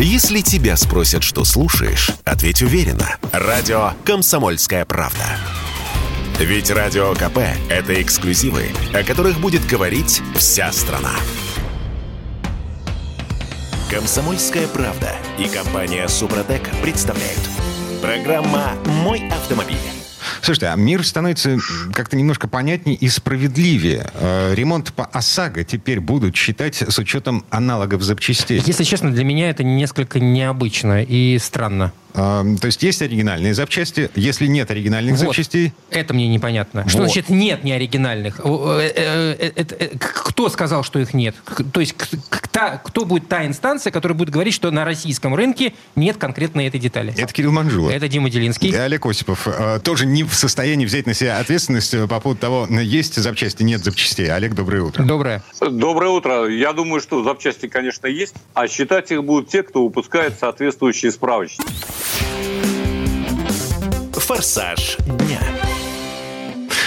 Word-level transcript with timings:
Если 0.00 0.42
тебя 0.42 0.76
спросят, 0.76 1.24
что 1.24 1.44
слушаешь, 1.44 2.12
ответь 2.24 2.62
уверенно. 2.62 3.16
Радио 3.32 3.94
«Комсомольская 4.04 4.84
правда». 4.84 5.24
Ведь 6.38 6.70
Радио 6.70 7.14
КП– 7.14 7.38
это 7.68 8.00
эксклюзивы, 8.00 8.68
о 8.94 9.02
которых 9.02 9.40
будет 9.40 9.66
говорить 9.66 10.22
вся 10.36 10.70
страна. 10.70 11.10
«Комсомольская 13.90 14.68
правда» 14.68 15.16
и 15.36 15.48
компания 15.48 16.06
«Супротек» 16.06 16.70
представляют. 16.80 17.40
Программа 18.00 18.74
«Мой 19.02 19.28
автомобиль». 19.28 19.97
Слушайте, 20.42 20.66
а 20.68 20.76
мир 20.76 21.06
становится 21.06 21.58
как-то 21.92 22.16
немножко 22.16 22.48
понятнее 22.48 22.96
и 22.96 23.08
справедливее. 23.08 24.06
Э, 24.14 24.54
ремонт 24.54 24.92
по 24.92 25.04
ОСАГО 25.04 25.64
теперь 25.64 26.00
будут 26.00 26.36
считать 26.36 26.76
с 26.76 26.98
учетом 26.98 27.44
аналогов 27.50 28.02
запчастей. 28.02 28.62
Если 28.64 28.84
честно, 28.84 29.12
для 29.12 29.24
меня 29.24 29.50
это 29.50 29.64
несколько 29.64 30.20
необычно 30.20 31.02
и 31.02 31.38
странно. 31.38 31.92
А, 32.14 32.44
то 32.60 32.66
есть 32.66 32.82
есть 32.82 33.02
оригинальные 33.02 33.54
запчасти, 33.54 34.10
если 34.14 34.46
нет 34.46 34.70
оригинальных 34.70 35.16
Вот. 35.16 35.20
запчастей, 35.28 35.72
Это 35.90 36.14
мне 36.14 36.28
непонятно. 36.28 36.88
Что 36.88 36.98
Вот. 36.98 37.04
значит 37.06 37.28
нет 37.28 37.64
неоригинальных? 37.64 38.40
Э, 38.42 38.90
э, 38.94 39.52
э, 39.56 39.88
Кто 39.98 40.48
сказал, 40.48 40.82
что 40.84 40.98
их 40.98 41.14
нет? 41.14 41.34
То 41.72 41.80
есть 41.80 41.94
кто 41.94 43.04
будет 43.04 43.28
та 43.28 43.46
инстанция, 43.46 43.92
которая 43.92 44.16
будет 44.16 44.30
говорить, 44.30 44.54
что 44.54 44.70
на 44.70 44.84
российском 44.84 45.34
рынке 45.34 45.74
нет 45.96 46.16
конкретно 46.16 46.66
этой 46.66 46.80
детали? 46.80 47.14
это 47.16 47.32
Кирилл 47.32 47.52
Манжула. 47.52 47.90
Это 47.90 48.08
Дима 48.08 48.30
Делинский. 48.30 48.70
И 48.70 48.74
Олег 48.74 49.06
Осипов 49.06 49.46
тоже 49.84 50.06
не 50.06 50.24
в 50.24 50.34
состоянии 50.34 50.86
взять 50.86 51.06
на 51.06 51.14
себя 51.14 51.38
ответственность 51.38 51.94
по 52.08 52.20
поводу 52.20 52.40
того, 52.40 52.66
есть 52.68 53.14
запчасти, 53.16 53.62
нет 53.62 53.84
запчастей. 53.84 54.30
Олег, 54.32 54.54
доброе 54.54 54.82
утро. 54.82 55.02
Доброе. 55.04 55.42
Доброе 55.60 56.10
утро. 56.10 56.46
Я 56.46 56.72
думаю, 56.72 57.00
что 57.00 57.22
запчасти, 57.22 57.68
конечно, 57.68 58.06
есть, 58.06 58.34
а 58.54 58.66
считать 58.68 59.10
их 59.10 59.22
будут 59.24 59.48
те, 59.48 59.62
кто 59.62 59.84
выпускает 59.84 60.38
соответствующие 60.38 61.12
справочники. 61.12 61.68
«Форсаж 64.14 64.96
дня». 65.06 65.40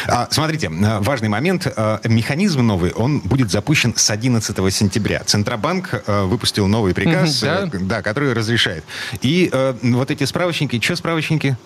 А, 0.08 0.28
смотрите, 0.30 0.68
э, 0.68 1.00
важный 1.00 1.30
момент. 1.30 1.68
Э, 1.68 2.00
Механизм 2.04 2.62
новый, 2.62 2.92
он 2.92 3.20
будет 3.20 3.52
запущен 3.52 3.96
с 3.96 4.10
11 4.10 4.74
сентября. 4.74 5.24
Центробанк 5.26 6.04
э, 6.06 6.24
выпустил 6.24 6.68
новый 6.68 6.94
приказ, 6.94 7.42
да. 7.42 7.70
да, 7.72 8.02
который 8.02 8.34
разрешает. 8.34 8.84
И 9.22 9.50
вот 9.82 10.12
эти 10.12 10.24
справочники, 10.26 10.80
что 10.80 10.96
справочники? 10.96 11.58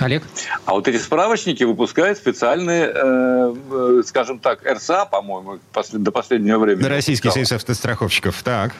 Олег? 0.00 0.22
А 0.64 0.72
вот 0.72 0.88
эти 0.88 0.96
справочники 0.96 1.62
выпускают 1.62 2.18
специальные, 2.18 2.90
э, 2.94 4.02
скажем 4.06 4.38
так, 4.38 4.64
РСА, 4.64 5.04
по-моему, 5.04 5.58
до 5.92 6.10
последнего 6.10 6.58
времени. 6.58 6.86
Российский 6.86 7.30
союз 7.30 7.52
автостраховщиков. 7.52 8.42
Так. 8.42 8.72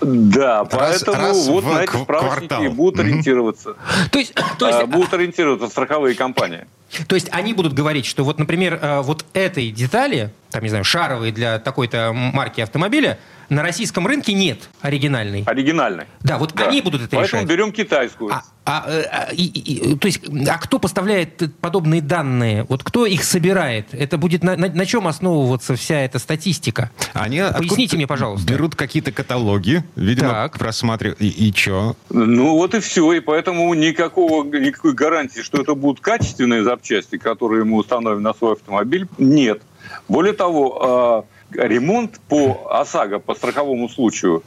Да, 0.00 0.60
Раз- 0.60 0.68
поэтому 0.70 1.16
раз 1.16 1.48
вот 1.48 1.64
на 1.64 1.82
эти 1.82 1.90
справочники 2.02 2.48
квартал. 2.48 2.72
будут 2.72 3.00
ориентироваться. 3.00 3.74
То 4.10 4.18
есть, 4.18 4.34
то 4.58 4.66
есть, 4.68 4.80
А, 4.80 4.86
Будут 4.86 5.12
ориентироваться 5.12 5.68
страховые 5.68 6.14
компании. 6.14 6.66
То 7.06 7.14
есть 7.16 7.28
они 7.32 7.52
будут 7.52 7.74
говорить, 7.74 8.06
что 8.06 8.24
вот, 8.24 8.38
например, 8.38 8.78
э, 8.80 9.00
вот 9.02 9.24
этой 9.34 9.70
детали, 9.70 10.30
там, 10.50 10.62
не 10.62 10.68
знаю, 10.68 10.84
шаровой 10.84 11.32
для 11.32 11.58
такой-то 11.58 12.12
марки 12.12 12.60
автомобиля, 12.60 13.18
на 13.48 13.62
российском 13.62 14.06
рынке 14.06 14.32
нет 14.34 14.68
оригинальной. 14.80 15.42
Оригинальные. 15.46 16.06
Да, 16.22 16.38
вот 16.38 16.52
Да. 16.54 16.66
они 16.68 16.80
будут 16.82 17.02
это 17.02 17.16
Поэтому 17.16 17.42
решать. 17.42 17.50
берем 17.50 17.72
китайскую. 17.72 18.32
А, 18.32 18.42
а, 18.66 18.84
э, 18.86 19.02
а, 19.10 19.28
и- 19.32 19.44
и- 19.44 19.96
то 19.96 20.06
есть, 20.06 20.20
а 20.48 20.58
кто 20.58 20.78
поставляет 20.78 21.42
подобные 21.60 22.02
данные? 22.02 22.64
Вот 22.68 22.82
кто 22.84 23.06
их 23.06 23.24
собирает? 23.24 23.86
Это 23.92 24.18
будет 24.18 24.42
на, 24.44 24.56
на- 24.56 24.68
на 24.68 24.86
чем 24.86 25.06
основываться 25.08 25.76
вся 25.76 26.00
эта 26.00 26.18
статистика? 26.18 26.90
Они 27.14 27.40
Поясните 27.56 27.96
мне, 27.96 28.06
пожалуйста. 28.06 28.46
Берут 28.52 28.74
какие-то 28.74 29.12
каталоги, 29.12 29.82
видимо, 29.96 30.28
Так. 30.30 30.58
просматривают. 30.58 31.20
И, 31.22 31.28
и 31.28 31.52
чё? 31.54 31.96
Ну 32.10 32.52
вот 32.54 32.74
и 32.74 32.80
все, 32.80 33.12
и 33.14 33.20
поэтому 33.20 33.72
никакого, 33.74 34.44
никакой 34.44 34.92
гарантии, 34.92 35.40
что 35.40 35.62
это 35.62 35.74
будут 35.74 36.00
качественные 36.00 36.62
запчасти, 36.64 37.16
которые 37.16 37.64
мы 37.64 37.76
установим 37.78 38.22
на 38.22 38.34
свой 38.34 38.52
автомобиль, 38.52 39.08
нет. 39.16 39.62
Более 40.08 40.34
того, 40.34 41.24
э, 41.26 41.37
ремонт 41.52 42.20
по 42.28 42.68
ОСАГО, 42.70 43.18
по 43.18 43.34
страховому 43.34 43.88
случаю, 43.88 44.42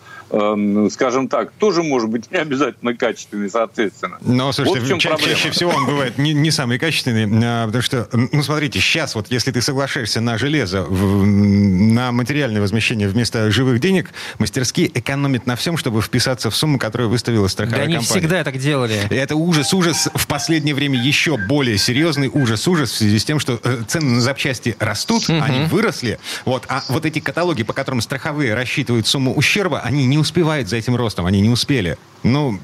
скажем 0.89 1.27
так, 1.27 1.51
тоже 1.51 1.83
может 1.83 2.09
быть 2.09 2.31
не 2.31 2.37
обязательно 2.37 2.95
качественный, 2.95 3.49
соответственно. 3.49 4.17
Но, 4.21 4.51
слушайте, 4.51 4.79
вот 4.79 4.85
в 4.85 4.89
чем 4.89 4.99
ча- 4.99 5.09
проблема. 5.09 5.33
чаще 5.35 5.51
всего 5.51 5.71
он 5.71 5.85
бывает 5.85 6.17
не, 6.17 6.33
не 6.33 6.51
самый 6.51 6.79
качественный, 6.79 7.27
а, 7.43 7.65
потому 7.65 7.81
что, 7.81 8.07
ну, 8.13 8.41
смотрите, 8.43 8.79
сейчас 8.79 9.15
вот, 9.15 9.27
если 9.29 9.51
ты 9.51 9.61
соглашаешься 9.61 10.21
на 10.21 10.37
железо, 10.37 10.83
в- 10.83 11.25
на 11.25 12.11
материальное 12.11 12.61
возмещение 12.61 13.07
вместо 13.07 13.51
живых 13.51 13.79
денег, 13.79 14.09
мастерские 14.39 14.87
экономят 14.97 15.45
на 15.47 15.55
всем, 15.55 15.77
чтобы 15.77 16.01
вписаться 16.01 16.49
в 16.49 16.55
сумму, 16.55 16.79
которую 16.79 17.09
выставила 17.09 17.43
Да 17.45 17.49
страховая 17.49 17.83
они 17.83 17.95
компания. 17.95 18.19
всегда 18.21 18.43
так 18.43 18.57
делали. 18.57 18.99
И 19.09 19.15
Это 19.15 19.35
ужас-ужас. 19.35 20.09
В 20.15 20.27
последнее 20.27 20.75
время 20.75 21.01
еще 21.01 21.37
более 21.37 21.77
серьезный 21.77 22.29
ужас-ужас 22.33 22.91
в 22.91 22.95
связи 22.97 23.19
с 23.19 23.25
тем, 23.25 23.39
что 23.39 23.59
э, 23.63 23.81
цены 23.87 24.11
на 24.15 24.21
запчасти 24.21 24.75
растут, 24.79 25.29
они 25.29 25.65
выросли. 25.65 26.19
Вот, 26.45 26.63
а 26.69 26.83
вот 26.87 27.05
эти 27.05 27.19
каталоги, 27.19 27.63
по 27.63 27.73
которым 27.73 28.01
страховые 28.01 28.53
рассчитывают 28.53 29.07
сумму 29.07 29.33
ущерба, 29.33 29.81
они 29.81 30.05
не 30.05 30.17
успевают 30.21 30.69
за 30.69 30.77
этим 30.77 30.95
ростом, 30.95 31.25
они 31.25 31.41
не 31.41 31.49
успели. 31.49 31.97
Ну, 32.23 32.57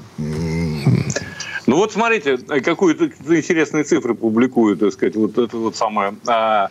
Ну 1.68 1.76
вот 1.76 1.92
смотрите, 1.92 2.38
какую 2.38 2.94
интересные 2.96 3.84
цифры 3.84 4.14
публикует, 4.14 4.80
так 4.80 4.90
сказать, 4.90 5.16
вот 5.16 5.36
это 5.36 5.54
вот 5.58 5.76
самое 5.76 6.14
а, 6.26 6.70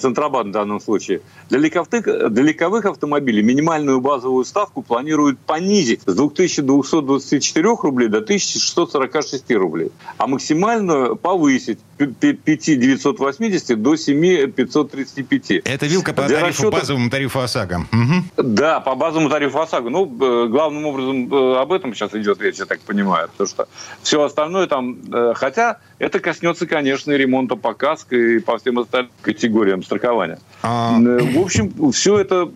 Центробанк 0.00 0.48
в 0.48 0.52
данном 0.52 0.80
случае. 0.80 1.20
Для 1.50 1.58
легковых, 1.58 2.04
для 2.32 2.42
легковых 2.42 2.84
автомобилей 2.86 3.42
минимальную 3.42 4.00
базовую 4.00 4.44
ставку 4.44 4.82
планируют 4.82 5.38
понизить 5.38 6.00
с 6.06 6.14
2224 6.14 7.68
рублей 7.82 8.08
до 8.08 8.18
1646 8.18 9.50
рублей, 9.52 9.90
а 10.18 10.26
максимальную 10.26 11.16
повысить 11.16 11.78
с 11.98 12.06
5980 12.06 13.82
до 13.82 13.96
7535. 13.96 15.62
это 15.64 15.86
вилка 15.86 16.12
по 16.12 16.22
Для 16.26 16.40
тарифу, 16.40 16.62
расчета- 16.64 16.70
базовому 16.78 17.10
тарифу 17.10 17.40
ОСАГО. 17.40 17.86
Мгм. 17.90 18.24
Да, 18.36 18.80
по 18.80 18.94
базовому 18.94 19.30
тарифу 19.30 19.60
ОСАГО. 19.60 19.90
Ну, 19.90 20.04
э, 20.06 20.48
главным 20.48 20.86
образом 20.86 21.32
э, 21.32 21.56
об 21.58 21.72
этом 21.72 21.94
сейчас 21.94 22.14
идет 22.14 22.40
речь, 22.40 22.56
я 22.58 22.64
так 22.66 22.80
понимаю. 22.80 23.28
Потому 23.28 23.48
что 23.48 23.68
все 24.02 24.22
остальное 24.22 24.66
там... 24.66 24.96
э, 25.12 25.32
Хотя 25.34 25.78
это 26.02 26.18
коснется, 26.18 26.66
конечно, 26.66 27.12
и 27.12 27.16
ремонта 27.16 27.54
по 27.54 27.76
и 28.10 28.38
по 28.40 28.58
всем 28.58 28.80
остальным 28.80 29.10
категориям 29.22 29.82
страхования. 29.84 30.38
А, 30.62 30.98
Э, 31.00 31.18
В 31.22 31.38
общем, 31.38 31.92
все 31.92 32.18
это, 32.18 32.48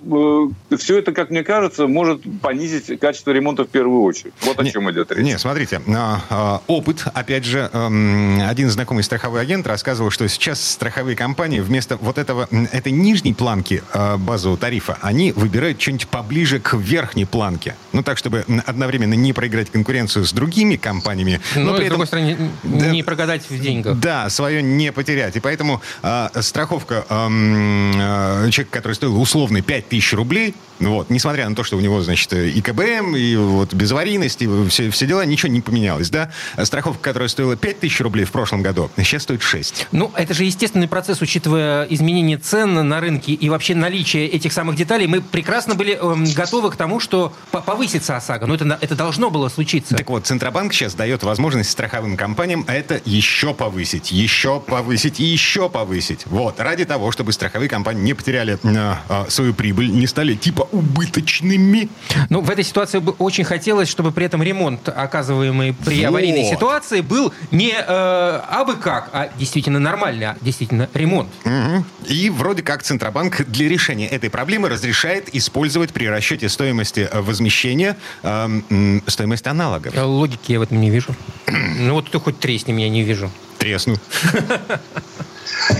все 0.76 0.98
это, 0.98 1.12
как 1.12 1.30
мне 1.30 1.44
кажется, 1.44 1.86
может 1.86 2.22
понизить 2.40 2.98
качество 3.00 3.30
ремонта 3.30 3.64
в 3.64 3.68
первую 3.68 4.02
очередь. 4.02 4.32
Вот 4.42 4.58
о 4.58 4.62
Не- 4.64 4.72
чем 4.72 4.90
идет 4.90 5.12
речь. 5.12 5.24
Не, 5.24 5.38
смотрите, 5.38 5.80
а, 5.88 6.20
а, 6.28 6.60
опыт, 6.66 7.04
опять 7.14 7.44
же, 7.44 7.70
эм, 7.72 8.40
один 8.48 8.68
знакомый 8.68 9.04
страховой 9.04 9.40
агент 9.42 9.66
рассказывал, 9.66 10.10
что 10.10 10.28
сейчас 10.28 10.60
страховые 10.72 11.16
компании 11.16 11.60
вместо 11.60 11.96
вот 11.98 12.18
этого, 12.18 12.48
этой 12.72 12.90
нижней 12.92 13.32
планки 13.34 13.82
э, 13.92 14.16
базового 14.16 14.58
тарифа, 14.58 14.98
они 15.02 15.30
выбирают 15.32 15.80
что-нибудь 15.80 16.08
поближе 16.08 16.58
к 16.58 16.74
верхней 16.74 17.26
планке. 17.26 17.76
Ну, 17.92 18.02
так, 18.02 18.18
чтобы 18.18 18.44
одновременно 18.66 19.14
не 19.14 19.32
проиграть 19.32 19.70
конкуренцию 19.70 20.24
с 20.24 20.32
другими 20.32 20.74
компаниями, 20.76 21.40
но, 21.54 21.62
Но, 21.62 21.74
при 21.74 21.84
с 21.84 21.86
этом... 21.86 21.88
другой 21.90 22.06
стороны, 22.08 22.36
Да. 22.64 22.90
не 22.90 23.02
прогадать 23.04 23.35
в 23.48 23.58
деньгах. 23.58 23.98
Да, 23.98 24.28
свое 24.30 24.62
не 24.62 24.92
потерять. 24.92 25.36
И 25.36 25.40
поэтому 25.40 25.80
а, 26.02 26.30
страховка 26.40 27.04
эм, 27.08 27.92
э, 27.94 28.50
человека, 28.50 28.70
который 28.70 28.92
стоил 28.92 29.20
условно 29.20 29.62
5000 29.62 30.12
рублей, 30.14 30.54
вот, 30.78 31.08
несмотря 31.10 31.48
на 31.48 31.54
то, 31.54 31.64
что 31.64 31.76
у 31.76 31.80
него, 31.80 32.02
значит, 32.02 32.32
и 32.32 32.60
КБМ, 32.60 33.16
и 33.16 33.36
вот 33.36 33.72
безаварийность, 33.72 34.42
и 34.42 34.68
все, 34.68 34.90
все 34.90 35.06
дела, 35.06 35.24
ничего 35.24 35.50
не 35.50 35.60
поменялось, 35.60 36.10
да? 36.10 36.30
Страховка, 36.62 37.02
которая 37.02 37.28
стоила 37.28 37.56
5000 37.56 38.00
рублей 38.00 38.24
в 38.24 38.32
прошлом 38.32 38.62
году, 38.62 38.90
сейчас 38.96 39.22
стоит 39.22 39.42
6. 39.42 39.88
Ну, 39.92 40.12
это 40.14 40.34
же 40.34 40.44
естественный 40.44 40.88
процесс, 40.88 41.22
учитывая 41.22 41.84
изменение 41.84 42.38
цен 42.38 42.86
на 42.86 43.00
рынке 43.00 43.32
и 43.32 43.48
вообще 43.48 43.74
наличие 43.74 44.28
этих 44.28 44.52
самых 44.52 44.76
деталей. 44.76 45.06
Мы 45.06 45.22
прекрасно 45.22 45.74
были 45.74 45.94
эм, 45.94 46.24
готовы 46.34 46.70
к 46.70 46.76
тому, 46.76 47.00
что 47.00 47.32
по- 47.50 47.60
повысится 47.60 48.16
ОСАГО. 48.16 48.46
Но 48.46 48.54
это, 48.54 48.78
это 48.80 48.94
должно 48.94 49.30
было 49.30 49.48
случиться. 49.48 49.96
Так 49.96 50.08
вот, 50.10 50.26
Центробанк 50.26 50.72
сейчас 50.72 50.94
дает 50.94 51.22
возможность 51.22 51.70
страховым 51.70 52.16
компаниям 52.16 52.64
это 52.66 53.00
еще 53.04 53.25
повысить, 53.54 54.12
еще 54.12 54.60
повысить 54.60 55.20
и 55.20 55.24
еще 55.24 55.68
повысить. 55.68 56.26
Вот, 56.26 56.60
ради 56.60 56.84
того, 56.84 57.10
чтобы 57.12 57.32
страховые 57.32 57.68
компании 57.68 58.02
не 58.02 58.14
потеряли 58.14 58.58
э, 58.62 58.94
э, 59.08 59.24
свою 59.28 59.54
прибыль, 59.54 59.90
не 59.90 60.06
стали 60.06 60.34
типа 60.34 60.68
убыточными. 60.72 61.88
Ну, 62.30 62.40
в 62.40 62.50
этой 62.50 62.64
ситуации 62.64 62.98
бы 62.98 63.12
очень 63.18 63.44
хотелось, 63.44 63.88
чтобы 63.88 64.12
при 64.12 64.26
этом 64.26 64.42
ремонт, 64.42 64.88
оказываемый 64.88 65.72
при 65.72 66.00
Вот. 66.00 66.08
аварийной 66.08 66.44
ситуации, 66.44 67.00
был 67.00 67.32
не 67.50 67.72
э, 67.72 68.40
абы 68.50 68.76
как, 68.76 69.10
а 69.12 69.30
действительно 69.38 69.78
нормальный, 69.78 70.26
а 70.26 70.36
действительно 70.40 70.88
ремонт. 70.94 71.28
Мгм. 71.44 71.84
И 72.08 72.30
вроде 72.30 72.62
как 72.62 72.82
Центробанк 72.82 73.44
для 73.46 73.68
решения 73.68 74.06
этой 74.06 74.30
проблемы 74.30 74.68
разрешает 74.68 75.34
использовать 75.34 75.92
при 75.92 76.06
расчете 76.06 76.48
стоимости 76.48 77.08
э, 77.10 77.20
возмещения 77.20 77.96
м, 78.22 79.02
стоимость 79.06 79.46
аналогов. 79.46 79.94
Э, 79.96 80.02
Логики 80.02 80.52
я 80.52 80.58
в 80.58 80.62
этом 80.62 80.80
не 80.80 80.90
вижу. 80.90 81.14
Ну 81.78 81.92
вот 81.94 82.10
ты 82.10 82.18
хоть 82.18 82.38
тресни 82.38 82.72
меня 82.72 82.88
не 82.88 83.02
вижу. 83.06 83.30
Тресну. 83.58 83.96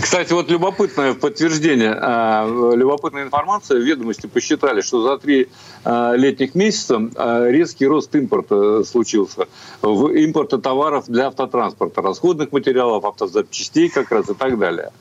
Кстати, 0.03 0.33
вот 0.33 0.51
любопытное 0.51 1.15
подтверждение, 1.15 1.93
а, 1.93 2.47
любопытная 2.75 3.25
информация. 3.25 3.79
Ведомости 3.79 4.27
посчитали, 4.27 4.81
что 4.81 5.03
за 5.03 5.19
три 5.19 5.49
а, 5.85 6.15
летних 6.15 6.55
месяца 6.55 7.01
а, 7.17 7.49
резкий 7.49 7.87
рост 7.87 8.15
импорта 8.15 8.85
случился. 8.85 9.47
В 9.83 10.09
импорта 10.09 10.59
товаров 10.59 11.05
для 11.09 11.27
автотранспорта, 11.27 12.01
расходных 12.01 12.53
материалов, 12.53 13.05
автозапчастей 13.05 13.89
как 13.89 14.11
раз 14.11 14.31
и 14.31 14.35
так 14.35 14.59
далее. 14.59 14.93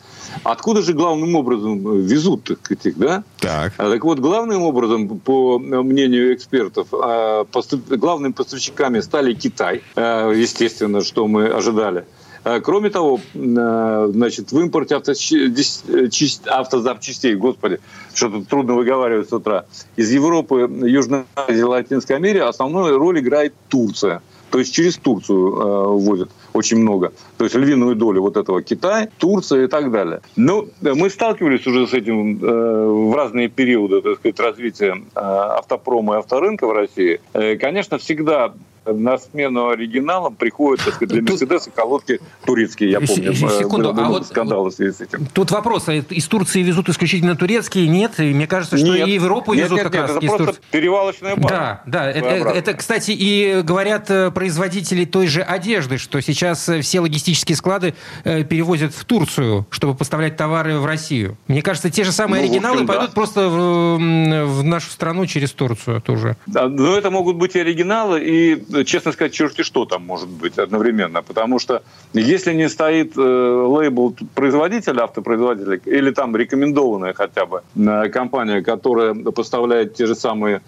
Откуда 0.44 0.81
же 0.81 0.94
главным 0.94 1.36
образом 1.36 2.01
везут 2.01 2.50
этих, 2.69 2.98
да? 2.98 3.24
Так. 3.39 3.74
Так 3.75 4.04
вот, 4.04 4.19
главным 4.19 4.63
образом, 4.63 5.19
по 5.19 5.60
мнению 5.60 6.33
экспертов, 6.33 6.88
главными 6.92 8.31
поставщиками 8.31 9.01
стали 9.01 9.33
Китай, 9.33 9.83
естественно, 9.95 11.04
что 11.04 11.27
мы 11.27 11.48
ожидали. 11.48 12.06
Э, 12.45 12.62
кроме 12.62 12.89
того, 12.92 13.19
э, 13.33 14.10
значит, 14.13 14.51
в 14.51 14.60
импорте 14.60 14.95
автозапчастей, 14.95 17.33
господи, 17.33 17.80
что-то 18.13 18.45
трудно 18.45 18.75
выговаривать 18.75 19.30
с 19.30 19.33
утра, 19.33 19.66
из 19.95 20.12
Европы, 20.12 20.69
Южной 20.83 21.24
Азии, 21.36 21.63
Латинской 21.63 22.16
Америки 22.16 22.44
основную 22.44 23.00
роль 23.00 23.19
играет 23.19 23.56
Турция. 23.68 24.21
То 24.51 24.60
есть 24.60 24.71
через 24.74 24.95
Турцию 24.98 25.56
э, 25.56 25.88
вводят 25.88 26.30
очень 26.56 26.78
много. 26.78 27.12
То 27.38 27.46
есть 27.46 27.56
львиную 27.56 27.96
долю 27.96 28.22
вот 28.22 28.38
этого 28.38 28.62
Китай, 28.62 29.10
Турция 29.18 29.66
и 29.66 29.68
так 29.68 29.92
далее. 29.92 30.22
Но 30.36 30.66
мы 30.81 31.10
сталкивались 31.10 31.68
уже 31.68 31.88
с 31.88 31.94
этим 31.94 32.44
э, 32.44 33.10
в 33.10 33.16
разные 33.16 33.50
периоды 33.50 34.02
так 34.02 34.18
сказать, 34.18 34.40
развития 34.40 34.96
э, 34.96 35.19
автопрома 35.19 36.16
и 36.16 36.18
авторынка 36.19 36.68
в 36.68 36.72
России. 36.72 37.19
Э, 37.34 37.57
конечно, 37.57 37.98
всегда 37.98 38.54
на 38.86 39.18
смену 39.18 39.70
оригиналам 39.70 40.36
приходят, 40.36 40.84
так 40.84 40.96
сказать, 40.96 41.14
для 41.14 41.22
Мерседеса 41.22 41.72
колодки 41.72 42.20
турецкие, 42.46 42.92
я 42.92 43.00
помню. 43.02 43.34
Секунду, 43.34 43.90
а 43.90 44.10
вот 44.10 44.28
скандалы 44.28 44.70
в 44.70 44.74
связи 44.74 44.92
с 44.92 45.02
этим. 45.02 45.26
Тут 45.34 45.52
вопрос, 45.52 45.88
а 45.88 45.94
из 45.94 46.28
Турции 46.28 46.62
везут 46.62 46.90
исключительно 46.90 47.36
турецкие? 47.36 47.88
Нет, 47.88 48.18
мне 48.20 48.48
кажется, 48.48 48.78
что 48.78 48.88
нет. 48.88 49.08
и 49.08 49.12
Европу 49.12 49.54
нет, 49.54 49.66
везут 49.66 49.78
нет, 49.78 49.84
как 49.84 49.94
нет, 49.94 50.02
раз 50.02 50.12
это 50.12 50.28
просто 50.28 50.46
Тур... 50.46 50.56
перевалочная 50.72 51.36
база. 51.36 51.56
Да, 51.56 51.82
да, 51.86 52.12
это, 52.12 52.28
это, 52.50 52.74
кстати, 52.74 53.12
и 53.12 53.62
говорят 53.64 54.10
э, 54.10 54.32
производители 54.32 55.06
той 55.06 55.28
же 55.28 55.42
одежды, 55.42 55.98
что 55.98 56.22
сейчас 56.22 56.68
э, 56.70 56.81
все 56.81 57.00
логистические 57.00 57.56
склады 57.56 57.96
э, 58.24 58.44
перевозят 58.44 58.94
в 58.94 59.06
Турцию, 59.06 59.66
чтобы 59.70 59.96
поставлять 59.96 60.38
товары 60.38 60.78
в 60.80 60.86
Россию. 60.86 61.38
Мне 61.48 61.62
кажется, 61.62 61.90
те 61.90 62.04
же 62.04 62.12
самые 62.12 62.44
ну, 62.44 62.50
оригиналы 62.50 62.76
общем, 62.76 62.88
пойдут 62.88 63.10
да. 63.10 63.14
просто 63.14 63.50
в, 63.50 63.98
в 63.98 64.64
нашу 64.64 64.90
страну 64.92 65.26
через 65.26 65.52
Турцию 65.52 66.02
тоже. 66.02 66.38
Да, 66.46 66.68
но 66.68 66.96
это 66.96 67.10
могут 67.12 67.38
быть 67.38 67.56
и 67.56 67.60
оригиналы, 67.60 68.22
и 68.24 68.56
честно 68.83 69.12
сказать, 69.12 69.33
черти 69.33 69.63
что 69.63 69.86
там 69.86 70.06
может 70.06 70.30
быть 70.30 70.57
одновременно. 70.57 71.22
Потому 71.22 71.60
что 71.60 71.81
если 72.13 72.54
не 72.54 72.69
стоит 72.69 73.18
э, 73.18 73.22
лейбл 73.22 74.16
производителя, 74.33 75.04
автопроизводителя, 75.04 75.80
или 75.86 76.12
там 76.12 76.36
рекомендованная 76.36 77.13
хотя 77.13 77.45
бы 77.45 77.62
э, 77.75 78.10
компания, 78.10 78.62
которая 78.62 79.13
поставляет 79.13 79.95
те 79.95 80.06
же 80.06 80.16
самые 80.16 80.56
э, 80.56 80.60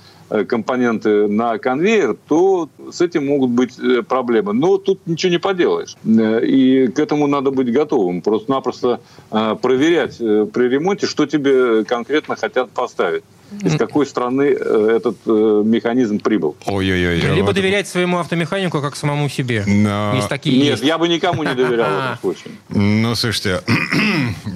компоненты 0.48 1.28
на 1.28 1.58
конвейер, 1.58 2.18
то 2.28 2.70
с 2.92 3.02
этим 3.02 3.28
могут 3.28 3.52
быть 3.52 3.78
проблемы. 4.08 4.54
Но 4.54 4.78
тут 4.78 5.06
ничего 5.06 5.32
не 5.32 5.40
поделаешь. 5.40 5.96
И 6.06 6.88
к 6.88 7.00
этому 7.00 7.28
надо 7.28 7.52
быть 7.52 7.72
готовым. 7.72 8.22
Просто-напросто 8.22 9.00
проверять 9.30 10.18
при 10.18 10.68
ремонте, 10.68 11.08
что 11.08 11.26
тебе 11.26 11.84
конкретно 11.86 12.36
хотят 12.36 12.70
поставить 12.72 13.24
из 13.64 13.78
какой 13.78 14.06
страны 14.06 14.56
э, 14.60 14.98
этот 14.98 15.18
э, 15.26 15.62
механизм 15.66 16.20
прибыл. 16.20 16.56
Ой-ой-ой. 16.66 17.36
Либо 17.36 17.48
вот 17.48 17.56
доверять 17.56 17.88
своему 17.88 18.20
автомеханику, 18.20 18.82
как 18.82 18.96
самому 18.96 19.30
себе. 19.30 19.64
Но... 19.66 20.14
Есть 20.16 20.30
такие 20.30 20.58
Нет, 20.58 20.72
есть. 20.72 20.84
я 20.84 20.98
бы 20.98 21.08
никому 21.08 21.44
не 21.44 21.54
доверял 21.54 21.90
в 21.90 22.00
этом 22.00 22.18
случае. 22.20 22.54
Ну, 22.70 23.16
слушайте, 23.16 23.62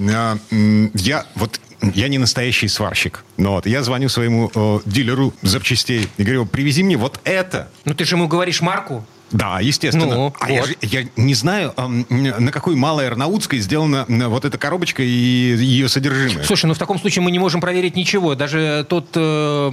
я 0.94 1.26
вот 1.36 1.60
я 1.82 2.08
не 2.08 2.18
настоящий 2.18 2.68
сварщик. 2.68 3.24
Но 3.38 3.54
вот 3.54 3.66
я 3.66 3.84
звоню 3.84 4.10
своему 4.10 4.52
э, 4.54 4.80
дилеру 4.86 5.34
запчастей 5.42 6.08
и 6.18 6.24
говорю, 6.24 6.46
привези 6.46 6.84
мне 6.84 6.98
вот 6.98 7.20
это. 7.24 7.70
Ну 7.86 7.94
ты 7.94 8.06
же 8.06 8.16
ему 8.16 8.28
говоришь 8.28 8.62
марку. 8.62 9.06
Да, 9.32 9.60
естественно. 9.60 10.06
Ну, 10.06 10.34
а 10.40 10.46
вот. 10.46 10.50
я, 10.50 10.64
же, 10.64 10.76
я 10.82 11.06
не 11.16 11.34
знаю, 11.34 11.74
на 12.10 12.52
какой 12.52 12.76
малой 12.76 13.08
Арнаутской 13.08 13.60
сделана 13.60 14.06
вот 14.08 14.46
эта 14.46 14.58
коробочка 14.58 15.04
и 15.04 15.08
ее 15.08 15.90
содержимое. 15.90 16.44
Слушай, 16.44 16.66
ну 16.66 16.74
в 16.74 16.78
таком 16.78 17.00
случае 17.00 17.24
мы 17.24 17.32
не 17.32 17.40
можем 17.40 17.62
проверить 17.62 17.96
ничего. 17.96 18.36
Даже 18.36 18.86
тот 18.90 19.08
э, 19.16 19.72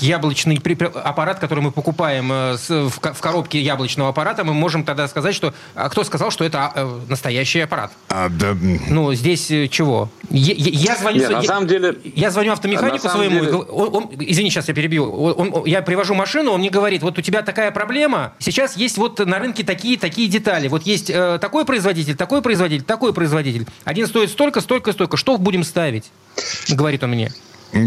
яблочный 0.00 0.60
аппарат, 0.94 1.38
который 1.38 1.60
мы 1.60 1.72
покупаем 1.72 2.30
э, 2.32 2.56
в, 2.68 2.90
в 2.90 3.20
коробке 3.20 3.60
яблочного 3.60 4.10
аппарата, 4.10 4.44
мы 4.44 4.54
можем 4.54 4.84
тогда 4.84 5.08
сказать, 5.08 5.34
что... 5.34 5.54
А 5.74 5.88
кто 5.88 6.04
сказал, 6.04 6.30
что 6.30 6.44
это 6.44 6.72
э, 6.74 7.00
настоящий 7.08 7.60
аппарат? 7.60 7.92
А, 8.08 8.28
да. 8.28 8.56
Ну, 8.88 9.14
здесь 9.14 9.50
э, 9.50 9.68
чего? 9.68 10.10
Я, 10.30 10.54
я, 10.56 10.96
звоню... 10.96 11.20
Нет, 11.20 11.30
на 11.30 11.42
самом 11.42 11.66
деле... 11.66 11.96
Я 12.04 12.30
звоню 12.30 12.52
автомеханику 12.52 13.08
своему... 13.08 13.40
Деле... 13.40 13.52
Он, 13.54 13.94
он, 13.94 14.10
извини, 14.18 14.50
сейчас 14.50 14.68
я 14.68 14.74
перебью. 14.74 15.10
Он, 15.10 15.52
он, 15.54 15.64
я 15.64 15.82
привожу 15.82 16.14
машину, 16.14 16.52
он 16.52 16.60
мне 16.60 16.70
говорит, 16.70 17.02
вот 17.02 17.18
у 17.18 17.22
тебя 17.22 17.42
такая 17.42 17.70
проблема, 17.70 18.34
сейчас 18.38 18.76
есть 18.76 18.97
вот 18.98 19.18
на 19.20 19.38
рынке 19.38 19.64
такие-такие 19.64 20.28
детали. 20.28 20.68
Вот 20.68 20.82
есть 20.82 21.08
э, 21.08 21.38
такой 21.40 21.64
производитель, 21.64 22.16
такой 22.16 22.42
производитель, 22.42 22.84
такой 22.84 23.14
производитель. 23.14 23.66
Один 23.84 24.06
стоит 24.06 24.30
столько, 24.30 24.60
столько, 24.60 24.92
столько. 24.92 25.16
Что 25.16 25.38
будем 25.38 25.64
ставить? 25.64 26.10
Говорит 26.68 27.02
он 27.02 27.10
мне. 27.10 27.32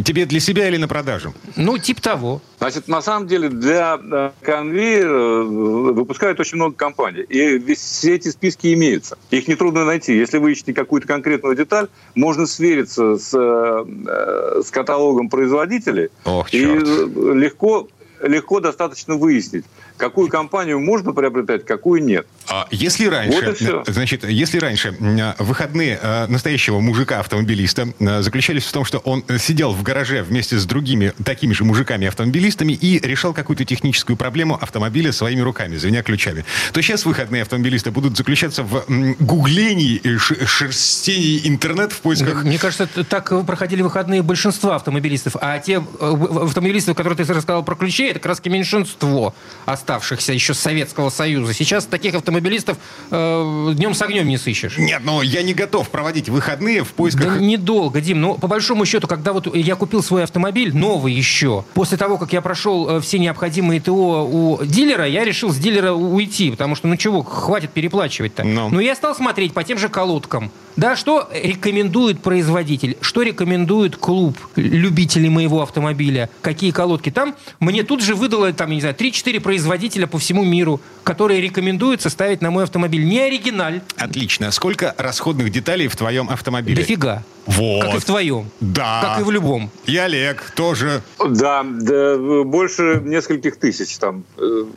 Тебе 0.05 0.25
для 0.25 0.39
себя 0.39 0.67
или 0.67 0.77
на 0.77 0.87
продажу? 0.87 1.33
Ну, 1.55 1.77
типа 1.79 2.01
того. 2.01 2.41
Значит, 2.59 2.87
на 2.87 3.01
самом 3.01 3.27
деле 3.27 3.49
для 3.49 3.99
э, 3.99 4.31
конвейера 4.41 5.09
э, 5.09 5.43
выпускают 5.43 6.39
очень 6.39 6.57
много 6.57 6.75
компаний. 6.75 7.21
И 7.21 7.73
все 7.73 8.15
эти 8.15 8.29
списки 8.29 8.73
имеются. 8.75 9.17
Их 9.31 9.47
нетрудно 9.47 9.83
найти. 9.83 10.15
Если 10.15 10.37
вы 10.37 10.51
ищете 10.51 10.73
какую-то 10.73 11.07
конкретную 11.07 11.55
деталь, 11.55 11.87
можно 12.13 12.45
свериться 12.45 13.17
с, 13.17 13.33
э, 13.33 14.61
с 14.63 14.69
каталогом 14.69 15.29
производителей. 15.29 16.09
Ох, 16.25 16.53
и 16.53 16.63
легко, 16.63 17.87
легко 18.21 18.59
достаточно 18.59 19.15
выяснить, 19.15 19.65
какую 20.01 20.29
компанию 20.29 20.79
можно 20.79 21.13
приобретать, 21.13 21.63
какую 21.63 22.03
нет. 22.03 22.25
А 22.47 22.67
если 22.71 23.05
раньше, 23.05 23.55
вот 23.61 23.87
значит, 23.87 24.27
если 24.27 24.57
раньше 24.57 24.95
выходные 25.37 25.99
э, 26.01 26.25
настоящего 26.25 26.79
мужика-автомобилиста 26.79 27.89
э, 27.99 28.21
заключались 28.23 28.63
в 28.63 28.71
том, 28.71 28.83
что 28.83 28.97
он 28.97 29.23
сидел 29.37 29.73
в 29.73 29.83
гараже 29.83 30.23
вместе 30.23 30.57
с 30.57 30.65
другими 30.65 31.13
такими 31.23 31.53
же 31.53 31.63
мужиками-автомобилистами 31.65 32.73
и 32.73 32.99
решал 32.99 33.33
какую-то 33.33 33.63
техническую 33.63 34.17
проблему 34.17 34.57
автомобиля 34.59 35.11
своими 35.11 35.41
руками, 35.41 35.75
звеня 35.75 36.01
ключами, 36.01 36.45
то 36.73 36.81
сейчас 36.81 37.05
выходные 37.05 37.43
автомобилисты 37.43 37.91
будут 37.91 38.17
заключаться 38.17 38.63
в 38.63 38.83
гуглении, 39.19 40.01
шерстении 40.17 41.47
интернет 41.47 41.91
в 41.91 42.01
поисках... 42.01 42.43
Мне 42.43 42.57
кажется, 42.57 42.87
так 42.87 43.45
проходили 43.45 43.83
выходные 43.83 44.23
большинства 44.23 44.77
автомобилистов, 44.77 45.35
а 45.39 45.59
те 45.59 45.73
э, 45.73 46.15
автомобилисты, 46.41 46.95
которые 46.95 47.23
ты 47.23 47.31
рассказал 47.31 47.63
про 47.63 47.75
ключи, 47.75 48.05
это 48.05 48.19
как 48.19 48.25
раз 48.25 48.41
меньшинство 48.45 49.35
осталось 49.65 49.90
оставшихся 49.91 50.31
еще 50.33 50.53
с 50.53 50.59
Советского 50.59 51.09
Союза. 51.09 51.53
Сейчас 51.53 51.85
таких 51.85 52.15
автомобилистов 52.15 52.77
э, 53.09 53.73
днем 53.75 53.93
с 53.93 54.01
огнем 54.01 54.27
не 54.27 54.37
сыщешь. 54.37 54.77
Нет, 54.77 55.01
ну 55.03 55.21
я 55.21 55.43
не 55.43 55.53
готов 55.53 55.89
проводить 55.89 56.29
выходные 56.29 56.83
в 56.83 56.93
поисках... 56.93 57.25
Да 57.25 57.39
недолго, 57.39 57.99
Дим. 57.99 58.21
Ну, 58.21 58.35
по 58.35 58.47
большому 58.47 58.85
счету, 58.85 59.07
когда 59.07 59.33
вот 59.33 59.53
я 59.53 59.75
купил 59.75 60.01
свой 60.01 60.23
автомобиль, 60.23 60.75
новый 60.75 61.13
еще, 61.13 61.65
после 61.73 61.97
того, 61.97 62.17
как 62.17 62.31
я 62.31 62.41
прошел 62.41 62.89
э, 62.89 63.01
все 63.01 63.19
необходимые 63.19 63.81
ТО 63.81 64.25
у 64.25 64.63
дилера, 64.63 65.05
я 65.05 65.25
решил 65.25 65.51
с 65.51 65.57
дилера 65.57 65.91
уйти, 65.91 66.51
потому 66.51 66.75
что, 66.75 66.87
ну 66.87 66.95
чего, 66.95 67.23
хватит 67.23 67.71
переплачивать-то. 67.71 68.43
Но. 68.43 68.69
Ну. 68.69 68.75
ну, 68.75 68.79
я 68.79 68.95
стал 68.95 69.13
смотреть 69.15 69.53
по 69.53 69.63
тем 69.63 69.77
же 69.77 69.89
колодкам. 69.89 70.51
Да, 70.77 70.95
что 70.95 71.29
рекомендует 71.33 72.21
производитель? 72.21 72.97
Что 73.01 73.23
рекомендует 73.23 73.97
клуб 73.97 74.37
любителей 74.55 75.27
моего 75.27 75.61
автомобиля? 75.61 76.29
Какие 76.41 76.71
колодки? 76.71 77.11
Там 77.11 77.35
мне 77.59 77.83
тут 77.83 78.01
же 78.01 78.15
выдало, 78.15 78.53
там, 78.53 78.71
не 78.71 78.79
знаю, 78.79 78.95
3-4 78.95 79.41
производителя 79.41 79.80
производителя 79.81 80.07
по 80.07 80.19
всему 80.19 80.43
миру, 80.43 80.79
которые 81.03 81.41
рекомендуются 81.41 82.09
ставить 82.09 82.41
на 82.41 82.51
мой 82.51 82.63
автомобиль. 82.63 83.03
Не 83.03 83.21
оригиналь. 83.21 83.81
Отлично. 83.97 84.51
Сколько 84.51 84.93
расходных 84.97 85.49
деталей 85.49 85.87
в 85.87 85.95
твоем 85.95 86.29
автомобиле? 86.29 86.75
Дофига. 86.75 87.23
Вот. 87.47 87.83
Как 87.83 87.95
и 87.95 87.99
в 87.99 88.05
твоем. 88.05 88.45
Да. 88.59 89.01
Как 89.01 89.21
и 89.21 89.23
в 89.23 89.31
любом. 89.31 89.71
И 89.87 89.97
Олег 89.97 90.53
тоже. 90.55 91.01
Да, 91.17 91.63
да 91.63 92.17
больше 92.43 93.01
нескольких 93.03 93.57
тысяч 93.57 93.97
там. 93.97 94.23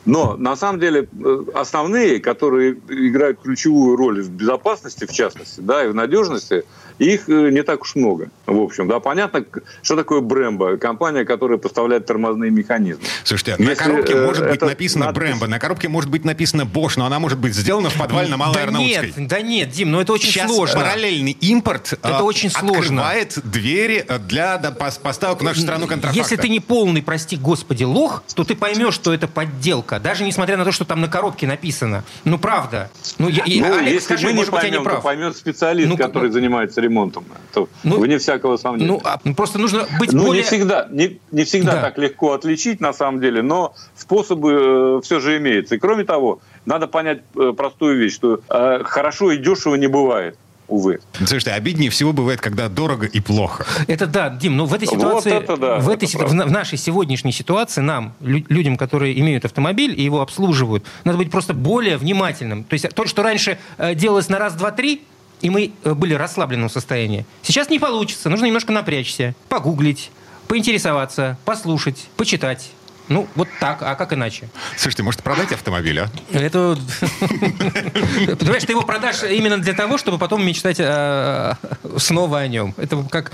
Но 0.05 0.35
на 0.37 0.55
самом 0.55 0.79
деле 0.79 1.07
основные, 1.53 2.19
которые 2.19 2.75
играют 2.89 3.39
ключевую 3.43 3.95
роль 3.95 4.23
в 4.23 4.29
безопасности, 4.29 5.05
в 5.05 5.11
частности, 5.11 5.61
да, 5.61 5.85
и 5.85 5.87
в 5.87 5.93
надежности, 5.93 6.63
их 6.99 7.29
э, 7.29 7.49
не 7.51 7.63
так 7.63 7.81
уж 7.81 7.95
много, 7.95 8.29
в 8.45 8.59
общем. 8.61 8.87
Да, 8.87 8.99
понятно, 8.99 9.43
что 9.81 9.95
такое 9.95 10.21
Брэмбо, 10.21 10.77
компания, 10.77 11.25
которая 11.25 11.57
поставляет 11.57 12.05
тормозные 12.05 12.51
механизмы. 12.51 13.03
Слушайте, 13.23 13.55
Если, 13.57 13.65
на 13.65 13.75
коробке 13.75 14.13
э, 14.13 14.25
может 14.25 14.47
быть 14.47 14.61
написано 14.61 15.05
надпись... 15.05 15.19
Брэмбо, 15.21 15.47
на 15.47 15.59
коробке 15.59 15.87
может 15.89 16.09
быть 16.09 16.25
написано 16.25 16.61
Bosch, 16.61 16.93
но 16.97 17.05
она 17.05 17.19
может 17.19 17.37
быть 17.39 17.53
сделана 17.53 17.89
в 17.89 17.95
подвале 17.95 18.29
на 18.29 18.37
Малой 18.37 18.55
да 18.55 18.63
Арнаутской. 18.63 19.13
Нет, 19.15 19.27
да 19.27 19.41
нет, 19.41 19.69
Дим, 19.69 19.91
ну 19.91 19.99
это 19.99 20.13
очень 20.13 20.29
Сейчас 20.31 20.51
сложно. 20.51 20.79
параллельный 20.81 21.31
импорт. 21.31 21.93
Это 21.93 22.19
а, 22.19 22.23
очень 22.23 22.49
сложно. 22.49 23.01
открывает 23.01 23.39
двери 23.43 24.05
э, 24.07 24.19
для 24.19 24.57
поставок 24.57 25.41
в 25.41 25.43
нашу 25.43 25.61
страну 25.61 25.87
контрафакта. 25.87 26.19
Если 26.19 26.35
ты 26.35 26.49
не 26.49 26.59
полный, 26.59 27.01
прости 27.01 27.35
господи, 27.37 27.83
лох, 27.83 28.23
то 28.35 28.43
ты 28.43 28.55
поймешь, 28.55 28.93
что 28.93 29.13
это 29.13 29.27
подделка. 29.27 29.99
Даже 29.99 30.23
несмотря 30.23 30.57
на 30.57 30.65
то, 30.65 30.71
что 30.71 30.85
там 30.85 31.01
на 31.01 31.07
коробке 31.07 31.47
написано. 31.47 32.03
Ну, 32.23 32.37
правда. 32.37 32.89
Ну, 33.17 33.29
я, 33.29 33.43
Ну, 33.45 33.77
Алекс, 33.77 33.91
если 33.91 33.99
скажи, 33.99 34.27
мы 34.27 34.31
не 34.33 34.37
может 34.37 34.51
быть, 34.53 34.63
я 34.63 34.69
не 34.69 34.75
поймем, 34.75 34.83
то 34.83 34.89
прав. 34.89 35.03
поймет 35.03 35.37
специалист, 35.37 35.89
Ну, 35.89 35.97
который 35.97 36.27
ну, 36.27 36.33
занимается 36.33 36.81
ремонтом. 36.85 37.25
То 37.53 37.67
Ну, 37.83 37.99
вне 37.99 38.17
всякого 38.17 38.57
сомнения. 38.57 38.87
Ну, 38.91 39.01
а, 39.03 39.19
ну, 39.23 39.35
просто 39.35 39.59
нужно 39.59 39.85
быть 39.99 40.13
Ну, 40.13 40.25
более... 40.25 40.41
не 40.43 40.47
всегда, 40.47 40.87
не, 40.91 41.19
не 41.31 41.43
всегда 41.43 41.73
Да. 41.73 41.81
так 41.81 41.97
легко 41.97 42.33
отличить, 42.33 42.79
на 42.81 42.93
самом 42.93 43.19
деле, 43.19 43.41
но 43.41 43.73
способы 43.95 45.01
все 45.03 45.19
же 45.19 45.37
имеются. 45.37 45.75
И 45.75 45.77
кроме 45.77 46.03
того, 46.03 46.39
надо 46.65 46.87
понять 46.87 47.19
э, 47.35 47.53
простую 47.55 47.97
вещь, 47.99 48.13
что 48.15 48.39
э, 48.49 48.79
хорошо 48.83 49.31
и 49.31 49.37
дешево 49.37 49.75
не 49.75 49.87
бывает, 49.87 50.37
увы. 50.67 50.99
Слушайте, 51.17 51.51
обиднее 51.51 51.89
всего 51.89 52.11
бывает, 52.13 52.41
когда 52.41 52.69
дорого 52.69 53.05
и 53.05 53.19
плохо. 53.19 53.65
Это 53.87 54.07
да, 54.07 54.29
Дим, 54.29 54.57
но 54.57 54.65
в 54.65 54.73
этой 54.73 54.87
Вот 54.87 54.97
ситуации, 54.97 55.33
это 55.33 55.57
да, 55.57 55.79
в, 55.79 55.89
это 55.89 56.05
этой, 56.05 56.17
правда. 56.17 56.43
в 56.45 56.47
в 56.47 56.51
нашей 56.51 56.77
сегодняшней 56.77 57.31
ситуации 57.31 57.81
нам, 57.81 58.13
лю- 58.21 58.45
людям, 58.49 58.77
которые 58.77 59.19
имеют 59.19 59.45
автомобиль 59.45 59.93
и 59.99 60.03
его 60.03 60.21
обслуживают, 60.21 60.83
надо 61.03 61.17
быть 61.17 61.29
просто 61.29 61.53
более 61.53 61.97
внимательным. 61.97 62.63
То 62.63 62.73
есть 62.73 62.89
то, 62.95 63.05
что 63.05 63.21
раньше 63.21 63.57
э, 63.77 63.93
делалось 63.95 64.29
на 64.29 64.39
раз, 64.39 64.53
два, 64.55 64.71
три, 64.71 65.03
и 65.45 65.49
мы 65.51 65.73
э, 65.83 65.93
были 65.93 66.15
в 66.15 66.17
расслабленном 66.17 66.69
состоянии, 66.69 67.23
сейчас 67.43 67.69
не 67.69 67.77
получится. 67.77 68.29
Нужно 68.29 68.47
немножко 68.47 68.71
напрячься, 68.71 69.35
погуглить, 69.47 70.09
поинтересоваться, 70.47 71.37
послушать, 71.45 72.07
почитать. 72.17 72.71
Ну, 73.07 73.27
вот 73.35 73.47
так, 73.59 73.81
а 73.81 73.95
как 73.95 74.13
иначе? 74.13 74.49
Слушайте, 74.77 75.03
может 75.03 75.21
продать 75.21 75.51
автомобиль, 75.51 75.99
а? 75.99 76.09
Это... 76.31 76.77
Понимаешь, 77.19 78.63
ты 78.63 78.71
его 78.73 78.81
продашь 78.81 79.23
именно 79.23 79.57
для 79.57 79.73
того, 79.73 79.97
чтобы 79.97 80.17
потом 80.17 80.45
мечтать 80.45 80.77
э, 80.79 81.53
снова 81.97 82.39
о 82.39 82.47
нем. 82.47 82.73
Это 82.77 83.03
как, 83.11 83.31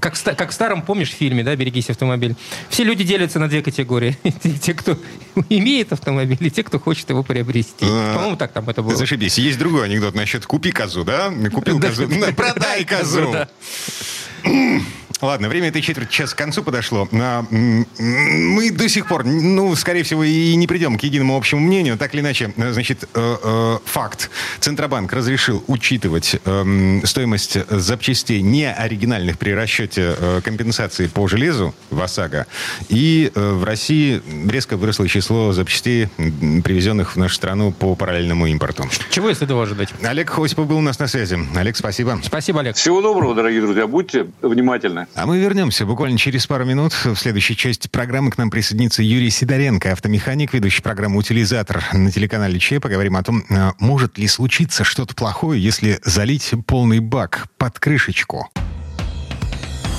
как, 0.00 0.14
как 0.18 0.50
в 0.50 0.52
старом, 0.54 0.82
помнишь, 0.82 1.10
фильме, 1.10 1.44
да, 1.44 1.54
«Берегись 1.54 1.90
автомобиль». 1.90 2.34
Все 2.70 2.84
люди 2.84 3.04
делятся 3.04 3.38
на 3.38 3.48
две 3.48 3.62
категории. 3.62 4.16
Те, 4.62 4.74
кто 4.74 4.98
имеет 5.50 5.92
автомобиль, 5.92 6.38
и 6.40 6.50
те, 6.50 6.62
кто 6.62 6.80
хочет 6.80 7.10
его 7.10 7.22
приобрести. 7.22 7.84
А, 7.84 8.14
По-моему, 8.14 8.36
так 8.36 8.52
там 8.52 8.68
это 8.68 8.82
было. 8.82 8.96
Зашибись. 8.96 9.38
Есть 9.38 9.58
другой 9.58 9.84
анекдот 9.84 10.14
насчет 10.14 10.46
«купи 10.46 10.72
козу», 10.72 11.04
да? 11.04 11.30
Купил 11.52 11.80
козу. 11.80 12.06
да, 12.08 12.32
Продай 12.32 12.84
козу. 12.86 13.34
Ладно, 15.20 15.48
время 15.48 15.68
этой 15.68 15.82
четверти 15.82 16.12
час 16.12 16.32
к 16.32 16.38
концу 16.38 16.62
подошло. 16.62 17.08
А, 17.12 17.44
Мы 17.50 18.70
до 18.70 18.88
сих 18.88 19.08
пор, 19.08 19.24
ну, 19.24 19.74
скорее 19.74 20.04
всего, 20.04 20.22
и 20.22 20.54
не 20.54 20.66
придем 20.68 20.96
к 20.96 21.02
единому 21.02 21.36
общему 21.36 21.60
мнению. 21.60 21.98
Так 21.98 22.14
или 22.14 22.20
иначе, 22.20 22.52
э, 22.56 22.72
значит, 22.72 23.08
э, 23.14 23.36
э, 23.42 23.78
факт. 23.84 24.30
Центробанк 24.60 25.12
разрешил 25.12 25.64
учитывать 25.66 26.36
стоимость 27.04 27.58
запчастей 27.68 28.42
не 28.42 28.70
оригинальных 28.70 29.38
при 29.38 29.50
расчете 29.50 30.14
компенсации 30.44 31.06
по 31.06 31.26
железу 31.26 31.74
в 31.90 32.00
ОСАГО. 32.00 32.46
И 32.88 33.30
в 33.34 33.64
России 33.64 34.22
резко 34.48 34.76
выросло 34.76 35.08
число 35.08 35.52
запчастей, 35.52 36.08
привезенных 36.16 37.14
в 37.14 37.16
нашу 37.16 37.34
страну 37.34 37.72
по 37.72 37.94
параллельному 37.94 38.46
импорту. 38.46 38.88
Чего 39.10 39.28
я 39.28 39.34
следовало 39.34 39.64
ожидать? 39.64 39.88
Олег 40.02 40.30
Хосипов 40.30 40.66
был 40.66 40.78
у 40.78 40.82
нас 40.82 40.98
на 40.98 41.08
связи. 41.08 41.38
Олег, 41.56 41.76
спасибо. 41.76 42.20
Спасибо, 42.22 42.60
Олег. 42.60 42.76
Всего 42.76 43.00
доброго, 43.00 43.34
дорогие 43.34 43.60
друзья. 43.60 43.86
Будьте 43.86 44.28
внимательны. 44.42 45.07
А 45.14 45.26
мы 45.26 45.38
вернемся 45.38 45.84
буквально 45.84 46.16
через 46.16 46.46
пару 46.46 46.64
минут. 46.64 46.92
В 46.92 47.16
следующей 47.16 47.56
части 47.56 47.88
программы 47.88 48.30
к 48.30 48.38
нам 48.38 48.50
присоединится 48.50 49.02
Юрий 49.02 49.30
Сидоренко, 49.30 49.92
автомеханик, 49.92 50.54
ведущий 50.54 50.82
программу 50.82 51.18
«Утилизатор» 51.18 51.82
на 51.92 52.12
телеканале 52.12 52.58
ЧЕ. 52.58 52.78
Поговорим 52.78 53.16
о 53.16 53.22
том, 53.22 53.44
а, 53.50 53.72
может 53.80 54.16
ли 54.18 54.28
случиться 54.28 54.84
что-то 54.84 55.14
плохое, 55.14 55.62
если 55.62 55.98
залить 56.04 56.52
полный 56.66 57.00
бак 57.00 57.48
под 57.58 57.78
крышечку. 57.80 58.48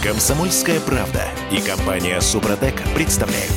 Комсомольская 0.02 0.80
правда 0.80 1.26
и 1.52 1.60
компания 1.60 2.22
Супротек 2.22 2.82
представляют. 2.96 3.52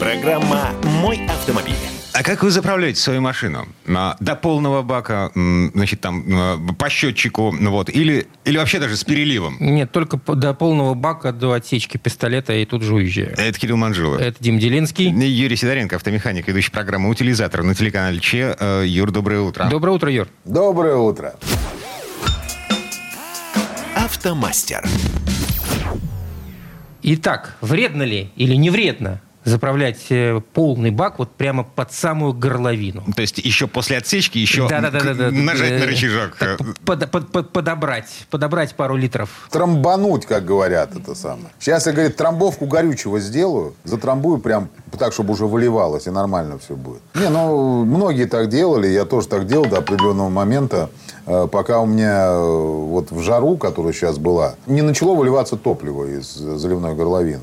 Программа 0.00 0.70
«Мой 1.02 1.20
автомобиль». 1.26 2.03
А 2.14 2.22
как 2.22 2.44
вы 2.44 2.52
заправляете 2.52 3.00
свою 3.00 3.20
машину? 3.20 3.66
До 3.86 4.36
полного 4.36 4.82
бака, 4.82 5.32
значит, 5.34 6.00
там, 6.00 6.24
а, 6.30 6.58
по 6.78 6.88
счетчику, 6.88 7.50
ну 7.50 7.72
вот, 7.72 7.90
или, 7.90 8.28
или 8.44 8.56
вообще 8.56 8.78
даже 8.78 8.96
с 8.96 9.02
переливом? 9.02 9.56
Нет, 9.58 9.90
только 9.90 10.16
до 10.16 10.54
полного 10.54 10.94
бака, 10.94 11.32
до 11.32 11.54
отсечки 11.54 11.96
пистолета 11.96 12.52
и 12.52 12.64
тут 12.66 12.82
же 12.82 12.94
уезжаю. 12.94 13.34
Это 13.36 13.58
Кирилл 13.58 13.78
Манжулов. 13.78 14.20
Это 14.20 14.36
Дим 14.38 14.60
Делинский. 14.60 15.10
Юрий 15.10 15.56
Сидоренко, 15.56 15.96
автомеханик, 15.96 16.46
ведущий 16.46 16.70
программу 16.70 17.08
«Утилизатор» 17.08 17.64
на 17.64 17.74
телеканале 17.74 18.20
ЧЕ. 18.20 18.56
Э, 18.60 18.84
Юр, 18.86 19.10
доброе 19.10 19.40
утро. 19.40 19.66
Доброе 19.68 19.90
утро, 19.90 20.12
Юр. 20.12 20.28
Доброе 20.44 20.94
утро. 20.94 21.34
Автомастер. 23.96 24.84
Итак, 27.02 27.56
вредно 27.60 28.04
ли 28.04 28.30
или 28.36 28.54
не 28.54 28.70
вредно 28.70 29.20
заправлять 29.44 30.06
э, 30.10 30.40
полный 30.52 30.90
бак 30.90 31.18
вот 31.18 31.30
прямо 31.32 31.64
под 31.64 31.92
самую 31.92 32.32
горловину? 32.32 33.02
То 33.14 33.22
есть 33.22 33.38
еще 33.38 33.66
после 33.66 33.98
отсечки 33.98 34.38
еще 34.38 34.68
Да-да-да-да-да. 34.68 35.30
нажать 35.30 35.80
на 35.80 35.86
рычажок. 35.86 36.36
так, 36.36 36.58
под- 36.84 37.10
под- 37.10 37.32
под- 37.32 37.52
подобрать, 37.52 38.26
подобрать 38.30 38.74
пару 38.74 38.96
литров. 38.96 39.28
Трамбануть, 39.50 40.26
как 40.26 40.44
говорят, 40.44 40.96
это 40.96 41.14
самое. 41.14 41.48
Сейчас 41.58 41.86
я, 41.86 41.92
говорит, 41.92 42.16
трамбовку 42.16 42.66
горючего 42.66 43.20
сделаю, 43.20 43.74
затрамбую 43.84 44.38
прям 44.38 44.68
так, 44.98 45.12
чтобы 45.12 45.32
уже 45.34 45.46
выливалось, 45.46 46.06
и 46.06 46.10
нормально 46.10 46.58
все 46.58 46.74
будет. 46.74 47.02
Не, 47.14 47.28
ну, 47.28 47.84
многие 47.84 48.24
так 48.26 48.48
делали, 48.48 48.86
я 48.88 49.04
тоже 49.04 49.28
так 49.28 49.46
делал 49.46 49.66
до 49.66 49.78
определенного 49.78 50.28
момента, 50.28 50.88
пока 51.24 51.80
у 51.80 51.86
меня 51.86 52.26
э, 52.26 52.38
вот 52.38 53.10
в 53.10 53.22
жару, 53.22 53.56
которая 53.56 53.92
сейчас 53.92 54.18
была, 54.18 54.56
не 54.66 54.82
начало 54.82 55.14
выливаться 55.14 55.56
топливо 55.56 56.04
из 56.04 56.34
заливной 56.34 56.94
горловины. 56.94 57.40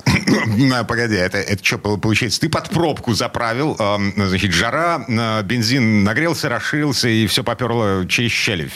На, 0.58 0.84
погоди, 0.88 1.16
это, 1.16 1.40
это 1.40 1.64
что 1.64 1.78
получается? 1.78 2.40
Ты 2.42 2.50
под 2.50 2.70
пробку 2.70 3.14
заправил, 3.14 3.76
значит, 4.16 4.52
жара, 4.52 5.04
э, 5.08 5.44
бензин 5.44 6.04
нагрелся, 6.04 6.50
расширился, 6.50 7.10
и 7.10 7.26
все 7.28 7.44
поперло 7.44 8.06
через 8.08 8.32
щели. 8.32 8.70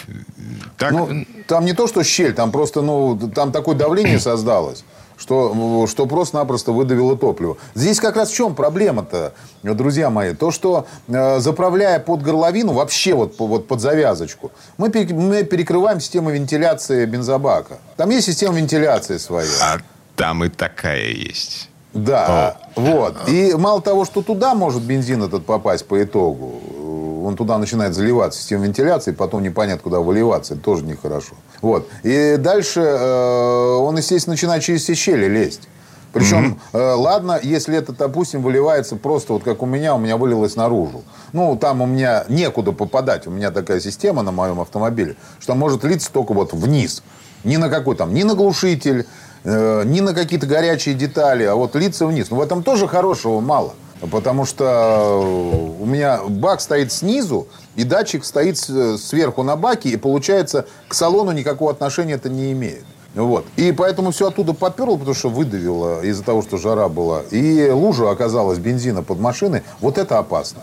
Так? 0.78 0.92
Ну, 0.92 1.26
там 1.48 1.66
не 1.66 1.74
то, 1.74 1.88
что 1.88 2.04
щель, 2.04 2.34
там 2.34 2.52
просто, 2.52 2.82
ну, 2.82 3.18
там 3.34 3.52
такое 3.52 3.76
давление 3.76 4.20
создалось, 4.26 4.84
что, 5.18 5.88
что 5.88 6.06
просто-напросто 6.06 6.72
выдавило 6.72 7.18
топливо. 7.18 7.58
Здесь 7.74 8.00
как 8.00 8.16
раз 8.16 8.30
в 8.30 8.36
чем 8.36 8.56
проблема-то, 8.56 9.34
друзья 9.64 10.10
мои? 10.10 10.34
То, 10.34 10.52
что 10.52 10.86
э, 11.08 11.40
заправляя 11.40 12.00
под 12.00 12.22
горловину, 12.22 12.74
вообще 12.74 13.14
вот, 13.14 13.36
вот 13.40 13.68
под 13.68 13.82
завязочку, 13.82 14.52
мы, 14.78 14.90
пере- 14.90 15.14
мы 15.14 15.44
перекрываем 15.44 16.00
систему 16.00 16.30
вентиляции 16.32 17.06
бензобака. 17.06 17.78
Там 17.98 18.10
есть 18.10 18.28
система 18.28 18.58
вентиляции 18.58 19.18
своя. 19.18 19.48
А 19.62 19.78
там 20.16 20.44
и 20.44 20.50
такая 20.50 21.08
есть. 21.10 21.70
Да, 21.94 22.58
вот. 22.76 23.16
И 23.30 23.54
мало 23.56 23.82
того, 23.82 24.04
что 24.04 24.22
туда 24.22 24.54
может 24.54 24.84
бензин 24.84 25.24
этот 25.24 25.46
попасть 25.46 25.86
по 25.86 26.04
итогу, 26.04 26.60
э, 26.62 27.26
он 27.26 27.36
туда 27.38 27.58
начинает 27.58 27.96
заливаться, 27.96 28.40
система 28.40 28.66
вентиляции, 28.66 29.12
потом 29.12 29.42
непонятно, 29.44 29.82
куда 29.82 30.00
выливаться, 30.02 30.56
это 30.56 30.64
тоже 30.64 30.84
нехорошо. 30.84 31.36
Вот. 31.66 31.88
И 32.04 32.36
дальше 32.38 32.80
э, 32.80 33.78
он, 33.80 33.98
естественно, 33.98 34.34
начинает 34.34 34.62
через 34.62 34.84
все 34.84 34.94
щели 34.94 35.26
лезть. 35.26 35.68
Причем, 36.14 36.60
э, 36.74 36.78
ладно, 36.78 37.40
если 37.42 37.76
это, 37.76 37.92
допустим, 37.92 38.44
выливается 38.44 38.98
просто 38.98 39.34
вот 39.34 39.44
как 39.44 39.64
у 39.64 39.66
меня, 39.66 39.96
у 39.96 39.98
меня 39.98 40.16
вылилось 40.16 40.56
наружу. 40.56 41.02
Ну, 41.34 41.56
там 41.56 41.82
у 41.82 41.88
меня 41.88 42.24
некуда 42.30 42.72
попадать. 42.72 43.26
У 43.26 43.32
меня 43.32 43.50
такая 43.50 43.80
система 43.80 44.22
на 44.22 44.32
моем 44.32 44.60
автомобиле, 44.60 45.16
что 45.40 45.56
может 45.56 45.84
литься 45.84 46.12
только 46.14 46.36
вот 46.36 46.54
вниз. 46.54 47.02
Ни 47.44 47.58
на 47.58 47.70
какой 47.70 47.96
там, 47.96 48.14
ни 48.14 48.22
на 48.22 48.36
глушитель, 48.36 49.08
э, 49.44 49.84
ни 49.86 50.02
на 50.02 50.14
какие-то 50.14 50.46
горячие 50.46 50.94
детали, 50.94 51.46
а 51.46 51.56
вот 51.56 51.76
литься 51.76 52.06
вниз. 52.06 52.30
Но 52.30 52.38
в 52.38 52.42
этом 52.42 52.62
тоже 52.62 52.88
хорошего 52.88 53.40
мало. 53.40 53.74
Потому 54.02 54.46
что 54.46 54.66
э, 54.66 55.82
у 55.82 55.86
меня 55.86 56.22
бак 56.28 56.62
стоит 56.62 56.92
снизу, 56.92 57.48
и 57.75 57.84
датчик 57.84 58.25
стоит 58.25 58.58
с- 58.58 58.98
сверху 58.98 59.42
на 59.44 59.56
баке, 59.56 59.90
и 59.90 59.98
получается 59.98 60.66
к 60.88 60.94
салону 60.94 61.32
никакого 61.32 61.72
отношения 61.72 62.14
это 62.14 62.30
не 62.30 62.52
имеет. 62.52 62.84
Вот. 63.16 63.46
И 63.56 63.72
поэтому 63.72 64.12
все 64.12 64.28
оттуда 64.28 64.54
поперло, 64.54 64.98
потому 64.98 65.16
что 65.16 65.30
выдавило 65.30 66.02
из-за 66.02 66.24
того, 66.24 66.42
что 66.42 66.58
жара 66.58 66.90
была. 66.90 67.22
И 67.32 67.70
лужа 67.70 68.12
оказалась 68.12 68.60
бензина 68.60 69.04
под 69.04 69.20
машиной. 69.20 69.64
Вот 69.80 69.98
это 69.98 70.20
опасно. 70.20 70.62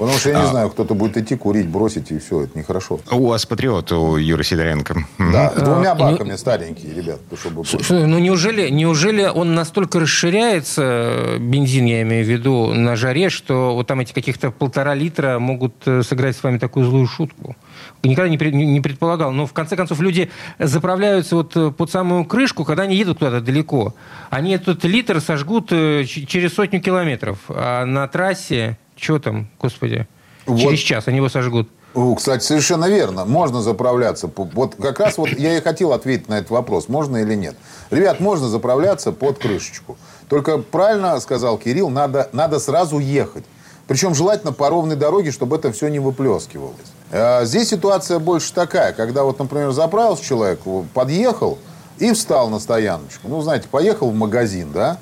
Потому 0.00 0.16
что 0.18 0.30
я 0.30 0.40
не 0.40 0.46
знаю, 0.46 0.70
кто-то 0.70 0.94
будет 0.94 1.18
идти 1.18 1.36
курить, 1.36 1.68
бросить, 1.68 2.10
и 2.10 2.18
все, 2.18 2.44
это 2.44 2.58
нехорошо. 2.58 3.00
У 3.12 3.26
вас 3.26 3.44
патриот, 3.44 3.92
у 3.92 4.16
Юры 4.16 4.42
Сидоренко. 4.42 4.94
Да, 5.18 5.50
с 5.54 5.60
двумя 5.60 5.92
А, 5.92 5.94
и- 5.94 5.98
баками 5.98 6.36
старенькие, 6.36 6.94
ребят, 6.94 7.20
чтобы. 7.38 7.64
Что, 7.66 8.06
ну 8.06 8.18
неужели, 8.18 8.70
неужели 8.70 9.24
он 9.24 9.54
настолько 9.54 10.00
расширяется, 10.00 11.36
бензин 11.38 11.84
я 11.84 12.02
имею 12.02 12.24
в 12.24 12.28
виду, 12.28 12.72
на 12.72 12.96
жаре, 12.96 13.28
что 13.30 13.74
вот 13.74 13.86
там 13.86 14.00
эти 14.00 14.12
каких-то 14.12 14.50
полтора 14.50 14.94
литра 14.94 15.38
могут 15.38 15.74
э, 15.86 16.02
сыграть 16.02 16.34
с 16.36 16.42
вами 16.42 16.56
такую 16.58 16.86
злую 16.86 17.06
шутку? 17.06 17.54
Никогда 18.02 18.30
не, 18.30 18.38
пред- 18.38 18.54
не- 18.54 18.80
предполагал. 18.80 19.32
Но 19.32 19.46
в 19.46 19.52
конце 19.52 19.76
концов 19.76 20.00
люди 20.00 20.30
заправляются 20.58 21.36
вот 21.36 21.54
э, 21.56 21.70
под 21.70 21.90
самую 21.90 22.24
крышку, 22.24 22.64
когда 22.64 22.84
они 22.84 22.96
едут 22.96 23.18
куда-то 23.18 23.42
далеко. 23.42 23.94
Они 24.30 24.52
этот 24.52 24.82
литр 24.84 25.20
сожгут 25.20 25.68
э, 25.72 26.04
через 26.06 26.54
сотню 26.54 26.80
километров. 26.80 27.38
А 27.48 27.84
на 27.84 28.08
трассе, 28.08 28.78
что 29.00 29.18
там, 29.18 29.48
господи, 29.60 30.06
Вот. 30.46 30.60
через 30.60 30.78
час 30.78 31.08
они 31.08 31.16
его 31.18 31.28
сожгут. 31.28 31.68
Кстати, 32.16 32.44
совершенно 32.44 32.88
верно. 32.88 33.24
Можно 33.24 33.62
заправляться. 33.62 34.30
Вот 34.36 34.76
как 34.76 35.00
раз 35.00 35.18
вот 35.18 35.30
я 35.30 35.56
и 35.56 35.60
хотел 35.60 35.92
ответить 35.92 36.28
на 36.28 36.38
этот 36.38 36.50
вопрос, 36.50 36.88
можно 36.88 37.16
или 37.16 37.34
нет. 37.34 37.56
Ребят, 37.90 38.20
можно 38.20 38.48
заправляться 38.48 39.10
под 39.10 39.38
крышечку. 39.38 39.96
Только 40.28 40.58
правильно 40.58 41.18
сказал 41.18 41.58
Кирилл, 41.58 41.90
надо, 41.90 42.28
надо 42.32 42.60
сразу 42.60 43.00
ехать. 43.00 43.44
Причем 43.88 44.14
желательно 44.14 44.52
по 44.52 44.68
ровной 44.68 44.94
дороге, 44.94 45.32
чтобы 45.32 45.56
это 45.56 45.72
все 45.72 45.88
не 45.88 45.98
выплескивалось. 45.98 46.76
А 47.10 47.44
Здесь 47.44 47.70
ситуация 47.70 48.20
больше 48.20 48.52
такая, 48.52 48.92
когда 48.92 49.24
вот, 49.24 49.40
например, 49.40 49.72
заправился 49.72 50.24
человек, 50.24 50.60
подъехал 50.94 51.58
и 51.98 52.12
встал 52.12 52.50
на 52.50 52.60
стояночку. 52.60 53.26
Ну, 53.26 53.40
знаете, 53.40 53.66
поехал 53.68 54.10
в 54.10 54.14
магазин, 54.14 54.70
да? 54.72 54.98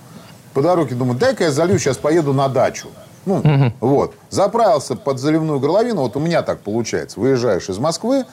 По 0.54 0.62
дороге 0.62 0.94
думаю, 0.94 1.18
дай-ка 1.18 1.44
я 1.44 1.52
залью, 1.52 1.78
сейчас 1.78 1.98
поеду 1.98 2.32
на 2.32 2.48
дачу. 2.48 2.88
Ну, 3.28 3.73
вот. 3.80 4.14
Заправился 4.30 4.97
под 4.97 5.18
заливную 5.18 5.61
горловину, 5.61 6.02
вот 6.02 6.16
у 6.16 6.20
меня 6.20 6.42
так 6.42 6.61
получается. 6.61 7.20
Выезжаешь 7.20 7.68
из 7.68 7.78
Москвы, 7.78 8.25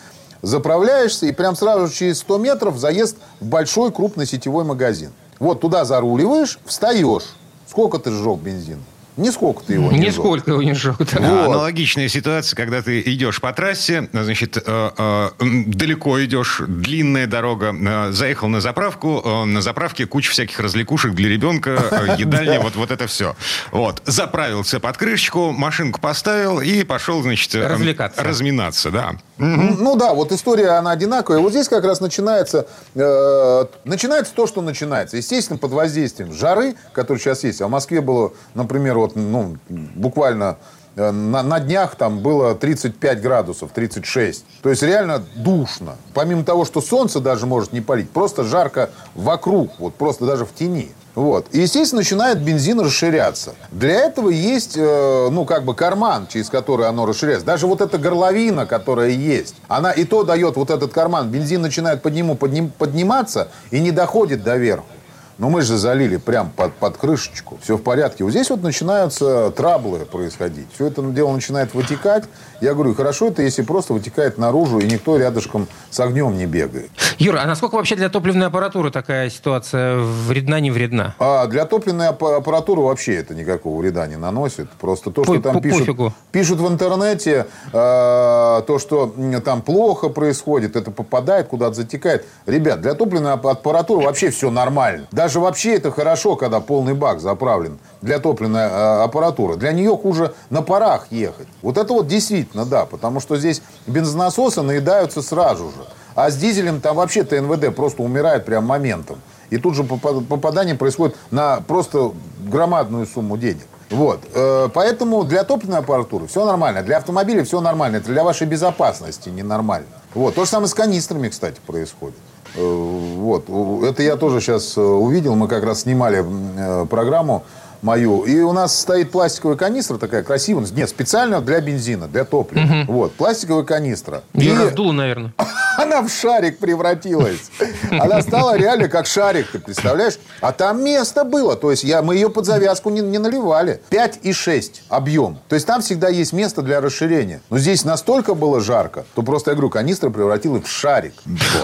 заправляешься, 0.42 1.26
и 1.26 1.32
прям 1.32 1.56
сразу 1.56 1.94
через 1.94 2.20
100 2.20 2.38
метров 2.38 2.78
заезд 2.78 3.18
в 3.40 3.46
большой 3.46 3.92
крупный 3.92 4.26
сетевой 4.26 4.64
магазин. 4.64 5.12
Вот 5.40 5.62
туда 5.62 5.86
заруливаешь, 5.86 6.60
встаешь. 6.66 7.36
Сколько 7.68 8.00
ты 8.00 8.12
сжег 8.12 8.40
бензин? 8.40 8.82
Нисколько 9.18 9.64
ты 9.64 9.74
его 9.74 9.92
не. 9.92 10.00
Нисколько 10.00 10.52
его 10.52 10.62
не 10.62 10.74
сжег. 10.74 10.98
да. 10.98 11.06
Вот. 11.46 11.48
Аналогичная 11.56 12.08
ситуация, 12.10 12.56
когда 12.58 12.82
ты 12.82 13.02
идешь 13.02 13.40
по 13.40 13.54
трассе, 13.54 14.10
значит, 14.12 14.58
э, 14.58 14.62
э, 14.98 15.30
далеко 15.68 16.24
идешь, 16.26 16.62
длинная 16.68 17.26
дорога, 17.28 17.74
э, 17.74 18.12
заехал 18.12 18.48
на 18.50 18.60
заправку, 18.62 19.22
э, 19.24 19.46
на 19.46 19.62
заправке 19.62 20.06
куча 20.06 20.32
всяких 20.32 20.60
развлекушек 20.60 21.14
для 21.14 21.30
ребенка, 21.30 21.80
э, 21.92 22.16
едальня, 22.18 22.60
вот, 22.60 22.76
вот 22.76 22.92
это 22.92 23.08
все. 23.08 23.36
Вот, 23.72 24.02
заправился 24.06 24.80
под 24.80 24.98
крышечку, 24.98 25.52
машинку 25.52 26.02
поставил 26.02 26.60
и 26.60 26.84
пошел, 26.84 27.22
значит, 27.22 27.56
э, 27.56 27.66
Развлекаться. 27.68 28.24
разминаться, 28.24 28.92
да. 28.92 29.16
Ну 29.38 29.96
да, 29.98 30.14
вот 30.14 30.32
история, 30.32 30.70
она 30.78 30.92
одинаковая. 30.92 31.40
Вот 31.40 31.52
здесь 31.52 31.68
как 31.68 31.84
раз 31.84 32.00
начинается, 32.00 32.68
э, 32.96 33.66
начинается 33.84 34.34
то, 34.34 34.48
что 34.48 34.62
начинается. 34.62 35.18
Естественно, 35.18 35.58
под 35.60 35.72
воздействием 35.72 36.34
жары, 36.34 36.76
которая 36.94 37.20
сейчас 37.22 37.44
есть. 37.44 37.62
А 37.62 37.68
в 37.68 37.70
Москве 37.70 38.00
было, 38.02 38.32
например, 38.54 38.98
вот, 39.06 39.16
ну, 39.16 39.58
буквально 39.70 40.58
э, 40.96 41.12
на, 41.12 41.44
на 41.44 41.60
днях 41.60 41.96
там 41.96 42.20
было 42.20 42.56
35 42.56 43.22
градусов, 43.22 43.72
36. 43.74 44.46
То 44.62 44.70
есть 44.70 44.82
реально 44.82 45.24
душно. 45.36 45.96
Помимо 46.14 46.44
того, 46.44 46.66
что 46.66 46.82
солнце 46.82 47.20
даже 47.20 47.46
может 47.46 47.74
не 47.74 47.82
палить, 47.82 48.10
просто 48.10 48.44
жарко 48.44 48.90
вокруг, 49.14 49.80
вот 49.80 49.96
просто 49.96 50.26
даже 50.26 50.46
в 50.46 50.54
тени. 50.54 50.92
Вот. 51.16 51.48
И, 51.54 51.62
естественно, 51.62 52.02
начинает 52.02 52.42
бензин 52.42 52.82
расширяться. 52.82 53.56
Для 53.72 53.94
этого 54.02 54.30
есть, 54.30 54.76
э, 54.76 55.30
ну, 55.32 55.46
как 55.46 55.64
бы 55.64 55.74
карман, 55.74 56.28
через 56.28 56.50
который 56.50 56.88
оно 56.88 57.06
расширяется. 57.06 57.46
Даже 57.46 57.68
вот 57.68 57.80
эта 57.80 57.98
горловина, 57.98 58.66
которая 58.66 59.10
есть, 59.10 59.56
она 59.70 59.92
и 59.92 60.04
то 60.04 60.24
дает 60.24 60.58
вот 60.58 60.70
этот 60.70 60.92
карман. 60.92 61.30
Бензин 61.30 61.62
начинает 61.62 62.02
под 62.02 62.14
нему 62.14 62.36
подним- 62.36 62.70
подниматься 62.78 63.48
и 63.72 63.80
не 63.80 63.92
доходит 63.92 64.44
до 64.44 64.58
верху. 64.58 64.88
Но 65.38 65.50
мы 65.50 65.62
же 65.64 65.78
залили 65.78 66.18
прям 66.18 66.50
под, 66.50 66.74
под 66.76 66.98
крышечку. 66.98 67.58
Все 67.62 67.76
в 67.78 67.82
порядке. 67.82 68.24
Вот 68.24 68.32
здесь 68.32 68.50
вот 68.50 68.64
начинаются 68.64 69.52
траблы 69.52 70.00
происходить. 70.00 70.68
Все 70.74 70.88
это 70.88 71.02
дело 71.02 71.34
начинает 71.34 71.74
вытекать. 71.74 72.24
Я 72.62 72.74
говорю, 72.74 72.96
хорошо 72.96 73.28
это, 73.28 73.42
если 73.42 73.62
просто 73.62 73.94
вытекает 73.94 74.38
наружу, 74.38 74.80
и 74.80 74.86
никто 74.86 75.18
рядышком 75.18 75.68
с 75.90 76.00
огнем 76.00 76.38
не 76.38 76.46
бегает. 76.46 76.90
Юра, 77.18 77.42
а 77.42 77.46
насколько 77.46 77.76
вообще 77.76 77.96
для 77.98 78.08
топливной 78.10 78.48
аппаратуры 78.48 78.92
такая 78.92 79.30
ситуация 79.30 79.98
вредна, 79.98 80.60
не 80.62 80.72
вредна? 80.72 81.16
А 81.20 81.48
для 81.48 81.66
топливной 81.66 82.08
аппа- 82.10 82.38
аппаратуры 82.38 82.82
вообще 82.82 83.16
это 83.16 83.36
никакого 83.36 83.82
вреда 83.82 84.08
не 84.08 84.16
наносит. 84.16 84.70
Просто 84.72 85.12
то, 85.12 85.24
что 85.26 85.34
По- 85.34 85.40
там 85.42 85.62
пишут, 85.62 85.80
пофигу. 85.82 86.14
пишут 86.32 86.60
в 86.60 86.68
интернете, 86.70 87.48
э, 87.74 88.62
то, 88.66 88.80
что 88.80 89.14
там 89.44 89.62
плохо 89.62 90.08
происходит, 90.10 90.76
это 90.78 90.92
попадает 90.92 91.48
куда-то, 91.48 91.74
затекает. 91.76 92.26
Ребят, 92.46 92.80
для 92.82 92.94
топливной 92.94 93.34
ап- 93.34 93.50
аппаратуры 93.52 94.06
вообще 94.06 94.30
все 94.30 94.50
нормально. 94.50 95.08
Даже 95.26 95.40
вообще 95.40 95.74
это 95.78 95.90
хорошо, 95.90 96.36
когда 96.36 96.60
полный 96.60 96.94
бак 96.94 97.20
заправлен 97.20 97.80
для 98.04 98.20
топливной 98.20 98.62
э, 98.62 99.04
аппаратуры. 99.06 99.56
Для 99.56 99.72
нее 99.72 99.98
хуже 99.98 100.36
на 100.52 100.62
парах 100.62 101.08
ехать. 101.10 101.48
Вот 101.64 101.80
это 101.80 101.94
вот 101.94 102.06
действительно, 102.06 102.64
да, 102.64 102.86
потому 102.86 103.20
что 103.20 103.36
здесь 103.36 103.64
бензонасосы 103.88 104.62
наедаются 104.62 105.24
сразу 105.24 105.70
же. 105.70 105.84
А 106.14 106.30
с 106.30 106.38
дизелем 106.38 106.80
там 106.80 106.98
вообще 106.98 107.24
ТНВД 107.24 107.76
просто 107.76 108.04
умирает 108.04 108.46
прям 108.46 108.66
моментом. 108.68 109.20
И 109.50 109.58
тут 109.58 109.74
же 109.74 109.82
попа- 109.82 110.22
попадание 110.22 110.76
происходит 110.76 111.16
на 111.32 111.60
просто 111.62 112.12
громадную 112.48 113.08
сумму 113.08 113.36
денег. 113.36 113.66
Вот. 113.90 114.20
Э, 114.36 114.70
Поэтому 114.72 115.24
для 115.24 115.44
топливной 115.44 115.80
аппаратуры 115.80 116.28
все 116.28 116.46
нормально. 116.46 116.84
Для 116.84 116.98
автомобиля 116.98 117.44
все 117.44 117.62
нормально. 117.62 117.96
Это 117.98 118.12
для 118.12 118.24
вашей 118.24 118.46
безопасности 118.46 119.30
ненормально. 119.30 119.88
Вот. 120.14 120.36
То 120.36 120.46
же 120.46 120.52
самое 120.52 120.68
с 120.68 120.76
канистрами, 120.76 121.30
кстати, 121.30 121.60
происходит. 121.66 122.16
Э, 122.56 122.62
Вот. 122.62 123.50
Это 123.84 124.04
я 124.04 124.16
тоже 124.16 124.40
сейчас 124.42 124.78
увидел. 124.78 125.36
Мы 125.36 125.48
как 125.48 125.64
раз 125.64 125.82
снимали 125.82 126.24
э, 126.24 126.86
программу 126.88 127.44
мою. 127.82 128.22
И 128.24 128.40
у 128.40 128.52
нас 128.52 128.80
стоит 128.80 129.12
пластиковая 129.12 129.58
канистра 129.58 129.98
такая 129.98 130.24
красивая. 130.24 130.66
Нет, 130.76 130.90
специально 130.90 131.42
для 131.42 131.60
бензина, 131.62 132.08
для 132.08 132.24
топлива. 132.26 132.86
Вот. 132.88 133.14
Пластиковая 133.14 133.64
канистра. 133.64 134.24
Ее 134.34 134.54
И- 134.54 134.58
раздуло, 134.58 134.92
наверное. 134.92 135.34
она 135.86 136.02
в 136.02 136.10
шарик 136.10 136.60
превратилась. 136.60 137.52
Она 137.92 138.22
стала 138.22 138.58
реально 138.58 138.88
как 138.88 139.08
шарик, 139.08 139.48
ты 139.52 139.60
представляешь? 139.60 140.18
А 140.42 140.52
там 140.52 140.84
место 140.84 141.24
было. 141.24 141.56
То 141.56 141.72
есть 141.72 141.84
я, 141.84 142.02
мы 142.02 142.16
ее 142.16 142.30
под 142.30 142.46
завязку 142.46 142.90
не, 142.90 143.02
не 143.02 143.18
наливали. 143.18 143.82
5,6 143.90 144.82
объем. 144.90 145.40
То 145.48 145.56
есть 145.56 145.68
там 145.68 145.82
всегда 145.82 146.10
есть 146.10 146.34
место 146.34 146.62
для 146.62 146.82
расширения. 146.82 147.42
Но 147.50 147.58
здесь 147.58 147.86
настолько 147.86 148.34
было 148.34 148.62
жарко, 148.62 149.06
то 149.14 149.22
просто, 149.22 149.52
я 149.52 149.56
говорю, 149.56 149.70
канистра 149.70 150.10
превратилась 150.10 150.64
в 150.64 150.72
шарик. 150.72 151.14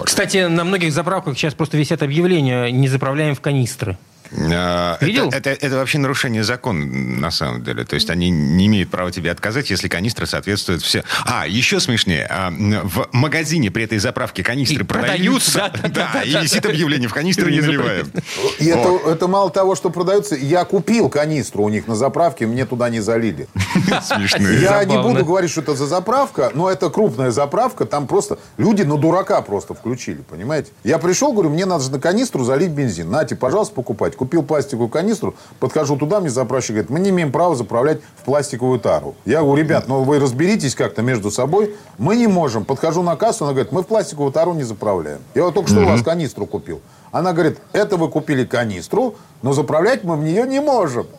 Кстати, 0.04 0.48
на 0.48 0.64
многих 0.64 0.92
заправках 0.94 1.36
сейчас 1.38 1.54
просто 1.54 1.78
висят 1.78 2.04
объявления 2.04 2.72
«Не 2.72 2.88
заправляем 2.88 3.36
в 3.36 3.42
канистры». 3.42 3.98
Э, 4.32 4.98
Видел? 5.02 5.30
Это, 5.30 5.50
это, 5.50 5.66
это 5.66 5.76
вообще 5.76 5.98
нарушение 5.98 6.44
закона, 6.44 6.86
на 6.86 7.32
самом 7.32 7.64
деле. 7.64 7.84
То 7.84 7.96
есть 7.96 8.10
они 8.10 8.30
не 8.30 8.68
имеют 8.68 8.90
права 8.90 9.12
тебе 9.12 9.32
отказать, 9.32 9.70
если 9.70 9.88
канистра 9.88 10.26
соответствует 10.26 10.82
все. 10.82 11.04
А, 11.26 11.48
еще 11.48 11.80
смешнее. 11.80 12.28
а, 12.30 12.50
В 12.52 13.10
магазине 13.12 13.72
при 13.72 13.84
этой 13.84 13.98
заправке 14.00 14.44
канистры 14.44 14.84
И 14.84 14.84
продаются, 14.84 15.60
продаются. 15.60 15.82
да, 15.84 15.90
да, 15.90 16.10
да, 16.14 16.22
и 16.24 16.34
да, 16.34 16.42
висит 16.42 16.64
да. 16.64 16.70
объявление, 16.70 17.10
в 17.10 17.14
канистры 17.14 17.52
не 17.52 17.62
наливаем. 17.62 18.12
И 18.60 18.66
это, 18.66 19.10
это 19.10 19.28
мало 19.28 19.50
того, 19.50 19.76
что 19.76 19.90
продается. 19.90 20.36
Я 20.36 20.66
купил 20.66 21.10
канистру 21.10 21.64
у 21.64 21.70
них 21.70 21.88
на 21.88 21.96
заправке, 21.96 22.46
мне 22.48 22.66
туда 22.66 22.90
не 22.90 23.00
залили. 23.02 23.48
Смешные. 24.04 24.62
Я 24.62 24.84
не 24.86 24.98
буду 25.02 25.26
говорить, 25.26 25.52
что 25.52 25.62
это 25.62 25.76
за 25.76 25.86
заправка, 25.86 26.52
но 26.54 26.70
это 26.70 26.90
крупная 26.90 27.32
заправка. 27.32 27.86
Там 27.86 28.08
просто 28.08 28.40
люди 28.58 28.84
на 28.84 28.98
дурака 28.98 29.42
просто 29.42 29.74
включили, 29.74 30.22
понимаете? 30.30 30.72
Я 30.84 30.98
пришел, 30.98 31.34
говорю, 31.34 31.50
мне 31.50 31.66
надо 31.66 31.84
же 31.84 31.92
на 31.92 32.00
канистру 32.00 32.44
залить 32.44 32.72
бензин. 32.72 33.10
Нате, 33.12 33.36
пожалуйста, 33.36 33.76
покупать. 33.76 34.16
Купил 34.22 34.44
пластиковую 34.44 34.88
канистру, 34.88 35.34
подхожу 35.60 35.98
туда, 35.98 36.20
мне 36.20 36.30
заправщик 36.30 36.76
говорит, 36.76 36.92
мы 36.92 37.00
не 37.00 37.10
имеем 37.10 37.32
права 37.32 37.56
заправлять 37.56 38.02
в 38.18 38.24
пластиковую 38.24 38.80
тару. 38.80 39.16
Я 39.26 39.42
говорю, 39.42 39.64
ребят, 39.64 39.88
ну 39.88 40.04
вы 40.04 40.20
разберитесь 40.20 40.76
как-то 40.76 41.02
между 41.02 41.32
собой. 41.32 41.76
Мы 41.98 42.16
не 42.18 42.28
можем. 42.28 42.64
Подхожу 42.64 43.02
на 43.02 43.16
кассу, 43.16 43.46
она 43.46 43.54
говорит, 43.54 43.72
мы 43.72 43.82
в 43.82 43.88
пластиковую 43.88 44.32
тару 44.32 44.54
не 44.54 44.62
заправляем. 44.62 45.22
Я 45.34 45.46
вот 45.46 45.56
только 45.56 45.72
что 45.72 45.80
у 45.80 45.86
вас 45.86 46.04
канистру 46.04 46.46
купил. 46.46 46.82
Она 47.12 47.34
говорит, 47.34 47.58
это 47.74 47.98
вы 47.98 48.10
купили 48.10 48.46
канистру, 48.46 49.16
но 49.42 49.54
заправлять 49.54 50.04
мы 50.04 50.16
в 50.18 50.24
нее 50.24 50.48
не 50.48 50.60
можем. 50.60 51.08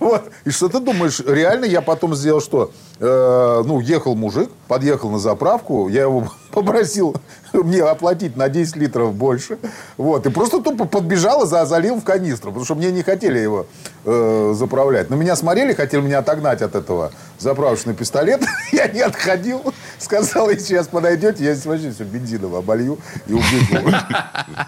Вот. 0.00 0.30
И 0.44 0.50
что 0.50 0.68
ты 0.68 0.80
думаешь, 0.80 1.20
реально 1.20 1.64
я 1.64 1.80
потом 1.80 2.14
сделал 2.14 2.40
что? 2.40 2.70
Э, 3.00 3.62
ну, 3.64 3.80
ехал 3.80 4.14
мужик, 4.14 4.50
подъехал 4.66 5.10
на 5.10 5.18
заправку, 5.18 5.88
я 5.88 6.02
его 6.02 6.28
попросил 6.50 7.14
мне 7.52 7.82
оплатить 7.82 8.36
на 8.36 8.48
10 8.48 8.76
литров 8.76 9.14
больше. 9.14 9.58
Вот. 9.96 10.26
И 10.26 10.30
просто 10.30 10.60
тупо 10.60 10.84
подбежал 10.84 11.44
и 11.44 11.46
за- 11.46 11.64
залил 11.64 11.96
в 11.96 12.04
канистру, 12.04 12.50
потому 12.50 12.64
что 12.64 12.74
мне 12.74 12.90
не 12.90 13.02
хотели 13.02 13.38
его 13.38 13.66
э, 14.04 14.52
заправлять. 14.56 15.10
На 15.10 15.14
меня 15.14 15.36
смотрели, 15.36 15.72
хотели 15.74 16.00
меня 16.00 16.18
отогнать 16.18 16.60
от 16.62 16.74
этого 16.74 17.12
заправочный 17.38 17.94
пистолет. 17.94 18.42
Я 18.72 18.88
не 18.88 19.00
отходил. 19.00 19.62
Сказал, 19.98 20.50
если 20.50 20.64
сейчас 20.64 20.86
подойдете, 20.86 21.44
я 21.44 21.54
здесь 21.54 21.66
вообще 21.66 21.90
все 21.90 22.04
бензином 22.04 22.54
оболью 22.54 22.98
и 23.26 23.32
убегу. 23.32 23.90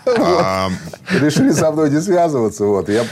Вот. 0.04 0.72
Решили 1.12 1.52
со 1.52 1.70
мной 1.70 1.79
не 1.88 2.00
связываться. 2.00 2.64
Вот. 2.64 2.88
Я 2.88 3.04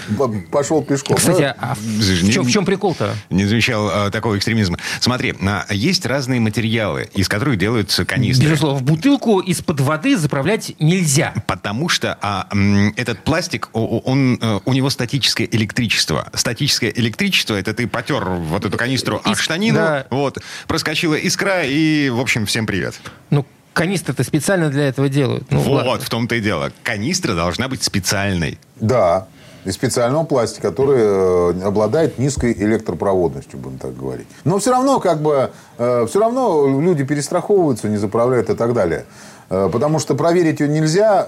пошел 0.50 0.82
пешком. 0.82 1.16
Кстати, 1.16 1.54
а 1.58 1.74
в, 1.74 2.30
чем, 2.30 2.44
в 2.44 2.50
чем 2.50 2.64
прикол-то? 2.64 3.14
Не 3.30 3.44
замечал 3.46 3.88
э, 4.08 4.10
такого 4.10 4.36
экстремизма. 4.36 4.78
Смотри, 5.00 5.34
а, 5.42 5.64
есть 5.70 6.04
разные 6.06 6.40
материалы, 6.40 7.08
из 7.14 7.28
которых 7.28 7.58
делаются 7.58 8.04
канистры. 8.04 8.48
Безусловно, 8.48 8.78
в 8.78 8.82
бутылку 8.82 9.40
из-под 9.40 9.80
воды 9.80 10.16
заправлять 10.16 10.72
нельзя. 10.78 11.32
Потому 11.46 11.88
что 11.88 12.18
а, 12.20 12.48
м, 12.52 12.92
этот 12.96 13.22
пластик, 13.24 13.68
о- 13.72 13.80
о- 13.80 13.98
он, 14.00 14.38
э, 14.40 14.60
у 14.64 14.72
него 14.72 14.90
статическое 14.90 15.46
электричество. 15.50 16.28
Статическое 16.34 16.90
электричество, 16.90 17.54
это 17.54 17.72
ты 17.74 17.86
потер 17.86 18.24
вот 18.24 18.64
эту 18.64 18.76
канистру 18.76 19.20
Иск- 19.24 19.40
штанину, 19.40 19.78
да. 19.78 20.06
вот, 20.10 20.38
проскочила 20.66 21.14
искра, 21.14 21.62
и, 21.64 22.08
в 22.10 22.20
общем, 22.20 22.46
всем 22.46 22.66
привет. 22.66 22.94
Ну, 23.30 23.46
канистры-то 23.72 24.24
специально 24.24 24.70
для 24.70 24.88
этого 24.88 25.08
делают. 25.08 25.44
Ну, 25.50 25.60
вот, 25.60 25.86
ладно. 25.86 26.04
в 26.04 26.10
том-то 26.10 26.34
и 26.34 26.40
дело. 26.40 26.72
Канистра 26.82 27.34
должна 27.34 27.68
быть 27.68 27.82
специальной. 27.82 28.58
Да. 28.76 29.28
Из 29.64 29.74
специального 29.74 30.24
пластика, 30.24 30.70
который 30.70 30.98
э, 31.00 31.62
обладает 31.64 32.18
низкой 32.18 32.52
электропроводностью, 32.52 33.58
будем 33.58 33.78
так 33.78 33.96
говорить. 33.96 34.26
Но 34.44 34.58
все 34.58 34.70
равно, 34.70 34.98
как 34.98 35.20
бы, 35.20 35.50
э, 35.78 36.06
все 36.08 36.20
равно 36.20 36.80
люди 36.80 37.04
перестраховываются, 37.04 37.88
не 37.88 37.98
заправляют 37.98 38.50
и 38.50 38.54
так 38.54 38.72
далее. 38.72 39.04
Э, 39.50 39.68
потому 39.70 39.98
что 39.98 40.14
проверить 40.14 40.60
ее 40.60 40.68
нельзя, 40.68 41.26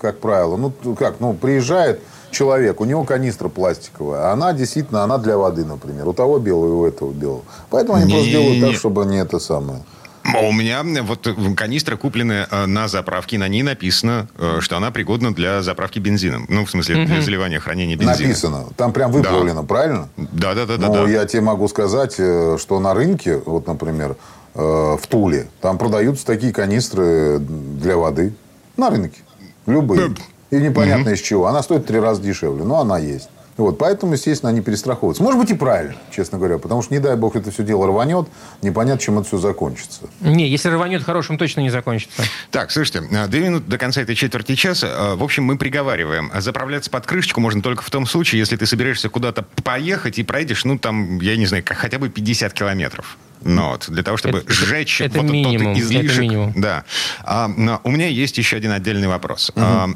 как 0.00 0.20
правило. 0.20 0.56
Ну, 0.56 0.94
как, 0.94 1.20
ну, 1.20 1.34
приезжает 1.34 2.00
человек, 2.32 2.80
у 2.80 2.84
него 2.84 3.04
канистра 3.04 3.48
пластиковая, 3.48 4.30
а 4.30 4.32
она 4.32 4.52
действительно, 4.52 5.04
она 5.04 5.18
для 5.18 5.36
воды, 5.36 5.64
например. 5.64 6.08
У 6.08 6.12
того 6.12 6.38
белого 6.38 6.68
и 6.68 6.72
у 6.72 6.86
этого 6.86 7.12
белого. 7.12 7.42
Поэтому 7.70 7.98
они 7.98 8.06
не, 8.06 8.12
просто 8.12 8.30
делают 8.30 8.60
так, 8.60 8.74
чтобы 8.74 9.04
не 9.04 9.18
это 9.18 9.38
самое. 9.38 9.82
А 10.24 10.40
у 10.40 10.52
меня 10.52 10.82
вот 11.02 11.26
канистра 11.56 11.96
купленная 11.96 12.46
э, 12.50 12.66
на 12.66 12.88
заправке, 12.88 13.38
на 13.38 13.48
ней 13.48 13.62
написано, 13.62 14.28
э, 14.38 14.58
что 14.60 14.76
она 14.76 14.90
пригодна 14.90 15.34
для 15.34 15.62
заправки 15.62 15.98
бензином. 15.98 16.46
Ну, 16.48 16.64
в 16.64 16.70
смысле, 16.70 17.04
для 17.04 17.20
заливания, 17.22 17.58
хранения 17.58 17.96
бензина. 17.96 18.28
Написано. 18.28 18.64
Там 18.76 18.92
прям 18.92 19.10
выправлено, 19.10 19.62
да. 19.62 19.66
правильно? 19.66 20.08
Да, 20.16 20.54
да, 20.54 20.66
да. 20.66 20.76
Ну, 20.78 20.92
да, 20.92 21.08
я 21.08 21.24
тебе 21.26 21.42
могу 21.42 21.68
сказать, 21.68 22.14
э, 22.18 22.56
что 22.60 22.78
на 22.80 22.94
рынке, 22.94 23.42
вот, 23.44 23.66
например, 23.66 24.16
в 24.54 25.00
Туле, 25.08 25.48
там 25.62 25.78
продаются 25.78 26.26
такие 26.26 26.52
канистры 26.52 27.38
для 27.38 27.96
воды. 27.96 28.34
На 28.76 28.90
рынке. 28.90 29.22
Любые. 29.66 30.14
И 30.50 30.56
непонятно 30.56 31.08
из 31.10 31.20
чего. 31.20 31.46
Она 31.46 31.62
стоит 31.62 31.84
в 31.84 31.86
три 31.86 31.98
раза 31.98 32.20
дешевле, 32.20 32.62
но 32.62 32.80
она 32.80 32.98
есть. 32.98 33.30
Вот, 33.62 33.78
поэтому, 33.78 34.14
естественно, 34.14 34.50
они 34.50 34.60
перестраховываются. 34.60 35.22
Может 35.22 35.40
быть, 35.40 35.50
и 35.50 35.54
правильно, 35.54 35.94
честно 36.10 36.38
говоря. 36.38 36.58
Потому 36.58 36.82
что, 36.82 36.92
не 36.92 37.00
дай 37.00 37.16
бог, 37.16 37.36
это 37.36 37.50
все 37.50 37.62
дело 37.62 37.86
рванет, 37.86 38.26
непонятно, 38.60 39.00
чем 39.00 39.18
это 39.18 39.28
все 39.28 39.38
закончится. 39.38 40.02
Не, 40.20 40.48
если 40.48 40.68
рванет 40.68 41.04
хорошим, 41.04 41.38
точно 41.38 41.60
не 41.60 41.70
закончится. 41.70 42.22
Так, 42.50 42.70
слушайте, 42.70 43.02
э, 43.10 43.26
две 43.28 43.40
минуты 43.40 43.70
до 43.70 43.78
конца 43.78 44.02
этой 44.02 44.14
четверти 44.14 44.56
часа. 44.56 44.86
Э, 44.86 45.14
в 45.14 45.22
общем, 45.22 45.44
мы 45.44 45.56
приговариваем. 45.56 46.30
Заправляться 46.38 46.90
под 46.90 47.06
крышечку 47.06 47.40
можно 47.40 47.62
только 47.62 47.82
в 47.82 47.90
том 47.90 48.06
случае, 48.06 48.40
если 48.40 48.56
ты 48.56 48.66
собираешься 48.66 49.08
куда-то 49.08 49.44
поехать 49.62 50.18
и 50.18 50.22
пройдешь, 50.24 50.64
ну, 50.64 50.78
там, 50.78 51.20
я 51.20 51.36
не 51.36 51.46
знаю, 51.46 51.62
хотя 51.64 51.98
бы 51.98 52.08
50 52.08 52.52
километров. 52.52 53.16
Ну, 53.44 53.70
вот, 53.70 53.86
для 53.88 54.02
того, 54.02 54.16
чтобы 54.16 54.38
это, 54.38 54.52
сжечь 54.52 55.00
это 55.00 55.20
вот 55.20 55.30
минимум, 55.30 55.74
тот 55.74 55.82
излишек. 55.82 56.10
Это 56.10 56.20
минимум. 56.20 56.52
Да. 56.56 56.84
А, 57.24 57.48
но 57.48 57.80
у 57.84 57.90
меня 57.90 58.08
есть 58.08 58.38
еще 58.38 58.56
один 58.56 58.72
отдельный 58.72 59.08
вопрос. 59.08 59.50
Угу. 59.54 59.64
А, 59.64 59.88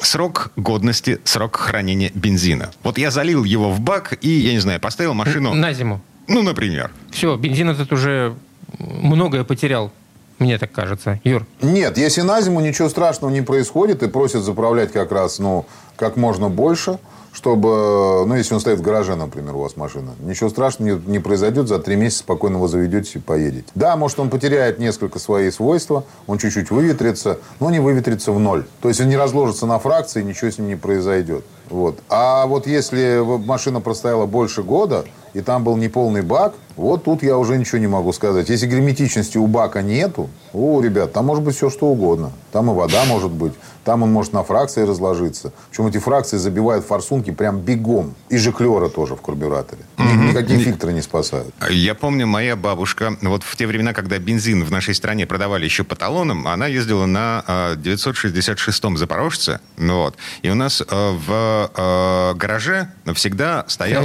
срок 0.00 0.52
годности, 0.56 1.18
срок 1.24 1.56
хранения 1.56 2.10
бензина. 2.14 2.70
Вот 2.82 2.98
я 2.98 3.10
залил 3.10 3.44
его 3.44 3.70
в 3.70 3.80
бак 3.80 4.18
и, 4.20 4.28
я 4.28 4.52
не 4.52 4.60
знаю, 4.60 4.80
поставил 4.80 5.14
машину... 5.14 5.54
На 5.54 5.72
зиму. 5.72 6.00
Ну, 6.28 6.42
например. 6.42 6.90
Все, 7.10 7.36
бензин 7.36 7.70
этот 7.70 7.92
уже 7.92 8.34
многое 8.78 9.44
потерял. 9.44 9.92
Мне 10.38 10.58
так 10.58 10.70
кажется. 10.70 11.18
Юр? 11.24 11.46
Нет, 11.62 11.96
если 11.96 12.20
на 12.20 12.40
зиму 12.42 12.60
ничего 12.60 12.90
страшного 12.90 13.30
не 13.30 13.40
происходит 13.40 14.02
и 14.02 14.08
просят 14.08 14.42
заправлять 14.42 14.92
как 14.92 15.10
раз, 15.10 15.38
ну, 15.38 15.66
как 15.96 16.16
можно 16.16 16.50
больше, 16.50 16.98
чтобы, 17.36 18.24
ну, 18.26 18.34
если 18.34 18.54
он 18.54 18.60
стоит 18.60 18.78
в 18.78 18.82
гараже, 18.82 19.14
например, 19.14 19.56
у 19.56 19.60
вас 19.60 19.76
машина, 19.76 20.12
ничего 20.20 20.48
страшного 20.48 20.88
не, 20.88 21.00
не 21.06 21.18
произойдет, 21.18 21.68
за 21.68 21.78
три 21.78 21.94
месяца 21.94 22.20
спокойно 22.20 22.56
его 22.56 22.66
заведете 22.66 23.18
и 23.18 23.20
поедете. 23.20 23.66
Да, 23.74 23.94
может, 23.98 24.18
он 24.18 24.30
потеряет 24.30 24.78
несколько 24.78 25.18
свои 25.18 25.50
свойства, 25.50 26.04
он 26.26 26.38
чуть-чуть 26.38 26.70
выветрится, 26.70 27.38
но 27.60 27.68
не 27.70 27.78
выветрится 27.78 28.32
в 28.32 28.40
ноль. 28.40 28.64
То 28.80 28.88
есть 28.88 29.02
он 29.02 29.10
не 29.10 29.18
разложится 29.18 29.66
на 29.66 29.78
фракции, 29.78 30.22
ничего 30.22 30.50
с 30.50 30.56
ним 30.56 30.68
не 30.68 30.76
произойдет. 30.76 31.44
Вот. 31.68 31.98
А 32.08 32.46
вот 32.46 32.66
если 32.66 33.22
машина 33.22 33.82
простояла 33.82 34.24
больше 34.24 34.62
года, 34.62 35.04
и 35.36 35.42
там 35.42 35.64
был 35.64 35.76
неполный 35.76 36.22
бак, 36.22 36.54
вот 36.76 37.04
тут 37.04 37.22
я 37.22 37.36
уже 37.36 37.58
ничего 37.58 37.76
не 37.76 37.86
могу 37.86 38.12
сказать. 38.14 38.48
Если 38.48 38.66
герметичности 38.66 39.36
у 39.36 39.46
бака 39.46 39.82
нету, 39.82 40.30
о, 40.54 40.80
ребят, 40.80 41.12
там 41.12 41.26
может 41.26 41.44
быть 41.44 41.54
все 41.54 41.68
что 41.68 41.88
угодно. 41.88 42.32
Там 42.52 42.70
и 42.70 42.74
вода 42.74 43.04
может 43.04 43.30
быть, 43.30 43.52
там 43.84 44.02
он 44.02 44.12
может 44.12 44.32
на 44.32 44.42
фракции 44.42 44.82
разложиться. 44.82 45.52
Причем 45.70 45.86
эти 45.86 45.98
фракции 45.98 46.38
забивают 46.38 46.84
форсунки 46.84 47.30
прям 47.30 47.60
бегом. 47.60 48.14
И 48.30 48.36
жиклера 48.36 48.88
тоже 48.88 49.14
в 49.14 49.20
карбюраторе. 49.20 49.82
Mm-hmm. 49.96 50.28
Никакие 50.28 50.58
фильтры 50.58 50.92
не 50.92 51.02
спасают. 51.02 51.54
Я 51.70 51.94
помню, 51.94 52.26
моя 52.26 52.56
бабушка, 52.56 53.16
вот 53.22 53.42
в 53.42 53.56
те 53.56 53.66
времена, 53.66 53.92
когда 53.92 54.18
бензин 54.18 54.64
в 54.64 54.70
нашей 54.70 54.94
стране 54.94 55.26
продавали 55.26 55.64
еще 55.64 55.84
по 55.84 55.94
талонам, 55.96 56.48
она 56.48 56.66
ездила 56.66 57.06
на 57.06 57.44
966-м 57.76 58.96
Запорожце. 58.96 59.60
Ну 59.76 59.98
вот. 59.98 60.16
И 60.42 60.50
у 60.50 60.54
нас 60.54 60.80
э, 60.80 60.84
в 60.90 61.70
э, 61.74 62.34
гараже 62.34 62.88
всегда 63.14 63.64
стоял 63.68 64.04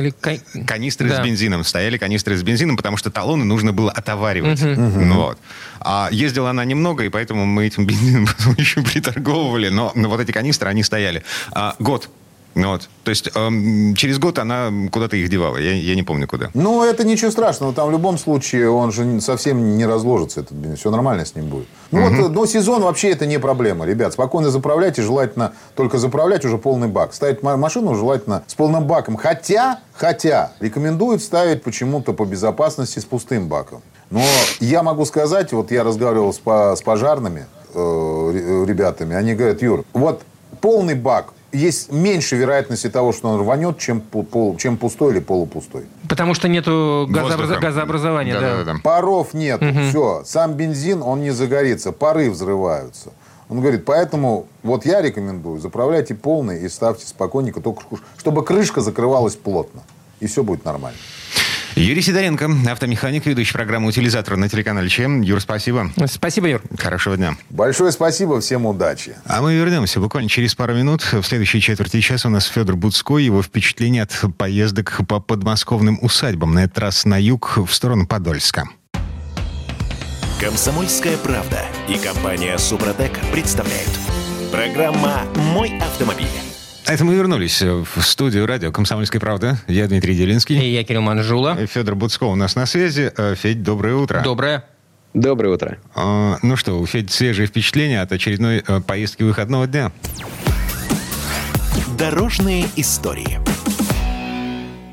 канистры 0.67 1.09
да. 1.09 1.20
с 1.20 1.20
бензином. 1.23 1.63
Стояли 1.63 1.97
канистры 1.97 2.37
с 2.37 2.43
бензином, 2.43 2.77
потому 2.77 2.97
что 2.97 3.11
талоны 3.11 3.45
нужно 3.45 3.73
было 3.73 3.91
отоваривать. 3.91 4.61
Угу. 4.61 4.81
Ну, 4.81 5.15
вот. 5.15 5.37
А 5.79 6.09
ездила 6.11 6.49
она 6.49 6.65
немного, 6.65 7.03
и 7.03 7.09
поэтому 7.09 7.45
мы 7.45 7.67
этим 7.67 7.85
бензином 7.87 8.27
еще 8.57 8.81
приторговывали. 8.81 9.69
Но, 9.69 9.91
но 9.95 10.09
вот 10.09 10.19
эти 10.19 10.31
канистры, 10.31 10.69
они 10.69 10.83
стояли. 10.83 11.23
А, 11.51 11.75
год 11.79 12.09
вот. 12.55 12.89
То 13.03 13.09
есть 13.09 13.29
эм, 13.33 13.95
через 13.95 14.19
год 14.19 14.37
она 14.39 14.71
куда-то 14.91 15.15
их 15.15 15.29
девала. 15.29 15.57
Я, 15.57 15.73
я 15.73 15.95
не 15.95 16.03
помню 16.03 16.27
куда. 16.27 16.49
Ну, 16.53 16.83
это 16.83 17.03
ничего 17.05 17.31
страшного. 17.31 17.73
Там 17.73 17.87
в 17.87 17.91
любом 17.91 18.17
случае 18.17 18.69
он 18.69 18.91
же 18.91 19.21
совсем 19.21 19.77
не 19.77 19.85
разложится, 19.85 20.41
этот 20.41 20.53
бензин. 20.53 20.75
Все 20.75 20.91
нормально 20.91 21.25
с 21.25 21.35
ним 21.35 21.47
будет. 21.47 21.67
Ну, 21.91 22.05
угу. 22.05 22.15
вот, 22.23 22.31
но 22.31 22.45
сезон 22.45 22.83
вообще 22.83 23.11
это 23.11 23.25
не 23.25 23.39
проблема. 23.39 23.85
Ребят, 23.85 24.13
спокойно 24.13 24.49
заправляйте. 24.49 25.01
Желательно 25.01 25.53
только 25.75 25.97
заправлять 25.97 26.45
уже 26.45 26.57
полный 26.57 26.87
бак. 26.87 27.13
Ставить 27.13 27.41
машину 27.41 27.95
желательно 27.95 28.43
с 28.47 28.53
полным 28.53 28.85
баком. 28.85 29.15
Хотя, 29.15 29.79
хотя, 29.93 30.51
рекомендуют 30.59 31.23
ставить 31.23 31.63
почему-то 31.63 32.13
по 32.13 32.25
безопасности 32.25 32.99
с 32.99 33.05
пустым 33.05 33.47
баком. 33.47 33.81
Но 34.09 34.21
я 34.59 34.83
могу 34.83 35.05
сказать, 35.05 35.53
вот 35.53 35.71
я 35.71 35.85
разговаривал 35.85 36.33
с, 36.33 36.37
по, 36.39 36.75
с 36.75 36.81
пожарными 36.81 37.45
э, 37.73 38.65
ребятами, 38.67 39.15
они 39.15 39.33
говорят, 39.33 39.61
Юр, 39.61 39.85
вот 39.93 40.23
полный 40.59 40.95
бак 40.95 41.33
есть 41.51 41.91
меньше 41.91 42.35
вероятности 42.35 42.89
того, 42.89 43.11
что 43.13 43.29
он 43.29 43.39
рванет, 43.39 43.77
чем, 43.77 44.01
пол, 44.01 44.57
чем 44.57 44.77
пустой 44.77 45.13
или 45.13 45.19
полупустой. 45.19 45.85
Потому 46.07 46.33
что 46.33 46.47
нету 46.47 47.07
газообраз... 47.09 47.59
газообразования, 47.59 48.39
да, 48.39 48.63
да. 48.63 48.73
да. 48.73 48.79
Паров 48.83 49.33
нет, 49.33 49.61
угу. 49.61 49.79
все. 49.89 50.23
Сам 50.25 50.53
бензин, 50.53 51.01
он 51.01 51.21
не 51.21 51.31
загорится, 51.31 51.91
пары 51.91 52.29
взрываются. 52.29 53.11
Он 53.49 53.59
говорит, 53.59 53.83
поэтому 53.83 54.47
вот 54.63 54.85
я 54.85 55.01
рекомендую, 55.01 55.59
заправляйте 55.59 56.15
полный 56.15 56.63
и 56.63 56.69
ставьте 56.69 57.05
спокойненько, 57.05 57.59
только 57.59 57.83
чтобы 58.17 58.45
крышка 58.45 58.79
закрывалась 58.79 59.35
плотно. 59.35 59.81
И 60.21 60.27
все 60.27 60.43
будет 60.43 60.63
нормально. 60.63 60.97
Юрий 61.75 62.01
Сидоренко, 62.01 62.49
автомеханик, 62.69 63.25
ведущий 63.25 63.53
программы 63.53 63.87
«Утилизатор» 63.87 64.35
на 64.35 64.49
телеканале 64.49 64.89
ЧМ. 64.89 65.21
Юр, 65.21 65.39
спасибо. 65.39 65.89
Спасибо, 66.05 66.47
Юр. 66.47 66.61
Хорошего 66.77 67.15
дня. 67.15 67.35
Большое 67.49 67.91
спасибо, 67.91 68.41
всем 68.41 68.65
удачи. 68.65 69.15
А 69.25 69.41
мы 69.41 69.55
вернемся 69.55 69.99
буквально 69.99 70.29
через 70.29 70.53
пару 70.53 70.73
минут. 70.73 71.01
В 71.13 71.23
следующей 71.23 71.61
четверти 71.61 72.01
часа 72.01 72.27
у 72.27 72.31
нас 72.31 72.45
Федор 72.45 72.75
Буцкой, 72.75 73.23
его 73.23 73.41
впечатления 73.41 74.03
от 74.03 74.11
поездок 74.37 74.99
по 75.07 75.19
подмосковным 75.19 75.97
усадьбам. 76.01 76.53
На 76.53 76.65
этот 76.65 76.79
раз 76.79 77.05
на 77.05 77.19
юг, 77.19 77.57
в 77.57 77.73
сторону 77.73 78.05
Подольска. 78.05 78.67
Комсомольская 80.41 81.17
правда 81.17 81.61
и 81.87 81.97
компания 81.97 82.57
«Супротек» 82.57 83.11
представляют. 83.31 83.91
Программа 84.51 85.23
«Мой 85.35 85.77
автомобиль». 85.79 86.50
А 86.87 86.93
это 86.93 87.05
мы 87.05 87.13
вернулись 87.13 87.61
в 87.61 88.01
студию 88.01 88.45
радио 88.47 88.71
«Комсомольская 88.71 89.19
правда». 89.19 89.57
Я 89.67 89.87
Дмитрий 89.87 90.15
Делинский. 90.15 90.59
И 90.59 90.73
я 90.73 90.83
Кирилл 90.83 91.01
Манжула. 91.01 91.57
И 91.61 91.67
Федор 91.67 91.95
Буцко 91.95 92.23
у 92.23 92.35
нас 92.35 92.55
на 92.55 92.65
связи. 92.65 93.11
Э, 93.15 93.35
Федь, 93.35 93.61
доброе 93.61 93.95
утро. 93.95 94.21
Доброе. 94.23 94.65
Доброе 95.13 95.53
утро. 95.53 95.77
А, 95.93 96.37
ну 96.41 96.55
что, 96.55 96.79
у 96.79 96.85
Федь 96.85 97.11
свежие 97.11 97.47
впечатления 97.47 98.01
от 98.01 98.11
очередной 98.11 98.63
э, 98.65 98.81
поездки 98.81 99.23
выходного 99.23 99.67
дня. 99.67 99.91
Дорожные 101.97 102.65
истории. 102.75 103.39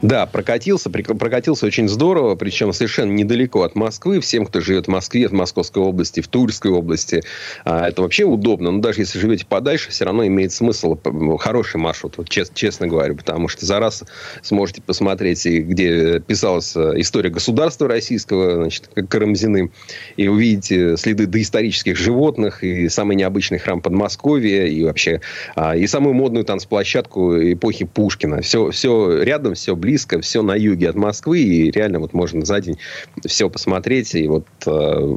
Да, 0.03 0.27
прокатился, 0.27 0.91
прокатился 0.91 1.67
очень 1.67 1.89
здорово, 1.89 2.37
причем 2.37 2.73
совершенно 2.73 3.11
недалеко 3.11 3.63
от 3.63 3.75
Москвы. 3.75 4.21
Всем, 4.21 4.47
кто 4.47 4.61
живет 4.61 4.87
в 4.87 4.89
Москве, 4.89 5.27
в 5.27 5.33
Московской 5.33 5.83
области, 5.83 6.21
в 6.21 6.29
Тульской 6.29 6.71
области, 6.71 7.25
а, 7.65 7.89
это 7.89 8.03
вообще 8.03 8.25
удобно. 8.25 8.71
Но 8.71 8.81
даже 8.81 9.01
если 9.01 9.19
живете 9.19 9.45
подальше, 9.45 9.91
все 9.91 10.05
равно 10.05 10.25
имеет 10.27 10.53
смысл 10.53 10.97
хороший 11.39 11.79
маршрут, 11.79 12.17
вот 12.17 12.29
честно, 12.29 12.55
честно 12.55 12.87
говоря, 12.87 13.15
потому 13.15 13.49
что 13.49 13.67
за 13.67 13.81
раз 13.81 14.05
сможете 14.43 14.83
посмотреть, 14.83 15.45
где 15.45 16.21
писалась 16.21 16.77
э, 16.77 16.93
история 16.97 17.31
государства 17.31 17.89
российского, 17.89 18.55
значит, 18.55 18.89
Карамзины, 19.09 19.73
и 20.17 20.29
увидите 20.29 20.97
следы 20.97 21.27
доисторических 21.27 21.97
животных, 21.97 22.63
и 22.63 22.89
самый 22.89 23.17
необычный 23.17 23.59
храм 23.59 23.81
Подмосковья, 23.81 24.67
и 24.67 24.85
вообще, 24.85 25.21
а, 25.57 25.77
и 25.77 25.89
самую 25.89 26.15
модную 26.15 26.45
танцплощадку 26.45 27.37
эпохи 27.53 27.85
Пушкина. 27.85 28.43
Все, 28.43 28.71
все 28.71 29.23
рядом, 29.23 29.55
все 29.55 29.75
близко 29.75 29.88
близко, 29.89 30.21
все 30.21 30.43
на 30.43 30.55
юге 30.55 30.91
от 30.91 30.97
Москвы, 30.97 31.41
и 31.41 31.71
реально 31.71 32.01
вот 32.01 32.13
можно 32.13 32.45
за 32.45 32.61
день 32.61 32.77
все 33.25 33.49
посмотреть. 33.49 34.15
И 34.15 34.29
вот 34.29 34.47
э, 34.67 35.17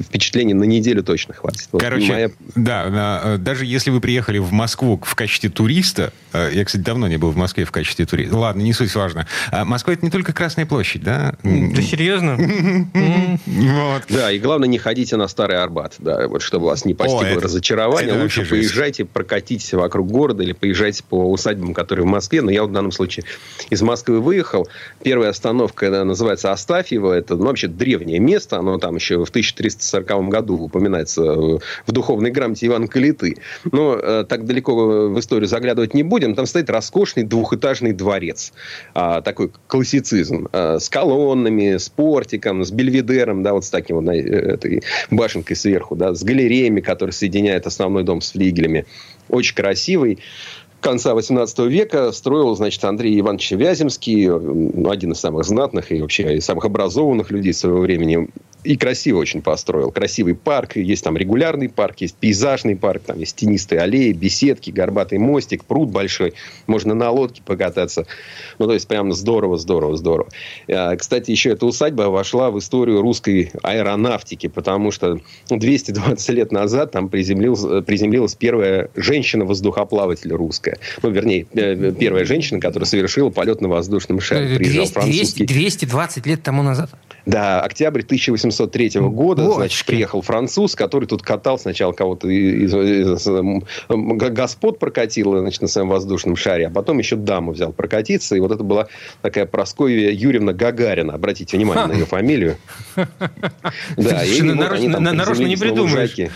впечатлений 0.00 0.54
на 0.54 0.62
неделю 0.62 1.02
точно 1.02 1.34
хватит. 1.34 1.68
Вот 1.72 1.82
Короче, 1.82 2.12
моя... 2.12 2.30
да, 2.54 3.22
э, 3.24 3.38
даже 3.38 3.66
если 3.66 3.90
вы 3.90 4.00
приехали 4.00 4.38
в 4.38 4.52
Москву 4.52 5.00
в 5.02 5.14
качестве 5.16 5.50
туриста, 5.50 6.12
э, 6.32 6.50
я, 6.54 6.64
кстати, 6.64 6.82
давно 6.82 7.08
не 7.08 7.16
был 7.16 7.32
в 7.32 7.36
Москве 7.36 7.64
в 7.64 7.72
качестве 7.72 8.06
туриста, 8.06 8.36
ладно, 8.36 8.62
не 8.62 8.72
суть 8.72 8.94
важно. 8.94 9.26
А 9.50 9.64
Москва 9.64 9.92
это 9.92 10.04
не 10.04 10.10
только 10.12 10.32
Красная 10.32 10.66
площадь, 10.66 11.02
да? 11.02 11.34
Да 11.42 11.82
серьезно? 11.82 12.36
Вот. 13.46 14.02
Да, 14.08 14.30
и 14.30 14.38
главное, 14.38 14.68
не 14.68 14.78
ходите 14.78 15.16
на 15.16 15.26
Старый 15.26 15.58
Арбат, 15.58 15.96
да, 15.98 16.28
вот 16.28 16.42
чтобы 16.42 16.66
вас 16.66 16.84
не 16.84 16.94
постигло 16.94 17.40
разочарование, 17.40 18.14
лучше 18.14 18.44
поезжайте, 18.44 19.04
прокатитесь 19.04 19.72
вокруг 19.72 20.06
города 20.06 20.44
или 20.44 20.52
поезжайте 20.52 21.02
по 21.02 21.32
усадьбам, 21.32 21.74
которые 21.74 22.04
в 22.04 22.08
Москве, 22.08 22.40
но 22.42 22.52
я 22.52 22.62
в 22.62 22.70
данном 22.70 22.92
случае 22.92 23.24
из 23.70 23.82
Москвы 23.82 23.95
выехал, 24.04 24.68
первая 25.02 25.30
остановка 25.30 26.04
называется 26.04 26.52
Астафьево, 26.52 27.12
это, 27.12 27.36
ну, 27.36 27.46
вообще 27.46 27.68
древнее 27.68 28.18
место, 28.18 28.58
оно 28.58 28.78
там 28.78 28.96
еще 28.96 29.24
в 29.24 29.28
1340 29.28 30.28
году 30.28 30.58
упоминается 30.58 31.22
в 31.22 31.92
духовной 31.92 32.30
грамоте 32.30 32.66
Ивана 32.66 32.88
Калиты. 32.88 33.36
Но 33.70 33.94
э, 33.94 34.24
так 34.28 34.44
далеко 34.44 35.08
в 35.08 35.18
историю 35.18 35.48
заглядывать 35.48 35.94
не 35.94 36.02
будем. 36.02 36.34
Там 36.34 36.46
стоит 36.46 36.70
роскошный 36.70 37.24
двухэтажный 37.24 37.92
дворец. 37.92 38.52
А, 38.94 39.20
такой 39.20 39.50
классицизм. 39.66 40.48
А, 40.52 40.78
с 40.78 40.88
колоннами, 40.88 41.76
с 41.76 41.88
портиком, 41.88 42.64
с 42.64 42.70
бельведером, 42.70 43.42
да, 43.42 43.54
вот 43.54 43.64
с 43.64 43.70
таким 43.70 43.96
вот 43.96 44.08
этой 44.08 44.82
башенкой 45.10 45.56
сверху, 45.56 45.96
да, 45.96 46.14
с 46.14 46.22
галереями, 46.22 46.80
которые 46.80 47.12
соединяют 47.12 47.66
основной 47.66 48.04
дом 48.04 48.20
с 48.20 48.32
флигелями. 48.32 48.86
Очень 49.28 49.54
красивый 49.54 50.18
конца 50.80 51.12
XVIII 51.14 51.68
века 51.68 52.12
строил, 52.12 52.54
значит, 52.54 52.84
Андрей 52.84 53.18
Иванович 53.20 53.52
Вяземский, 53.52 54.28
один 54.88 55.12
из 55.12 55.20
самых 55.20 55.44
знатных 55.44 55.92
и 55.92 56.00
вообще 56.00 56.40
самых 56.40 56.64
образованных 56.64 57.30
людей 57.30 57.52
своего 57.52 57.80
времени 57.80 58.28
и 58.66 58.76
красиво 58.76 59.18
очень 59.18 59.42
построил. 59.42 59.92
Красивый 59.92 60.34
парк, 60.34 60.76
есть 60.76 61.04
там 61.04 61.16
регулярный 61.16 61.68
парк, 61.68 61.96
есть 61.98 62.16
пейзажный 62.16 62.76
парк, 62.76 63.02
там 63.06 63.18
есть 63.18 63.36
тенистые 63.36 63.80
аллеи, 63.80 64.12
беседки, 64.12 64.70
горбатый 64.70 65.18
мостик, 65.18 65.64
пруд 65.64 65.90
большой. 65.90 66.34
Можно 66.66 66.94
на 66.94 67.10
лодке 67.10 67.42
покататься. 67.44 68.06
Ну, 68.58 68.66
то 68.66 68.74
есть, 68.74 68.88
прям 68.88 69.12
здорово, 69.12 69.56
здорово, 69.56 69.96
здорово. 69.96 70.28
А, 70.68 70.96
кстати, 70.96 71.30
еще 71.30 71.50
эта 71.50 71.64
усадьба 71.64 72.02
вошла 72.02 72.50
в 72.50 72.58
историю 72.58 73.02
русской 73.02 73.52
аэронавтики, 73.62 74.48
потому 74.48 74.90
что 74.90 75.20
220 75.48 76.28
лет 76.30 76.50
назад 76.50 76.90
там 76.90 77.08
приземлилась 77.08 78.34
первая 78.34 78.90
женщина-воздухоплаватель 78.96 80.32
русская. 80.32 80.75
Ну, 81.02 81.10
вернее, 81.10 81.46
э, 81.54 81.92
первая 81.98 82.24
женщина, 82.24 82.60
которая 82.60 82.86
совершила 82.86 83.30
полет 83.30 83.60
на 83.60 83.68
воздушном 83.68 84.20
шаре. 84.20 84.58
200, 84.58 85.00
200, 85.00 85.44
220 85.44 86.26
лет 86.26 86.42
тому 86.42 86.62
назад? 86.62 86.90
Да, 87.26 87.60
октябрь 87.60 88.02
1803 88.02 89.00
года, 89.00 89.44
Бочки. 89.44 89.56
значит, 89.56 89.86
приехал 89.86 90.22
француз, 90.22 90.76
который 90.76 91.06
тут 91.06 91.22
катал 91.22 91.58
сначала 91.58 91.92
кого-то 91.92 92.28
из, 92.28 92.72
из, 92.72 93.26
из 93.26 94.32
господ 94.32 94.78
прокатил, 94.78 95.36
значит, 95.38 95.60
на 95.60 95.68
своем 95.68 95.88
воздушном 95.88 96.36
шаре, 96.36 96.68
а 96.68 96.70
потом 96.70 96.98
еще 96.98 97.16
даму 97.16 97.52
взял 97.52 97.72
прокатиться, 97.72 98.36
и 98.36 98.40
вот 98.40 98.52
это 98.52 98.62
была 98.62 98.86
такая 99.22 99.46
Прасковья 99.46 100.10
Юрьевна 100.12 100.52
Гагарина, 100.52 101.14
обратите 101.14 101.56
внимание 101.56 101.86
на 101.86 101.92
ее 101.98 102.06
фамилию. 102.06 102.56
Да, 103.96 104.24
и 104.24 104.42
нарочно 104.42 105.44
не 105.44 105.56
придумаешь 105.56 106.30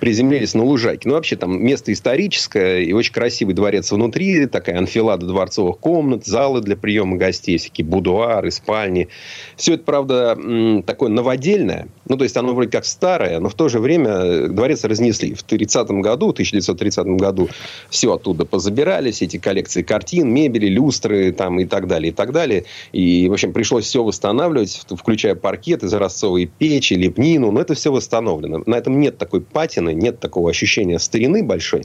приземлились 0.00 0.54
на 0.54 0.64
лужайке. 0.64 1.08
Ну, 1.08 1.14
вообще, 1.14 1.36
там 1.36 1.62
место 1.64 1.92
историческое 1.92 2.82
и 2.82 2.92
очень 2.92 3.12
красивый 3.12 3.54
дворец 3.54 3.90
внутри, 3.90 4.46
такая 4.46 4.78
анфилада 4.78 5.26
дворцовых 5.26 5.78
комнат, 5.78 6.26
залы 6.26 6.60
для 6.60 6.76
приема 6.76 7.16
гостей, 7.16 7.58
всякие 7.58 7.86
будуары, 7.86 8.50
спальни. 8.50 9.08
Все 9.56 9.74
это, 9.74 9.84
правда, 9.84 10.38
такое 10.86 11.10
новодельное. 11.10 11.88
Ну, 12.08 12.16
то 12.16 12.24
есть, 12.24 12.36
оно 12.36 12.54
вроде 12.54 12.70
как 12.70 12.84
старое, 12.84 13.40
но 13.40 13.48
в 13.48 13.54
то 13.54 13.68
же 13.68 13.78
время 13.78 14.48
дворец 14.48 14.84
разнесли. 14.84 15.34
В 15.34 15.42
30 15.42 15.90
году, 15.90 16.30
1930 16.30 17.06
году 17.18 17.48
все 17.90 18.14
оттуда 18.14 18.44
позабирали, 18.44 19.10
все 19.10 19.24
эти 19.24 19.38
коллекции 19.38 19.82
картин, 19.82 20.32
мебели, 20.32 20.66
люстры 20.66 21.32
там, 21.32 21.60
и 21.60 21.64
так 21.64 21.86
далее, 21.86 22.10
и 22.10 22.14
так 22.14 22.32
далее. 22.32 22.64
И, 22.92 23.28
в 23.28 23.32
общем, 23.32 23.52
пришлось 23.52 23.84
все 23.84 24.02
восстанавливать, 24.02 24.82
включая 24.90 25.34
паркеты, 25.34 25.86
изразцовые 25.86 26.46
печи, 26.46 26.94
лепнину. 26.94 27.50
Но 27.50 27.60
это 27.60 27.74
все 27.74 27.90
восстановлено. 27.92 28.62
На 28.66 28.76
этом 28.76 29.00
нет 29.00 29.18
такой 29.18 29.40
патины, 29.74 29.94
нет 29.94 30.20
такого 30.20 30.50
ощущения 30.50 30.98
старины 30.98 31.42
большой. 31.42 31.84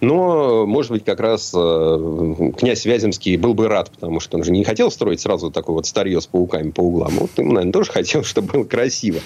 Но, 0.00 0.66
может 0.66 0.90
быть, 0.90 1.04
как 1.04 1.20
раз 1.20 1.52
э, 1.56 2.50
князь 2.58 2.84
Вяземский 2.84 3.36
был 3.36 3.54
бы 3.54 3.68
рад, 3.68 3.90
потому 3.90 4.20
что 4.20 4.36
он 4.36 4.44
же 4.44 4.50
не 4.50 4.64
хотел 4.64 4.90
строить 4.90 5.20
сразу 5.20 5.50
такое 5.50 5.76
вот 5.76 5.86
старье 5.86 6.20
с 6.20 6.26
пауками 6.26 6.70
по 6.70 6.80
углам. 6.80 7.12
Вот 7.18 7.30
ему, 7.38 7.52
наверное, 7.52 7.72
тоже 7.72 7.90
хотел, 7.92 8.24
чтобы 8.24 8.52
было 8.52 8.64
красиво. 8.64 9.20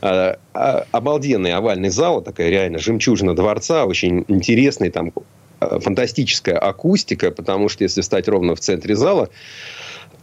А, 0.00 0.38
а, 0.54 0.86
обалденный 0.92 1.52
овальный 1.52 1.90
зал, 1.90 2.22
такая 2.22 2.50
реально 2.50 2.78
жемчужина 2.78 3.34
дворца, 3.34 3.84
очень 3.84 4.24
интересный, 4.28 4.90
там 4.90 5.12
э, 5.60 5.80
фантастическая 5.80 6.58
акустика, 6.58 7.30
потому 7.30 7.68
что 7.68 7.84
если 7.84 8.00
встать 8.00 8.28
ровно 8.28 8.54
в 8.54 8.60
центре 8.60 8.96
зала, 8.96 9.28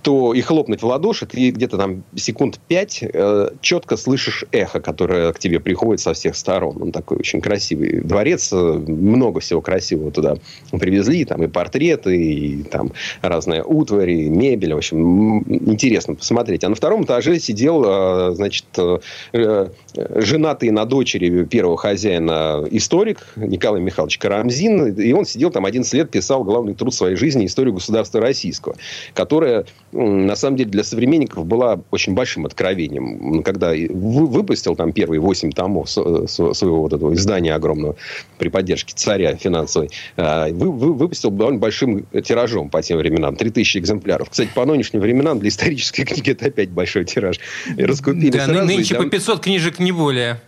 то 0.01 0.33
и 0.33 0.41
хлопнуть 0.41 0.81
в 0.81 0.85
ладоши, 0.85 1.25
ты 1.25 1.51
где-то 1.51 1.77
там 1.77 2.03
секунд 2.15 2.59
пять 2.67 2.99
э, 3.01 3.49
четко 3.61 3.97
слышишь 3.97 4.45
эхо, 4.51 4.79
которое 4.79 5.33
к 5.33 5.39
тебе 5.39 5.59
приходит 5.59 5.99
со 5.99 6.13
всех 6.13 6.35
сторон. 6.35 6.81
Он 6.81 6.91
такой 6.91 7.17
очень 7.17 7.41
красивый 7.41 8.01
дворец, 8.01 8.49
э, 8.53 8.55
много 8.55 9.39
всего 9.39 9.61
красивого 9.61 10.11
туда 10.11 10.35
привезли, 10.71 11.25
там 11.25 11.43
и 11.43 11.47
портреты, 11.47 12.15
и 12.15 12.63
там 12.63 12.91
разная 13.21 13.63
утварь, 13.63 14.11
и 14.11 14.29
мебель, 14.29 14.73
в 14.73 14.77
общем, 14.77 15.39
интересно 15.69 16.15
посмотреть. 16.15 16.63
А 16.63 16.69
на 16.69 16.75
втором 16.75 17.03
этаже 17.03 17.39
сидел, 17.39 17.83
э, 17.85 18.31
значит, 18.35 18.65
э, 18.77 18.99
э 19.33 19.69
женатый 20.15 20.69
на 20.71 20.85
дочери 20.85 21.43
первого 21.45 21.77
хозяина 21.77 22.65
историк 22.71 23.27
Николай 23.35 23.81
Михайлович 23.81 24.17
Карамзин, 24.17 24.93
и 24.93 25.11
он 25.11 25.25
сидел 25.25 25.51
там 25.51 25.65
11 25.65 25.93
лет, 25.93 26.09
писал 26.09 26.43
главный 26.43 26.73
труд 26.73 26.93
своей 26.93 27.15
жизни 27.15 27.45
«Историю 27.45 27.73
государства 27.73 28.21
российского», 28.21 28.75
которая 29.13 29.65
на 29.91 30.35
самом 30.35 30.57
деле 30.57 30.69
для 30.69 30.83
современников 30.83 31.45
была 31.45 31.79
очень 31.91 32.13
большим 32.13 32.45
откровением. 32.45 33.43
Когда 33.43 33.71
выпустил 33.89 34.75
там 34.75 34.91
первые 34.91 35.19
восемь 35.19 35.51
томов 35.51 35.89
своего 35.89 36.81
вот 36.81 36.93
этого 36.93 37.13
издания 37.13 37.53
огромного 37.53 37.95
при 38.37 38.49
поддержке 38.49 38.93
царя 38.95 39.35
финансовой, 39.35 39.89
а, 40.17 40.49
выпустил 40.49 41.31
довольно 41.31 41.59
большим 41.59 42.05
тиражом 42.23 42.69
по 42.69 42.81
тем 42.81 42.97
временам. 42.97 43.35
3000 43.35 43.77
экземпляров. 43.77 44.29
Кстати, 44.29 44.49
по 44.53 44.65
нынешним 44.65 45.01
временам 45.01 45.39
для 45.39 45.49
исторической 45.49 46.03
книги 46.05 46.31
это 46.31 46.47
опять 46.47 46.69
большой 46.69 47.05
тираж. 47.05 47.39
Раскупили 47.77 48.31
да, 48.31 48.45
сразу. 48.45 48.65
Нынче 48.65 48.95
по 48.95 49.05
500 49.05 49.41
книжек 49.41 49.79
не 49.79 49.91
более. 49.91 50.39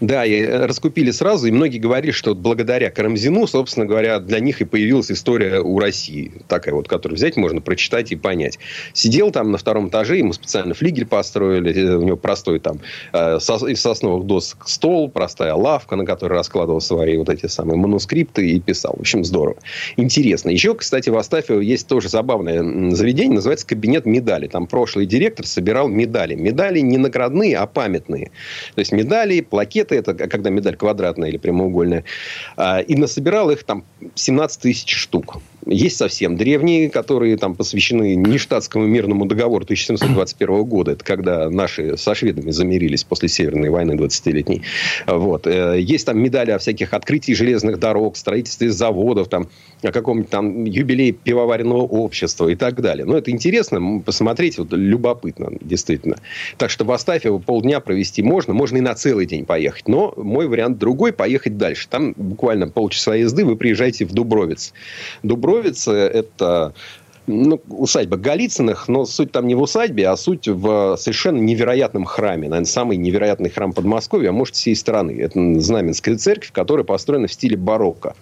Да, 0.00 0.24
и 0.24 0.40
э, 0.40 0.66
раскупили 0.66 1.10
сразу, 1.10 1.46
и 1.46 1.50
многие 1.50 1.78
говорили, 1.78 2.12
что 2.12 2.34
благодаря 2.34 2.90
Карамзину, 2.90 3.46
собственно 3.46 3.86
говоря, 3.86 4.20
для 4.20 4.40
них 4.40 4.60
и 4.60 4.64
появилась 4.64 5.10
история 5.10 5.60
у 5.60 5.78
России. 5.78 6.32
Такая 6.48 6.74
вот, 6.74 6.88
которую 6.88 7.16
взять 7.16 7.36
можно, 7.36 7.60
прочитать 7.60 8.12
и 8.12 8.16
понять. 8.16 8.58
Сидел 8.92 9.30
там 9.30 9.50
на 9.50 9.58
втором 9.58 9.88
этаже, 9.88 10.18
ему 10.18 10.32
специально 10.32 10.74
флигель 10.74 11.06
построили, 11.06 11.74
э, 11.74 11.96
у 11.96 12.02
него 12.02 12.16
простой 12.16 12.60
там 12.60 12.80
э, 13.12 13.36
из 13.38 13.80
сосновых 13.80 14.26
досок 14.26 14.68
стол, 14.68 15.10
простая 15.10 15.54
лавка, 15.54 15.96
на 15.96 16.06
которой 16.06 16.34
раскладывал 16.34 16.80
свои 16.80 17.16
вот 17.16 17.28
эти 17.28 17.46
самые 17.46 17.76
манускрипты 17.76 18.48
и 18.48 18.60
писал. 18.60 18.94
В 18.96 19.00
общем, 19.00 19.24
здорово. 19.24 19.56
Интересно. 19.96 20.50
Еще, 20.50 20.74
кстати, 20.74 21.10
в 21.10 21.16
Астафьево 21.16 21.60
есть 21.60 21.88
тоже 21.88 22.08
забавное 22.08 22.90
заведение, 22.92 23.34
называется 23.34 23.66
«Кабинет 23.66 24.06
медали». 24.06 24.46
Там 24.46 24.66
прошлый 24.66 25.06
директор 25.06 25.46
собирал 25.46 25.88
медали. 25.88 26.34
Медали 26.34 26.80
не 26.80 26.98
наградные, 26.98 27.56
а 27.56 27.66
памятные. 27.66 28.30
То 28.74 28.80
есть 28.80 28.92
медали, 28.92 29.40
плакеты, 29.64 29.96
это 29.96 30.14
когда 30.14 30.50
медаль 30.50 30.76
квадратная 30.76 31.28
или 31.28 31.38
прямоугольная, 31.38 32.04
а, 32.56 32.80
и 32.80 32.96
насобирал 32.96 33.50
их 33.50 33.64
там 33.64 33.84
17 34.14 34.60
тысяч 34.60 34.94
штук. 34.94 35.36
Есть 35.66 35.96
совсем 35.96 36.36
древние, 36.36 36.90
которые 36.90 37.36
там 37.36 37.54
посвящены 37.54 38.14
нештатскому 38.16 38.86
мирному 38.86 39.24
договору 39.24 39.64
1721 39.64 40.64
года. 40.64 40.92
Это 40.92 41.04
когда 41.04 41.48
наши 41.48 41.96
со 41.96 42.14
шведами 42.14 42.50
замирились 42.50 43.04
после 43.04 43.28
Северной 43.28 43.70
войны 43.70 43.92
20-летней. 43.92 44.62
Вот. 45.06 45.46
Э, 45.46 45.80
есть 45.80 46.06
там 46.06 46.18
медали 46.18 46.50
о 46.50 46.58
всяких 46.58 46.92
открытии 46.92 47.32
железных 47.32 47.78
дорог, 47.78 48.16
строительстве 48.16 48.70
заводов, 48.70 49.28
там, 49.28 49.48
о 49.82 49.90
каком-нибудь 49.90 50.30
там 50.30 50.64
юбилее 50.64 51.12
пивоваренного 51.12 51.82
общества 51.82 52.48
и 52.48 52.56
так 52.56 52.80
далее. 52.82 53.06
Но 53.06 53.16
это 53.16 53.30
интересно 53.30 54.02
посмотреть, 54.04 54.58
вот, 54.58 54.68
любопытно, 54.72 55.50
действительно. 55.60 56.16
Так 56.58 56.70
что 56.70 56.84
в 56.84 56.92
Астафьево 56.92 57.38
полдня 57.38 57.80
провести 57.80 58.22
можно, 58.22 58.52
можно 58.52 58.76
и 58.76 58.80
на 58.80 58.94
целый 58.94 59.24
день 59.26 59.46
поехать. 59.46 59.88
Но 59.88 60.12
мой 60.16 60.46
вариант 60.46 60.78
другой, 60.78 61.12
поехать 61.12 61.56
дальше. 61.56 61.88
Там 61.88 62.12
буквально 62.16 62.68
полчаса 62.68 63.14
езды, 63.14 63.44
вы 63.44 63.56
приезжаете 63.56 64.04
в 64.04 64.12
Дубровец. 64.12 64.74
Дубровец 65.22 65.53
Троицы– 65.62 65.90
это 65.92 66.74
ну, 67.26 67.60
усадьба 67.68 68.16
Голицыных, 68.16 68.88
но 68.88 69.04
суть 69.06 69.32
там 69.32 69.46
не 69.46 69.54
в 69.54 69.62
усадьбе, 69.62 70.08
а 70.08 70.16
суть 70.16 70.46
в 70.48 70.96
совершенно 70.98 71.38
невероятном 71.38 72.04
храме. 72.04 72.48
Наверное, 72.48 72.66
самый 72.66 72.96
невероятный 72.96 73.50
храм 73.50 73.72
Подмосковья, 73.72 74.30
а 74.30 74.32
может, 74.32 74.56
всей 74.56 74.76
страны. 74.76 75.16
Это 75.20 75.60
Знаменская 75.60 76.16
церковь, 76.16 76.52
которая 76.52 76.84
построена 76.84 77.26
в 77.26 77.32
стиле 77.32 77.56
барокко. 77.56 78.14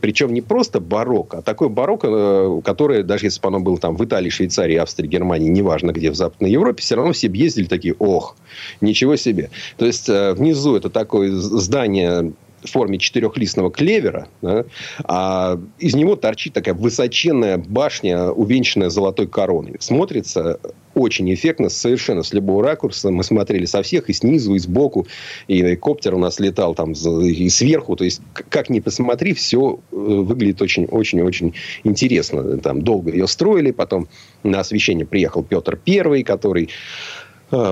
Причем 0.00 0.34
не 0.34 0.40
просто 0.40 0.80
барокко, 0.80 1.38
а 1.38 1.42
такое 1.42 1.68
барокко, 1.68 2.08
э, 2.10 2.60
которое, 2.64 3.04
даже 3.04 3.26
если 3.26 3.40
бы 3.40 3.46
оно 3.46 3.60
было 3.60 3.78
там 3.78 3.96
в 3.96 4.04
Италии, 4.04 4.28
Швейцарии, 4.28 4.74
Австрии, 4.74 5.06
Германии, 5.06 5.48
неважно 5.48 5.92
где, 5.92 6.10
в 6.10 6.16
Западной 6.16 6.50
Европе, 6.50 6.82
все 6.82 6.96
равно 6.96 7.12
все 7.12 7.28
бы 7.28 7.36
ездили 7.36 7.66
такие, 7.66 7.94
ох, 8.00 8.36
ничего 8.80 9.14
себе. 9.14 9.50
То 9.76 9.86
есть, 9.86 10.08
э, 10.08 10.34
внизу 10.34 10.74
это 10.74 10.90
такое 10.90 11.30
здание 11.30 12.32
форме 12.70 12.98
четырехлистного 12.98 13.70
клевера, 13.70 14.28
да, 14.42 14.64
а 15.04 15.58
из 15.78 15.94
него 15.94 16.16
торчит 16.16 16.52
такая 16.52 16.74
высоченная 16.74 17.58
башня, 17.58 18.30
увенчанная 18.30 18.90
золотой 18.90 19.26
короной. 19.26 19.76
Смотрится 19.80 20.58
очень 20.94 21.32
эффектно, 21.32 21.68
совершенно 21.68 22.22
с 22.22 22.32
любого 22.32 22.62
ракурса. 22.62 23.10
Мы 23.10 23.24
смотрели 23.24 23.64
со 23.64 23.82
всех, 23.82 24.08
и 24.08 24.12
снизу, 24.12 24.54
и 24.54 24.58
сбоку. 24.58 25.06
И 25.48 25.76
коптер 25.76 26.14
у 26.14 26.18
нас 26.18 26.40
летал 26.40 26.74
там 26.74 26.92
и 26.92 27.48
сверху. 27.48 27.96
То 27.96 28.04
есть, 28.04 28.20
как 28.32 28.70
ни 28.70 28.80
посмотри, 28.80 29.34
все 29.34 29.80
э, 29.90 29.96
выглядит 29.96 30.62
очень-очень-очень 30.62 31.54
интересно. 31.82 32.58
Там 32.58 32.82
долго 32.82 33.10
ее 33.10 33.26
строили. 33.26 33.72
Потом 33.72 34.08
на 34.42 34.60
освещение 34.60 35.06
приехал 35.06 35.42
Петр 35.42 35.76
Первый, 35.76 36.22
который 36.22 36.70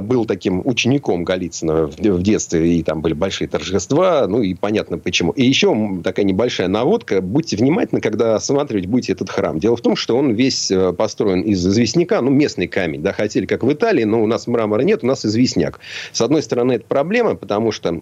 был 0.02 0.24
таким 0.24 0.62
учеником 0.64 1.24
Голицына 1.24 1.86
в 1.86 2.22
детстве, 2.22 2.76
и 2.76 2.82
там 2.82 3.00
были 3.00 3.14
большие 3.14 3.48
торжества, 3.48 4.26
ну 4.26 4.42
и 4.42 4.54
понятно 4.54 4.98
почему. 4.98 5.32
И 5.32 5.44
еще 5.44 6.00
такая 6.02 6.24
небольшая 6.24 6.68
наводка. 6.68 7.20
Будьте 7.20 7.56
внимательны, 7.56 8.00
когда 8.00 8.34
осматривать 8.36 8.86
будете 8.86 9.12
этот 9.12 9.30
храм. 9.30 9.58
Дело 9.58 9.76
в 9.76 9.80
том, 9.80 9.96
что 9.96 10.16
он 10.16 10.32
весь 10.32 10.70
э, 10.70 10.92
построен 10.92 11.42
из 11.42 11.66
известняка, 11.66 12.20
ну, 12.20 12.30
местный 12.30 12.66
камень, 12.66 13.02
да, 13.02 13.12
хотели 13.12 13.46
как 13.46 13.62
в 13.62 13.72
Италии, 13.72 14.04
но 14.04 14.22
у 14.22 14.26
нас 14.26 14.46
мрамора 14.46 14.82
нет, 14.82 15.02
у 15.02 15.06
нас 15.06 15.26
известняк. 15.26 15.80
С 16.12 16.20
одной 16.20 16.42
стороны, 16.42 16.72
это 16.72 16.84
проблема, 16.86 17.34
потому 17.34 17.72
что 17.72 18.00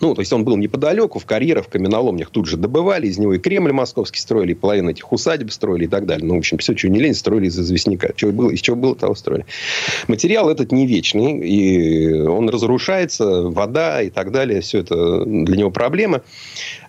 ну, 0.00 0.14
то 0.14 0.20
есть 0.20 0.32
он 0.32 0.44
был 0.44 0.56
неподалеку, 0.56 1.18
в 1.18 1.26
карьерах, 1.26 1.66
в 1.66 1.68
каменоломнях 1.68 2.30
тут 2.30 2.46
же 2.46 2.56
добывали, 2.56 3.06
из 3.06 3.18
него 3.18 3.34
и 3.34 3.38
Кремль 3.38 3.72
московский 3.72 4.20
строили, 4.20 4.52
и 4.52 4.54
половину 4.54 4.90
этих 4.90 5.10
усадеб 5.12 5.50
строили 5.50 5.84
и 5.84 5.88
так 5.88 6.06
далее. 6.06 6.26
Ну, 6.26 6.34
в 6.34 6.38
общем, 6.38 6.58
все, 6.58 6.76
что 6.76 6.88
не 6.88 7.00
лень, 7.00 7.14
строили 7.14 7.46
из 7.46 7.58
известняка. 7.58 8.10
Чего 8.14 8.32
было, 8.32 8.50
из 8.50 8.60
чего 8.60 8.76
было, 8.76 8.94
того 8.94 9.14
строили. 9.14 9.46
Материал 10.08 10.50
этот 10.50 10.72
не 10.72 10.86
вечный, 10.86 11.38
и 11.40 12.12
он 12.12 12.48
разрушается, 12.48 13.42
вода 13.42 14.02
и 14.02 14.10
так 14.10 14.32
далее, 14.32 14.60
все 14.60 14.80
это 14.80 15.24
для 15.24 15.56
него 15.56 15.70
проблема. 15.70 16.22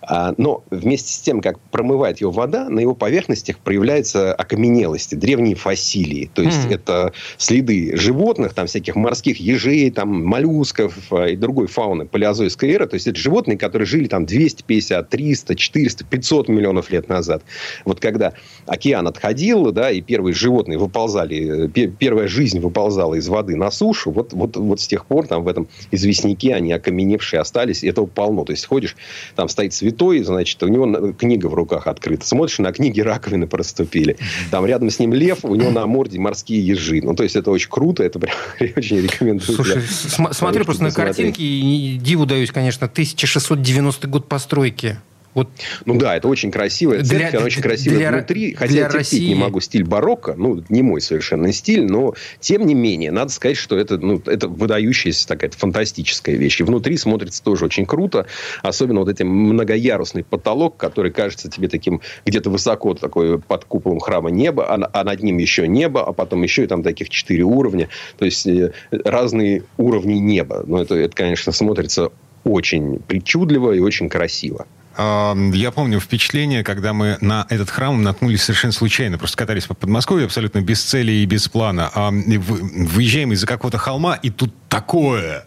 А, 0.08 0.32
но 0.38 0.64
вместе 0.70 1.12
с 1.12 1.18
тем, 1.18 1.42
как 1.42 1.60
промывает 1.60 2.22
его 2.22 2.30
вода, 2.30 2.70
на 2.70 2.80
его 2.80 2.94
поверхностях 2.94 3.58
проявляются 3.58 4.32
окаменелости, 4.32 5.14
древние 5.14 5.54
фасилии. 5.54 6.30
То 6.32 6.40
есть, 6.42 6.66
mm. 6.66 6.74
это 6.74 7.12
следы 7.36 7.94
животных, 7.94 8.54
там 8.54 8.66
всяких 8.66 8.96
морских 8.96 9.38
ежей, 9.38 9.90
там 9.90 10.24
моллюсков 10.24 10.94
а, 11.10 11.26
и 11.26 11.36
другой 11.36 11.66
фауны 11.66 12.06
палеозойской 12.06 12.70
эры. 12.70 12.86
То 12.86 12.94
есть, 12.94 13.06
это 13.06 13.18
животные, 13.18 13.58
которые 13.58 13.84
жили 13.84 14.08
там 14.08 14.24
250, 14.24 15.10
300, 15.10 15.54
400, 15.54 16.04
500 16.06 16.48
миллионов 16.48 16.90
лет 16.90 17.10
назад. 17.10 17.42
Вот 17.84 18.00
когда 18.00 18.32
океан 18.64 19.06
отходил, 19.06 19.72
да, 19.72 19.90
и 19.90 20.00
первые 20.00 20.32
животные 20.32 20.78
выползали, 20.78 21.68
первая 21.68 22.28
жизнь 22.28 22.60
выползала 22.60 23.14
из 23.14 23.28
воды 23.28 23.56
на 23.56 23.70
сушу, 23.70 24.10
вот, 24.10 24.32
вот, 24.32 24.56
вот 24.56 24.80
с 24.80 24.86
тех 24.86 25.04
пор 25.04 25.26
там 25.26 25.44
в 25.44 25.48
этом 25.48 25.68
известняке 25.90 26.54
они 26.54 26.72
окаменевшие 26.72 27.40
остались, 27.40 27.84
и 27.84 27.88
этого 27.88 28.06
полно. 28.06 28.46
То 28.46 28.52
есть, 28.52 28.64
ходишь, 28.64 28.96
там 29.36 29.50
стоит 29.50 29.74
святой 29.74 29.97
святой, 29.98 30.22
значит, 30.22 30.62
у 30.62 30.68
него 30.68 31.12
книга 31.12 31.46
в 31.48 31.54
руках 31.54 31.86
открыта. 31.86 32.26
Смотришь, 32.26 32.58
на 32.58 32.72
книге 32.72 33.02
раковины 33.02 33.46
проступили. 33.46 34.16
Там 34.50 34.64
рядом 34.64 34.90
с 34.90 34.98
ним 34.98 35.12
лев, 35.12 35.38
у 35.42 35.54
него 35.54 35.70
на 35.70 35.86
морде 35.86 36.18
морские 36.18 36.64
ежи. 36.64 37.00
Ну, 37.02 37.14
то 37.14 37.24
есть, 37.24 37.36
это 37.36 37.50
очень 37.50 37.68
круто, 37.68 38.02
это 38.02 38.18
прям 38.18 38.34
очень 38.76 39.00
рекомендую. 39.00 39.56
Слушай, 39.56 39.82
см- 39.82 40.32
смотрю 40.34 40.64
просто 40.64 40.84
на 40.84 40.92
картинки 40.92 41.42
и 41.42 41.98
диву 42.00 42.26
даюсь, 42.26 42.50
конечно, 42.50 42.86
1690 42.86 44.08
год 44.08 44.28
постройки. 44.28 44.98
Вот. 45.34 45.48
Ну 45.84 45.98
да, 45.98 46.16
это 46.16 46.26
очень 46.28 46.50
красивая 46.50 47.04
церковь, 47.04 47.30
для, 47.30 47.38
она 47.38 47.46
очень 47.46 47.62
красивая 47.62 47.98
для, 47.98 48.12
внутри. 48.12 48.54
Хотя 48.54 48.72
для 48.72 48.80
я 48.80 48.84
терпеть 48.86 48.98
России... 48.98 49.28
не 49.28 49.34
могу 49.34 49.60
стиль 49.60 49.84
барокко, 49.84 50.34
ну, 50.36 50.64
не 50.68 50.82
мой 50.82 51.00
совершенно 51.00 51.52
стиль, 51.52 51.84
но 51.84 52.14
тем 52.40 52.66
не 52.66 52.74
менее, 52.74 53.12
надо 53.12 53.30
сказать, 53.30 53.56
что 53.56 53.76
это, 53.76 53.98
ну, 53.98 54.20
это 54.26 54.48
выдающаяся 54.48 55.28
такая 55.28 55.50
фантастическая 55.50 56.34
вещь. 56.34 56.60
И 56.60 56.64
внутри 56.64 56.96
смотрится 56.96 57.42
тоже 57.42 57.66
очень 57.66 57.86
круто. 57.86 58.26
Особенно 58.62 59.00
вот 59.00 59.08
этим 59.08 59.28
многоярусный 59.28 60.24
потолок, 60.24 60.76
который 60.76 61.12
кажется 61.12 61.50
тебе 61.50 61.68
таким 61.68 62.00
где-то 62.24 62.50
высоко, 62.50 62.94
такой 62.94 63.38
под 63.38 63.64
куполом 63.64 64.00
храма 64.00 64.30
неба, 64.30 64.66
а, 64.66 64.90
а 64.92 65.04
над 65.04 65.22
ним 65.22 65.38
еще 65.38 65.68
небо, 65.68 66.04
а 66.06 66.12
потом 66.12 66.42
еще 66.42 66.64
и 66.64 66.66
там 66.66 66.82
таких 66.82 67.10
четыре 67.10 67.44
уровня. 67.44 67.88
То 68.18 68.24
есть, 68.24 68.46
э, 68.46 68.72
разные 68.90 69.64
уровни 69.76 70.14
неба. 70.14 70.64
Но 70.66 70.82
это, 70.82 70.94
это, 70.94 71.14
конечно, 71.14 71.52
смотрится 71.52 72.10
очень 72.44 72.98
причудливо 72.98 73.72
и 73.72 73.80
очень 73.80 74.08
красиво. 74.08 74.66
Я 74.98 75.70
помню 75.72 76.00
впечатление, 76.00 76.64
когда 76.64 76.92
мы 76.92 77.18
на 77.20 77.46
этот 77.50 77.70
храм 77.70 78.02
наткнулись 78.02 78.42
совершенно 78.42 78.72
случайно. 78.72 79.16
Просто 79.16 79.36
катались 79.36 79.66
по 79.66 79.74
Подмосковью 79.74 80.26
абсолютно 80.26 80.60
без 80.60 80.82
цели 80.82 81.12
и 81.12 81.24
без 81.24 81.48
плана. 81.48 81.90
Выезжаем 81.94 83.32
из-за 83.32 83.46
какого-то 83.46 83.78
холма, 83.78 84.16
и 84.16 84.30
тут 84.30 84.52
такое... 84.68 85.44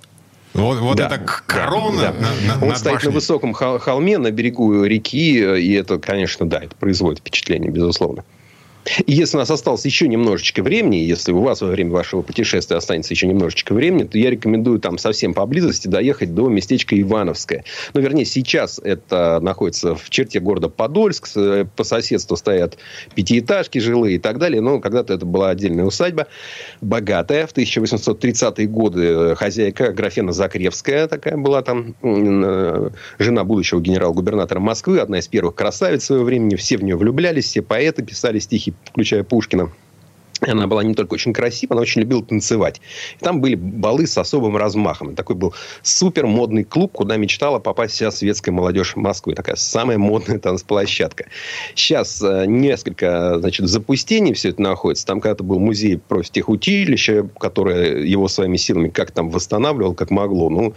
Вот, 0.54 0.80
вот 0.80 0.98
да, 0.98 1.08
это 1.08 1.18
корона 1.18 2.02
да, 2.02 2.14
да. 2.14 2.58
На, 2.58 2.66
Он 2.66 2.76
стоит 2.76 2.96
башней. 2.96 3.10
на 3.10 3.16
высоком 3.16 3.54
холме 3.54 4.18
на 4.18 4.32
берегу 4.32 4.84
реки, 4.84 5.38
и 5.38 5.74
это, 5.74 5.98
конечно, 5.98 6.46
да, 6.46 6.60
это 6.60 6.76
производит 6.76 7.20
впечатление, 7.20 7.72
безусловно. 7.72 8.26
И 9.06 9.14
если 9.14 9.38
у 9.38 9.40
нас 9.40 9.52
осталось 9.52 9.86
еще 9.86 10.08
немножечко 10.08 10.64
времени, 10.64 10.96
если 10.96 11.32
у 11.32 11.42
вас 11.42 11.62
во 11.62 11.68
время 11.68 11.92
вашего 11.92 12.22
путешествия 12.22 12.78
останется 12.78 13.14
еще 13.14 13.28
немножечко 13.28 13.74
времени, 13.74 14.04
то 14.04 14.18
я 14.18 14.30
рекомендую 14.30 14.80
там 14.80 14.98
совсем 14.98 15.34
поблизости 15.34 15.88
доехать 15.88 16.34
до 16.34 16.50
местечка 16.50 17.00
Ивановское. 17.00 17.64
Ну, 17.94 18.02
вернее, 18.02 18.26
сейчас 18.26 18.80
это 18.84 19.40
находится 19.42 19.96
в 19.96 20.10
черте 20.10 20.40
города 20.40 20.70
Подольск. 20.70 21.30
По 21.76 21.84
соседству 21.84 22.36
стоят 22.36 22.78
пятиэтажки 23.14 23.78
жилые 23.78 24.16
и 24.16 24.20
так 24.20 24.40
далее. 24.40 24.62
Но 24.62 24.80
когда-то 24.80 25.14
это 25.14 25.26
была 25.26 25.50
отдельная 25.50 25.86
усадьба. 25.86 26.28
Богатая. 26.82 27.46
В 27.46 27.54
1830-е 27.54 28.68
годы 28.68 29.36
хозяйка 29.36 29.92
Графена 29.92 30.32
Закревская 30.32 31.08
такая 31.08 31.38
была 31.38 31.62
там. 31.62 31.96
Э, 32.02 32.90
жена 33.20 33.44
будущего 33.44 33.80
генерал-губернатора 33.80 34.60
Москвы. 34.60 35.00
Одна 35.00 35.20
из 35.20 35.28
первых 35.28 35.56
красавиц 35.56 36.06
своего 36.06 36.26
времени. 36.26 36.56
Все 36.56 36.78
в 36.78 36.84
нее 36.84 36.96
влюблялись. 36.96 37.46
Все 37.46 37.62
поэты 37.62 38.04
писали 38.04 38.40
стихи 38.40 38.71
включая 38.86 39.24
Пушкина. 39.24 39.72
Она 40.42 40.68
была 40.68 40.84
не 40.84 40.96
только 40.96 41.14
очень 41.14 41.34
красива, 41.34 41.74
она 41.74 41.82
очень 41.82 42.02
любила 42.02 42.24
танцевать. 42.24 42.82
И 43.20 43.24
там 43.24 43.42
были 43.42 43.56
балы 43.56 44.08
с 44.08 44.18
особым 44.18 44.58
размахом. 44.58 45.16
Такой 45.16 45.36
был 45.36 45.54
супер 45.84 46.26
модный 46.26 46.64
клуб, 46.64 46.94
куда 46.94 47.18
мечтала 47.18 47.60
попасть 47.60 47.94
вся 47.94 48.10
светская 48.12 48.54
молодежь 48.54 48.96
Москвы. 48.96 49.36
Такая 49.36 49.56
самая 49.56 49.98
модная 50.00 50.40
танцплощадка. 50.40 51.26
Сейчас 51.76 52.22
э, 52.24 52.46
несколько 52.48 53.38
значит, 53.40 53.68
запустений 53.68 54.34
все 54.34 54.50
это 54.50 54.62
находится. 54.62 55.06
Там 55.06 55.22
когда-то 55.22 55.44
был 55.44 55.60
музей 55.60 55.98
профтехучилища, 56.00 57.30
которое 57.40 58.04
его 58.04 58.28
своими 58.28 58.58
силами 58.58 58.90
как 58.90 59.12
там 59.12 59.30
восстанавливал, 59.30 59.94
как 59.94 60.10
могло. 60.10 60.50
Ну, 60.50 60.74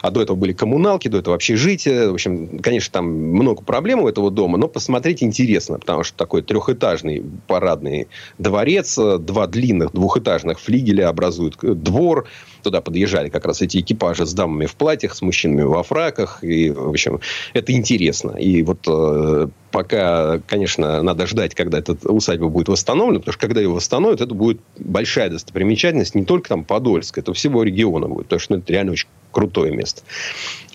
а 0.00 0.10
до 0.10 0.22
этого 0.22 0.36
были 0.36 0.52
коммуналки, 0.52 1.08
до 1.08 1.18
этого 1.18 1.36
общежитие. 1.36 2.10
В 2.10 2.14
общем, 2.14 2.60
конечно, 2.60 2.92
там 2.92 3.06
много 3.06 3.62
проблем 3.62 4.00
у 4.00 4.08
этого 4.08 4.30
дома, 4.30 4.56
но 4.56 4.68
посмотреть 4.68 5.22
интересно, 5.22 5.78
потому 5.78 6.02
что 6.02 6.16
такой 6.16 6.42
трехэтажный 6.42 7.22
парадный 7.46 8.08
дворец, 8.38 8.85
два 8.94 9.46
длинных 9.46 9.92
двухэтажных 9.92 10.60
флигеля 10.60 11.08
образуют 11.08 11.56
двор, 11.60 12.26
туда 12.62 12.80
подъезжали 12.80 13.28
как 13.28 13.44
раз 13.44 13.62
эти 13.62 13.78
экипажи 13.78 14.26
с 14.26 14.32
дамами 14.32 14.66
в 14.66 14.74
платьях, 14.74 15.14
с 15.14 15.22
мужчинами 15.22 15.62
во 15.62 15.82
фраках. 15.82 16.42
И, 16.42 16.70
в 16.70 16.88
общем, 16.88 17.20
это 17.54 17.72
интересно. 17.72 18.32
И 18.32 18.62
вот 18.62 18.80
э, 18.88 19.48
пока, 19.70 20.40
конечно, 20.46 21.02
надо 21.02 21.26
ждать, 21.26 21.54
когда 21.54 21.78
эта 21.78 21.92
усадьба 22.10 22.48
будет 22.48 22.68
восстановлена, 22.68 23.20
потому 23.20 23.32
что 23.32 23.46
когда 23.46 23.60
ее 23.60 23.68
восстановят, 23.68 24.20
это 24.20 24.34
будет 24.34 24.60
большая 24.78 25.30
достопримечательность 25.30 26.14
не 26.14 26.24
только 26.24 26.48
там 26.48 26.64
Подольск, 26.64 27.18
это 27.18 27.32
всего 27.34 27.62
региона 27.62 28.08
будет, 28.08 28.24
потому 28.24 28.40
что 28.40 28.54
ну, 28.54 28.58
это 28.60 28.72
реально 28.72 28.92
очень 28.92 29.08
крутое 29.36 29.70
место. 29.70 30.00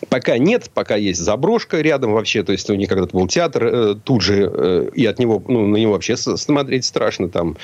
Пока 0.09 0.37
нет, 0.37 0.69
пока 0.71 0.95
есть 0.95 1.19
заброшка 1.19 1.81
рядом 1.81 2.13
вообще, 2.13 2.43
то 2.43 2.51
есть 2.51 2.69
у 2.69 2.75
них 2.75 2.89
когда-то 2.89 3.17
был 3.17 3.27
театр 3.27 3.65
э, 3.65 3.95
тут 4.03 4.21
же, 4.21 4.51
э, 4.53 4.89
и 4.93 5.03
от 5.07 5.17
него, 5.17 5.43
ну, 5.47 5.65
на 5.65 5.77
него 5.77 5.93
вообще 5.93 6.15
смотреть 6.15 6.85
страшно 6.85 7.27
там, 7.27 7.57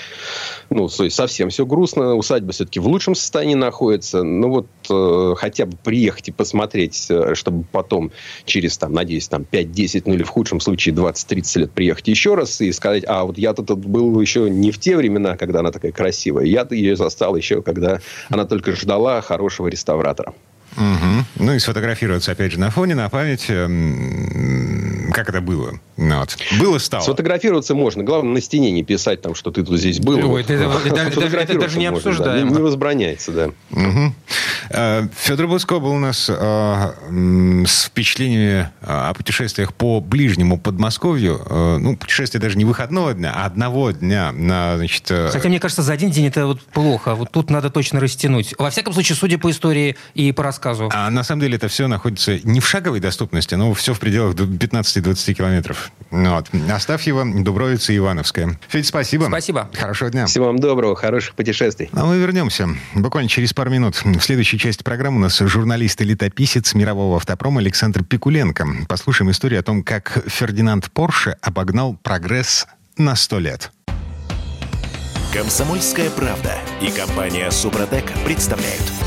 ну, 0.72 0.88
то 0.88 1.04
есть 1.04 1.16
совсем 1.16 1.50
все 1.50 1.68
грустно, 1.68 2.16
усадьба 2.16 2.52
все-таки 2.52 2.80
в 2.80 2.88
лучшем 2.88 3.14
состоянии 3.14 3.54
находится, 3.54 4.24
ну 4.24 4.50
вот 4.50 4.68
э, 4.90 5.36
хотя 5.38 5.68
бы 5.68 5.78
приехать 5.84 6.30
и 6.30 6.32
посмотреть, 6.32 7.06
э, 7.12 7.36
чтобы 7.36 7.64
потом 7.72 8.12
через, 8.46 8.76
там, 8.80 8.94
надеюсь, 8.94 9.28
там 9.28 9.46
5-10, 9.52 10.04
ну 10.06 10.16
или 10.16 10.24
в 10.24 10.30
худшем 10.30 10.60
случае 10.60 10.96
20-30 10.96 11.60
лет 11.60 11.72
приехать 11.72 12.08
еще 12.08 12.34
раз 12.34 12.60
и 12.60 12.72
сказать, 12.72 13.04
а 13.08 13.26
вот 13.26 13.38
я-то 13.38 13.62
тут 13.62 13.86
был 13.86 14.20
еще 14.20 14.50
не 14.50 14.72
в 14.72 14.80
те 14.80 14.98
времена, 14.98 15.38
когда 15.38 15.60
она 15.60 15.72
такая 15.72 15.92
красивая, 15.92 16.46
я-то 16.46 16.74
ее 16.74 16.96
застал 16.96 17.36
еще, 17.36 17.62
когда 17.62 18.00
она 18.30 18.46
только 18.46 18.72
ждала 18.72 19.22
хорошего 19.22 19.68
реставратора. 19.68 20.34
Угу. 20.76 21.46
Ну 21.46 21.54
и 21.54 21.60
сфотографироваться, 21.60 22.32
опять 22.32 22.52
же, 22.52 22.60
на 22.60 22.70
фоне, 22.70 22.96
на 22.96 23.10
память. 23.10 23.46
Эм, 23.50 25.12
как 25.14 25.30
это 25.30 25.42
было? 25.42 25.80
Ну, 25.98 26.20
вот. 26.20 26.38
Было, 26.60 26.78
стало. 26.78 27.02
Сфотографироваться 27.02 27.74
можно. 27.74 28.04
Главное, 28.04 28.34
на 28.34 28.42
стене 28.42 28.72
не 28.72 28.84
писать, 28.84 29.22
там, 29.22 29.34
что 29.34 29.52
ты 29.52 29.64
тут 29.64 29.80
здесь 29.80 30.00
был. 30.00 30.18
Ой, 30.18 30.24
вот. 30.24 30.50
это, 30.50 30.54
это, 30.86 31.22
это, 31.22 31.38
это 31.38 31.60
даже 31.60 31.80
не 31.80 31.88
обсуждаем. 31.88 32.48
Да. 32.48 32.52
Не, 32.52 32.58
не 32.58 32.62
возбраняется, 32.62 33.32
да. 33.32 33.50
Угу. 33.72 34.14
Э, 34.70 35.08
Федор 35.16 35.48
Буско 35.48 35.80
был 35.80 35.92
у 35.92 36.00
нас 36.00 36.30
э, 36.30 36.94
с 37.66 37.86
впечатлениями 37.86 38.70
э, 38.82 38.86
о 38.86 39.14
путешествиях 39.14 39.74
по 39.74 40.00
ближнему 40.02 40.60
Подмосковью. 40.60 41.42
Ну, 41.80 41.96
путешествие 41.96 42.42
даже 42.42 42.58
не 42.58 42.66
выходного 42.66 43.14
дня, 43.14 43.34
а 43.36 43.46
одного 43.46 43.92
дня. 43.92 44.32
На, 44.32 44.78
значит... 44.78 45.04
Хотя, 45.08 45.50
мне 45.50 45.60
кажется, 45.60 45.82
за 45.82 45.94
один 45.94 46.12
день 46.12 46.28
это 46.28 46.46
вот 46.48 46.62
плохо. 46.62 47.16
Вот 47.16 47.32
тут 47.32 47.50
надо 47.50 47.70
точно 47.70 48.00
растянуть. 48.00 48.54
Во 48.58 48.70
всяком 48.70 48.94
случае, 48.94 49.16
судя 49.16 49.38
по 49.38 49.50
истории 49.50 49.96
и 50.14 50.32
по 50.32 50.44
рассказу. 50.58 50.90
А 50.94 51.10
на 51.10 51.24
самом 51.24 51.42
деле 51.42 51.56
это 51.56 51.68
все 51.68 51.88
находится 51.88 52.40
не 52.44 52.60
в 52.60 52.68
шаговой 52.68 53.00
доступности, 53.00 53.56
но 53.56 53.74
все 53.74 53.94
в 53.94 54.00
пределах 54.00 54.36
15-20 54.36 55.34
километров. 55.34 55.92
Вот. 56.10 56.48
Оставь 56.72 57.06
его, 57.08 57.24
Дубровица 57.26 57.94
и 57.94 57.98
Ивановская. 57.98 58.60
Федь, 58.68 58.88
спасибо. 58.88 59.26
Спасибо. 59.26 59.70
Хорошего 59.74 60.10
дня. 60.10 60.26
Всего 60.26 60.48
вам 60.48 60.60
доброго, 60.60 60.96
хороших 60.96 61.36
путешествий. 61.36 61.90
А 61.94 62.06
мы 62.06 62.18
вернемся 62.18 62.70
буквально 62.96 63.30
через 63.30 63.54
пару 63.54 63.70
минут. 63.70 64.02
В 64.04 64.22
следующей 64.22 64.58
части 64.58 64.84
программы 64.84 65.18
у 65.18 65.22
нас 65.22 65.38
журналист 65.38 66.02
и 66.02 66.06
летописец 66.06 66.74
мирового 66.74 67.18
автопрома 67.18 67.62
Александр 67.62 68.04
Пикуленко. 68.04 68.68
Послушаем 68.88 69.32
историю 69.32 69.60
о 69.60 69.64
том, 69.64 69.84
как 69.84 70.24
Фердинанд 70.28 70.92
Порше 70.92 71.38
обогнал 71.42 71.96
прогресс 72.02 72.68
на 72.98 73.16
сто 73.16 73.40
лет. 73.40 73.72
Комсомольская 75.34 76.10
правда 76.10 76.56
и 76.82 76.90
компания 76.90 77.52
Супротек 77.52 78.12
представляют. 78.26 79.07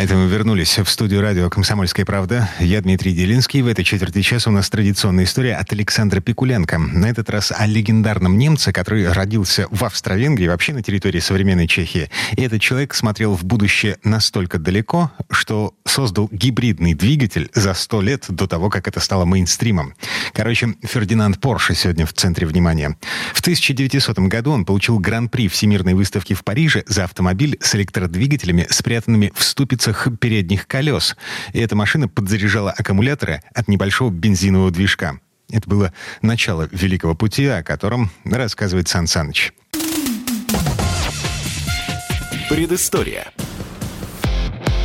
Это 0.00 0.14
мы 0.14 0.28
вернулись 0.28 0.78
в 0.78 0.88
студию 0.88 1.20
радио 1.22 1.50
«Комсомольская 1.50 2.06
правда». 2.06 2.48
Я 2.60 2.80
Дмитрий 2.80 3.12
Делинский. 3.12 3.62
В 3.62 3.66
этой 3.66 3.84
четверти 3.84 4.22
часа 4.22 4.48
у 4.48 4.52
нас 4.52 4.70
традиционная 4.70 5.24
история 5.24 5.56
от 5.56 5.72
Александра 5.72 6.20
Пикуленко. 6.20 6.78
На 6.78 7.06
этот 7.06 7.28
раз 7.30 7.50
о 7.50 7.66
легендарном 7.66 8.38
немце, 8.38 8.72
который 8.72 9.10
родился 9.10 9.66
в 9.72 9.84
Австро-Венгрии, 9.84 10.46
вообще 10.46 10.72
на 10.72 10.84
территории 10.84 11.18
современной 11.18 11.66
Чехии. 11.66 12.10
И 12.36 12.42
этот 12.42 12.60
человек 12.60 12.94
смотрел 12.94 13.34
в 13.34 13.42
будущее 13.42 13.96
настолько 14.04 14.60
далеко, 14.60 15.10
что 15.30 15.74
создал 15.84 16.28
гибридный 16.30 16.94
двигатель 16.94 17.50
за 17.52 17.74
сто 17.74 18.00
лет 18.00 18.26
до 18.28 18.46
того, 18.46 18.70
как 18.70 18.86
это 18.86 19.00
стало 19.00 19.24
мейнстримом. 19.24 19.94
Короче, 20.32 20.76
Фердинанд 20.84 21.40
Порше 21.40 21.74
сегодня 21.74 22.06
в 22.06 22.12
центре 22.12 22.46
внимания. 22.46 22.96
В 23.34 23.40
1900 23.40 24.16
году 24.20 24.52
он 24.52 24.64
получил 24.64 25.00
гран-при 25.00 25.48
Всемирной 25.48 25.94
выставки 25.94 26.34
в 26.34 26.44
Париже 26.44 26.84
за 26.86 27.02
автомобиль 27.02 27.58
с 27.60 27.74
электродвигателями, 27.74 28.64
спрятанными 28.70 29.32
в 29.34 29.42
ступице 29.42 29.87
колесах 29.88 30.18
передних 30.18 30.66
колес. 30.66 31.16
И 31.52 31.60
эта 31.60 31.76
машина 31.76 32.08
подзаряжала 32.08 32.70
аккумуляторы 32.70 33.42
от 33.54 33.68
небольшого 33.68 34.10
бензинового 34.10 34.70
движка. 34.70 35.18
Это 35.50 35.68
было 35.68 35.92
начало 36.22 36.68
Великого 36.72 37.14
пути, 37.14 37.46
о 37.46 37.62
котором 37.62 38.10
рассказывает 38.24 38.88
Сан 38.88 39.06
Саныч. 39.06 39.52
Предыстория. 42.50 43.32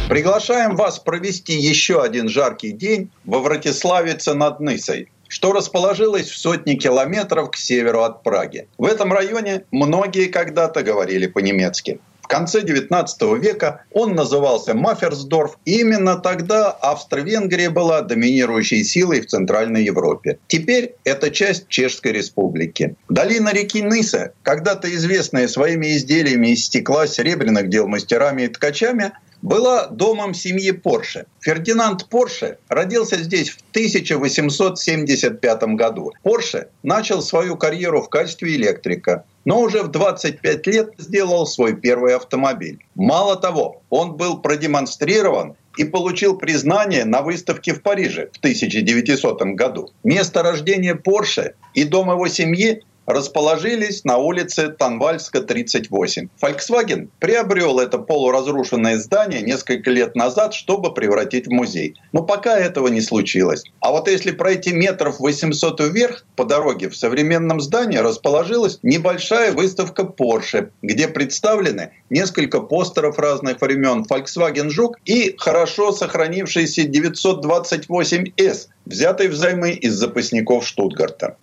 Приглашаем 0.10 0.76
вас 0.76 1.00
провести 1.00 1.54
еще 1.54 2.02
один 2.02 2.30
жаркий 2.30 2.72
день 2.72 3.10
во 3.26 3.40
Вратиславице 3.40 4.34
над 4.34 4.60
Нысой, 4.60 5.10
что 5.28 5.54
расположилось 5.54 6.30
в 6.30 6.38
сотни 6.38 6.76
километров 6.76 7.52
к 7.52 7.56
северу 7.56 8.04
от 8.04 8.22
Праги. 8.22 8.68
В 8.78 8.86
этом 8.86 9.12
районе 9.12 9.64
многие 9.72 10.28
когда-то 10.28 10.84
говорили 10.84 11.28
по-немецки. 11.28 12.00
В 12.24 12.28
конце 12.28 12.62
XIX 12.62 13.38
века 13.38 13.84
он 13.92 14.16
назывался 14.16 14.74
Маферсдорф. 14.74 15.58
Именно 15.66 16.16
тогда 16.16 16.72
Австро-Венгрия 16.72 17.70
была 17.70 18.02
доминирующей 18.02 18.84
силой 18.84 19.22
в 19.22 19.28
Центральной 19.28 19.84
Европе. 19.84 20.40
Теперь 20.48 20.96
это 21.04 21.30
часть 21.30 21.68
Чешской 21.68 22.14
Республики. 22.14 22.96
Долина 23.10 23.54
реки 23.54 23.84
Ныса, 23.84 24.34
когда-то 24.42 24.92
известная 24.96 25.50
своими 25.50 25.98
изделиями 25.98 26.54
из 26.54 26.66
стекла, 26.66 27.08
серебряных 27.08 27.70
дел 27.70 27.88
мастерами 27.88 28.44
и 28.44 28.48
ткачами, 28.48 29.12
была 29.44 29.88
домом 29.88 30.34
семьи 30.34 30.72
Порше. 30.72 31.26
Фердинанд 31.42 32.10
Порше 32.10 32.58
родился 32.70 33.18
здесь 33.18 33.50
в 33.50 33.58
1875 33.72 35.64
году. 35.76 36.14
Порше 36.24 36.70
начал 36.82 37.22
свою 37.22 37.58
карьеру 37.58 38.02
в 38.02 38.10
качестве 38.10 38.56
электрика 38.56 39.26
но 39.46 39.62
уже 39.62 39.84
в 39.84 39.90
25 39.90 40.68
лет 40.68 40.94
сделал 40.98 41.46
свой 41.46 41.76
первый 41.76 42.16
автомобиль. 42.16 42.80
Мало 42.96 43.36
того, 43.36 43.82
он 43.90 44.16
был 44.16 44.40
продемонстрирован 44.40 45.56
и 45.78 45.84
получил 45.84 46.38
признание 46.38 47.04
на 47.04 47.22
выставке 47.22 47.74
в 47.74 47.82
Париже 47.82 48.30
в 48.32 48.38
1900 48.38 49.42
году. 49.56 49.90
Место 50.04 50.44
рождения 50.44 50.96
Порше 50.96 51.56
и 51.74 51.84
дом 51.84 52.12
его 52.12 52.28
семьи 52.28 52.84
расположились 53.06 54.04
на 54.04 54.18
улице 54.18 54.70
Танвальска, 54.70 55.42
38. 55.42 56.28
Volkswagen 56.42 57.10
приобрел 57.20 57.80
это 57.80 57.98
полуразрушенное 57.98 58.98
здание 58.98 59.42
несколько 59.42 59.92
лет 59.92 60.16
назад, 60.16 60.54
чтобы 60.54 60.94
превратить 60.94 61.48
в 61.48 61.52
музей. 61.52 61.96
Но 62.12 62.24
пока 62.24 62.58
этого 62.58 62.88
не 62.88 63.02
случилось. 63.02 63.64
А 63.80 63.92
вот 63.92 64.08
если 64.08 64.32
пройти 64.32 64.74
метров 64.74 65.20
800 65.20 65.80
вверх 65.82 66.26
по 66.36 66.46
дороге 66.46 66.90
в 66.90 66.96
современном 66.96 67.60
здании 67.60 67.98
расположилась 67.98 68.80
небольшая 68.84 69.52
выставка 69.52 70.04
Porsche, 70.04 70.70
где 70.82 71.08
представлены 71.08 71.92
несколько 72.10 72.62
постеров 72.62 73.20
разных 73.20 73.62
времен 73.62 74.06
Volkswagen 74.10 74.70
Жук 74.70 74.98
и 75.06 75.36
хорошо 75.38 75.92
сохранившийся 75.92 76.84
928S, 76.84 78.68
взятый 78.86 79.28
взаймы 79.28 79.72
из 79.72 79.94
запасников 79.94 80.66
Штутгарта. 80.66 81.38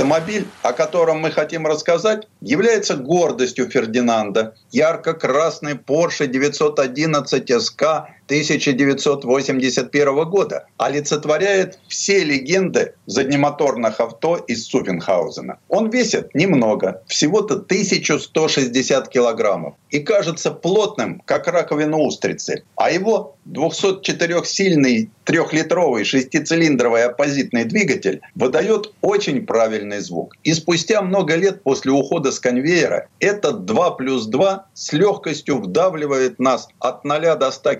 Автомобиль, 0.00 0.50
о 0.62 0.72
котором 0.72 1.18
мы 1.18 1.30
хотим 1.30 1.66
рассказать, 1.66 2.26
является 2.40 2.96
гордостью 2.96 3.68
Фердинанда. 3.68 4.54
Ярко-красный 4.70 5.74
Porsche 5.74 6.26
911 6.26 7.50
SK 7.50 8.06
1981 8.30 10.30
года 10.30 10.66
олицетворяет 10.76 11.80
все 11.88 12.22
легенды 12.22 12.94
заднемоторных 13.06 13.98
авто 13.98 14.36
из 14.36 14.66
Суфенхаузена. 14.66 15.58
Он 15.68 15.90
весит 15.90 16.32
немного, 16.32 17.02
всего-то 17.08 17.54
1160 17.54 19.08
килограммов 19.08 19.74
и 19.90 19.98
кажется 19.98 20.52
плотным, 20.52 21.20
как 21.24 21.48
раковина 21.48 21.96
устрицы. 21.96 22.62
А 22.76 22.92
его 22.92 23.34
204-сильный 23.48 25.10
трехлитровый 25.24 26.04
шестицилиндровый 26.04 27.04
оппозитный 27.04 27.64
двигатель 27.64 28.20
выдает 28.34 28.92
очень 29.00 29.46
правильный 29.46 30.00
звук. 30.00 30.36
И 30.44 30.52
спустя 30.54 31.02
много 31.02 31.34
лет 31.34 31.62
после 31.62 31.92
ухода 31.92 32.30
с 32.30 32.38
конвейера 32.38 33.08
этот 33.18 33.64
2 33.64 33.90
плюс 33.92 34.26
2 34.26 34.66
с 34.74 34.92
легкостью 34.92 35.58
вдавливает 35.58 36.38
нас 36.38 36.68
от 36.78 37.04
0 37.04 37.36
до 37.36 37.50
100 37.50 37.74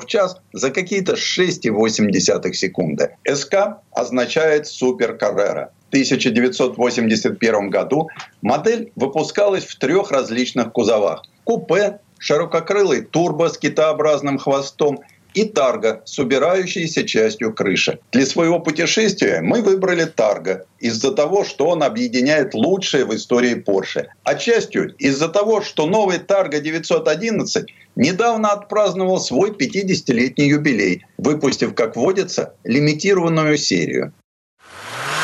в 0.00 0.06
час 0.06 0.36
за 0.52 0.70
какие-то 0.70 1.14
6,8 1.14 2.52
секунды. 2.52 3.16
СК 3.28 3.54
означает 3.92 4.66
«Супер 4.66 5.16
Каррера». 5.16 5.72
В 5.86 5.88
1981 5.94 7.70
году 7.70 8.08
модель 8.42 8.92
выпускалась 8.96 9.64
в 9.64 9.78
трех 9.78 10.10
различных 10.10 10.72
кузовах. 10.72 11.22
Купе, 11.44 12.00
ширококрылый 12.18 13.02
турбо 13.02 13.48
с 13.48 13.58
китообразным 13.58 14.38
хвостом 14.38 15.00
и 15.34 15.44
Тарго 15.44 16.02
с 16.04 16.18
убирающейся 16.18 17.04
частью 17.04 17.52
крыши. 17.52 17.98
Для 18.12 18.24
своего 18.24 18.60
путешествия 18.60 19.40
мы 19.42 19.62
выбрали 19.62 20.04
Тарго 20.04 20.64
из-за 20.78 21.12
того, 21.12 21.44
что 21.44 21.66
он 21.66 21.82
объединяет 21.82 22.54
лучшее 22.54 23.04
в 23.04 23.14
истории 23.14 23.54
Porsche, 23.54 24.06
а 24.22 24.34
частью 24.36 24.94
из-за 24.96 25.28
того, 25.28 25.60
что 25.60 25.86
новый 25.86 26.18
Targa 26.18 26.60
911 26.60 27.66
недавно 27.96 28.52
отпраздновал 28.52 29.18
свой 29.20 29.50
50-летний 29.50 30.48
юбилей, 30.48 31.04
выпустив, 31.18 31.74
как 31.74 31.96
водится, 31.96 32.54
лимитированную 32.64 33.56
серию. 33.58 34.12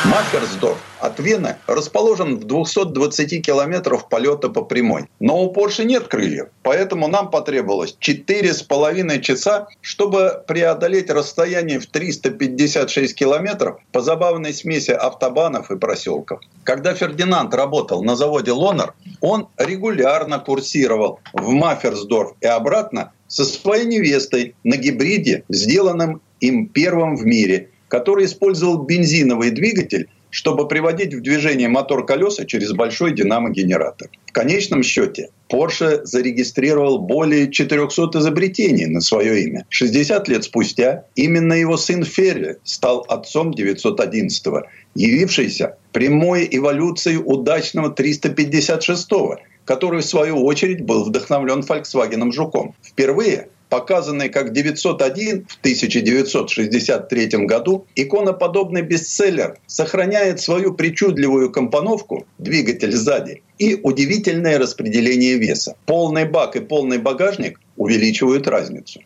Маферсдорф 0.03 0.79
от 0.99 1.19
Вены 1.19 1.57
расположен 1.67 2.37
в 2.37 2.45
220 2.45 3.45
километров 3.45 4.09
полета 4.09 4.49
по 4.49 4.63
прямой. 4.63 5.05
Но 5.19 5.43
у 5.43 5.53
Porsche 5.53 5.83
нет 5.83 6.07
крыльев, 6.07 6.47
поэтому 6.63 7.07
нам 7.07 7.29
потребовалось 7.29 7.95
4,5 7.99 9.19
часа, 9.21 9.67
чтобы 9.81 10.43
преодолеть 10.47 11.11
расстояние 11.11 11.79
в 11.79 11.85
356 11.85 13.13
километров 13.13 13.79
по 13.91 14.01
забавной 14.01 14.53
смеси 14.53 14.91
автобанов 14.91 15.69
и 15.69 15.77
проселков. 15.77 16.39
Когда 16.63 16.95
Фердинанд 16.95 17.53
работал 17.53 18.03
на 18.03 18.15
заводе 18.15 18.53
Лонер, 18.53 18.95
он 19.19 19.49
регулярно 19.57 20.39
курсировал 20.39 21.19
в 21.33 21.49
Маферсдорф 21.49 22.33
и 22.41 22.47
обратно 22.47 23.11
со 23.27 23.45
своей 23.45 23.85
невестой 23.85 24.55
на 24.63 24.77
гибриде, 24.77 25.43
сделанном 25.47 26.21
им 26.39 26.67
первым 26.67 27.15
в 27.15 27.23
мире– 27.23 27.69
который 27.91 28.23
использовал 28.23 28.77
бензиновый 28.83 29.51
двигатель, 29.51 30.07
чтобы 30.29 30.65
приводить 30.65 31.13
в 31.13 31.21
движение 31.21 31.67
мотор 31.67 32.05
колеса 32.05 32.45
через 32.45 32.71
большой 32.71 33.13
динамогенератор. 33.13 34.07
В 34.27 34.31
конечном 34.31 34.81
счете 34.81 35.27
Porsche 35.49 36.05
зарегистрировал 36.05 36.99
более 36.99 37.51
400 37.51 38.19
изобретений 38.19 38.85
на 38.85 39.01
свое 39.01 39.43
имя. 39.43 39.65
60 39.67 40.29
лет 40.29 40.45
спустя 40.45 41.03
именно 41.15 41.51
его 41.51 41.75
сын 41.75 42.05
Ферри 42.05 42.55
стал 42.63 43.05
отцом 43.09 43.51
911-го, 43.51 44.63
явившийся 44.95 45.75
прямой 45.91 46.47
эволюцией 46.49 47.17
удачного 47.17 47.93
356-го, 47.93 49.39
который 49.65 49.99
в 49.99 50.05
свою 50.05 50.45
очередь 50.45 50.85
был 50.85 51.03
вдохновлен 51.03 51.59
Volkswagen 51.59 52.31
Жуком. 52.31 52.73
Впервые 52.81 53.49
показанный 53.71 54.27
как 54.27 54.51
901 54.51 55.45
в 55.47 55.57
1963 55.59 57.27
году, 57.45 57.87
иконоподобный 57.95 58.81
бестселлер 58.81 59.57
сохраняет 59.65 60.41
свою 60.41 60.73
причудливую 60.73 61.51
компоновку, 61.51 62.27
двигатель 62.37 62.91
сзади, 62.91 63.41
и 63.57 63.79
удивительное 63.81 64.59
распределение 64.59 65.37
веса. 65.37 65.75
Полный 65.85 66.25
бак 66.25 66.57
и 66.57 66.59
полный 66.59 66.97
багажник 66.97 67.59
увеличивают 67.77 68.45
разницу. 68.47 69.01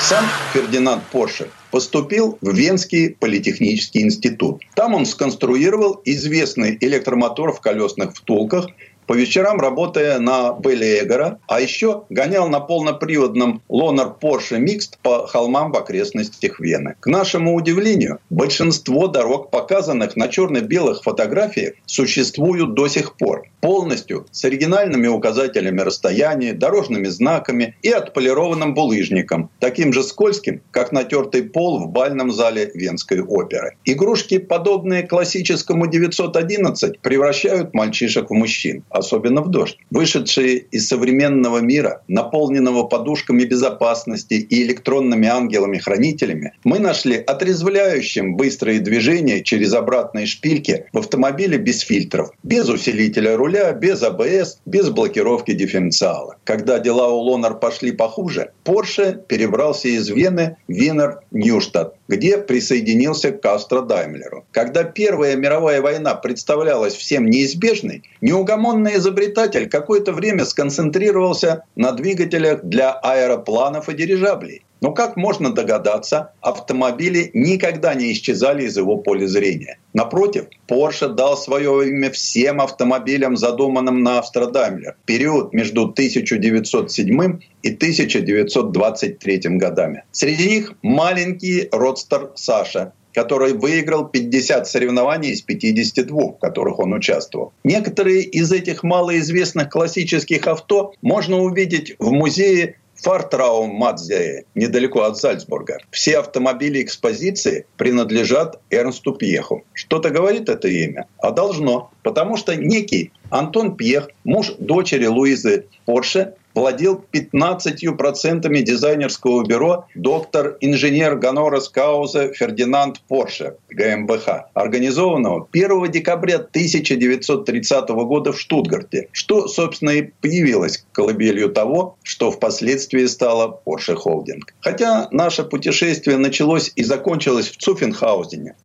Сам 0.00 0.24
Фердинанд 0.52 1.02
Порше 1.12 1.48
поступил 1.70 2.38
в 2.40 2.54
Венский 2.54 3.10
политехнический 3.10 4.02
институт. 4.02 4.62
Там 4.74 4.94
он 4.94 5.06
сконструировал 5.06 6.00
известный 6.04 6.76
электромотор 6.80 7.52
в 7.52 7.60
колесных 7.60 8.14
втулках, 8.14 8.68
по 9.06 9.12
вечерам 9.12 9.60
работая 9.60 10.18
на 10.18 10.52
Белли 10.52 11.00
Эгора, 11.02 11.38
а 11.46 11.60
еще 11.60 12.04
гонял 12.08 12.48
на 12.48 12.60
полноприводном 12.60 13.62
Лонер 13.68 14.14
Porsche 14.20 14.58
Mixed 14.58 14.94
по 15.02 15.26
холмам 15.26 15.72
в 15.72 15.76
окрестностях 15.76 16.60
Вены. 16.60 16.94
К 17.00 17.06
нашему 17.06 17.54
удивлению, 17.54 18.18
большинство 18.30 19.08
дорог, 19.08 19.50
показанных 19.50 20.16
на 20.16 20.28
черно-белых 20.28 21.02
фотографиях, 21.02 21.74
существуют 21.86 22.74
до 22.74 22.88
сих 22.88 23.16
пор. 23.16 23.44
Полностью 23.60 24.26
с 24.30 24.44
оригинальными 24.44 25.06
указателями 25.06 25.80
расстояния, 25.80 26.52
дорожными 26.52 27.08
знаками 27.08 27.76
и 27.82 27.90
отполированным 27.90 28.74
булыжником, 28.74 29.50
таким 29.58 29.92
же 29.92 30.02
скользким, 30.02 30.62
как 30.70 30.92
натертый 30.92 31.42
пол 31.42 31.80
в 31.80 31.88
бальном 31.88 32.32
зале 32.32 32.70
Венской 32.74 33.20
оперы. 33.20 33.76
Игрушки, 33.84 34.38
подобные 34.38 35.02
классическому 35.02 35.86
911, 35.86 37.00
превращают 37.00 37.74
мальчишек 37.74 38.30
в 38.30 38.34
мужчин 38.34 38.84
особенно 38.94 39.42
в 39.42 39.50
дождь. 39.50 39.78
Вышедшие 39.90 40.58
из 40.58 40.88
современного 40.88 41.58
мира, 41.58 42.02
наполненного 42.08 42.84
подушками 42.84 43.44
безопасности 43.44 44.34
и 44.34 44.62
электронными 44.62 45.26
ангелами-хранителями, 45.26 46.52
мы 46.62 46.78
нашли 46.78 47.16
отрезвляющим 47.16 48.36
быстрые 48.36 48.80
движения 48.80 49.42
через 49.42 49.74
обратные 49.74 50.26
шпильки 50.26 50.86
в 50.92 50.98
автомобиле 50.98 51.58
без 51.58 51.80
фильтров, 51.80 52.30
без 52.42 52.68
усилителя 52.68 53.36
руля, 53.36 53.72
без 53.72 54.02
АБС, 54.02 54.60
без 54.64 54.90
блокировки 54.90 55.52
дифференциала. 55.52 56.36
Когда 56.44 56.78
дела 56.78 57.08
у 57.08 57.18
Лонар 57.18 57.58
пошли 57.58 57.90
похуже, 57.92 58.52
Porsche 58.64 59.20
перебрался 59.26 59.88
из 59.88 60.08
Вены 60.08 60.56
в 60.68 60.72
Венер 60.72 61.20
Ньюштадт, 61.32 61.94
где 62.08 62.38
присоединился 62.38 63.32
к 63.32 63.40
Кастро 63.40 63.80
Даймлеру. 63.82 64.44
Когда 64.52 64.84
Первая 64.84 65.36
мировая 65.36 65.80
война 65.80 66.14
представлялась 66.14 66.94
всем 66.94 67.26
неизбежной, 67.26 68.02
неугомонный 68.20 68.96
изобретатель 68.96 69.68
какое-то 69.68 70.12
время 70.12 70.44
сконцентрировался 70.44 71.64
на 71.76 71.92
двигателях 71.92 72.62
для 72.64 72.92
аэропланов 72.92 73.88
и 73.88 73.94
дирижаблей. 73.94 74.64
Но 74.84 74.92
как 74.92 75.16
можно 75.16 75.50
догадаться, 75.50 76.32
автомобили 76.42 77.30
никогда 77.32 77.94
не 77.94 78.12
исчезали 78.12 78.64
из 78.64 78.76
его 78.76 78.98
поля 78.98 79.26
зрения. 79.26 79.78
Напротив, 79.94 80.48
Porsche 80.68 81.08
дал 81.08 81.38
свое 81.38 81.88
имя 81.88 82.10
всем 82.10 82.60
автомобилям, 82.60 83.34
задуманным 83.38 84.02
на 84.02 84.18
Австродаймлер 84.18 84.96
в 85.02 85.06
период 85.06 85.54
между 85.54 85.84
1907 85.84 87.40
и 87.62 87.70
1923 87.70 89.40
годами. 89.56 90.04
Среди 90.12 90.50
них 90.50 90.74
маленький 90.82 91.66
родстер 91.72 92.32
Саша, 92.34 92.92
который 93.14 93.54
выиграл 93.54 94.08
50 94.08 94.66
соревнований 94.66 95.30
из 95.30 95.40
52, 95.40 96.32
в 96.32 96.38
которых 96.38 96.78
он 96.78 96.92
участвовал. 96.92 97.54
Некоторые 97.64 98.22
из 98.22 98.52
этих 98.52 98.82
малоизвестных 98.82 99.70
классических 99.70 100.46
авто 100.46 100.92
можно 101.00 101.38
увидеть 101.38 101.96
в 101.98 102.10
музее 102.10 102.76
Фартраум 103.04 103.74
Мадзе, 103.74 104.44
недалеко 104.54 105.02
от 105.02 105.18
Зальцбурга. 105.18 105.76
Все 105.90 106.18
автомобили 106.20 106.82
экспозиции 106.82 107.66
принадлежат 107.76 108.58
Эрнсту 108.70 109.12
Пьеху. 109.12 109.62
Что-то 109.74 110.08
говорит 110.08 110.48
это 110.48 110.68
имя? 110.68 111.06
А 111.18 111.30
должно. 111.30 111.90
Потому 112.02 112.38
что 112.38 112.56
некий 112.56 113.12
Антон 113.28 113.76
Пьех, 113.76 114.08
муж 114.24 114.54
дочери 114.58 115.04
Луизы 115.04 115.66
Порше, 115.84 116.32
владел 116.54 117.04
15% 117.12 118.48
дизайнерского 118.62 119.44
бюро 119.44 119.86
доктор-инженер 119.94 121.16
Гонорас 121.16 121.68
Каузе 121.68 122.32
Фердинанд 122.32 123.00
Порше, 123.08 123.56
ГМБХ, 123.70 124.28
организованного 124.54 125.48
1 125.52 125.90
декабря 125.90 126.36
1930 126.36 127.88
года 127.88 128.32
в 128.32 128.40
Штутгарте, 128.40 129.08
что, 129.12 129.48
собственно, 129.48 129.90
и 129.90 130.02
появилось 130.20 130.84
колыбелью 130.92 131.50
того, 131.50 131.96
что 132.02 132.30
впоследствии 132.30 133.06
стало 133.06 133.60
Porsche 133.66 133.96
Holding. 133.96 134.42
Хотя 134.60 135.08
наше 135.10 135.44
путешествие 135.44 136.18
началось 136.18 136.72
и 136.76 136.84
закончилось 136.84 137.48
в 137.48 137.56
Цуфенхаузене, 137.56 138.56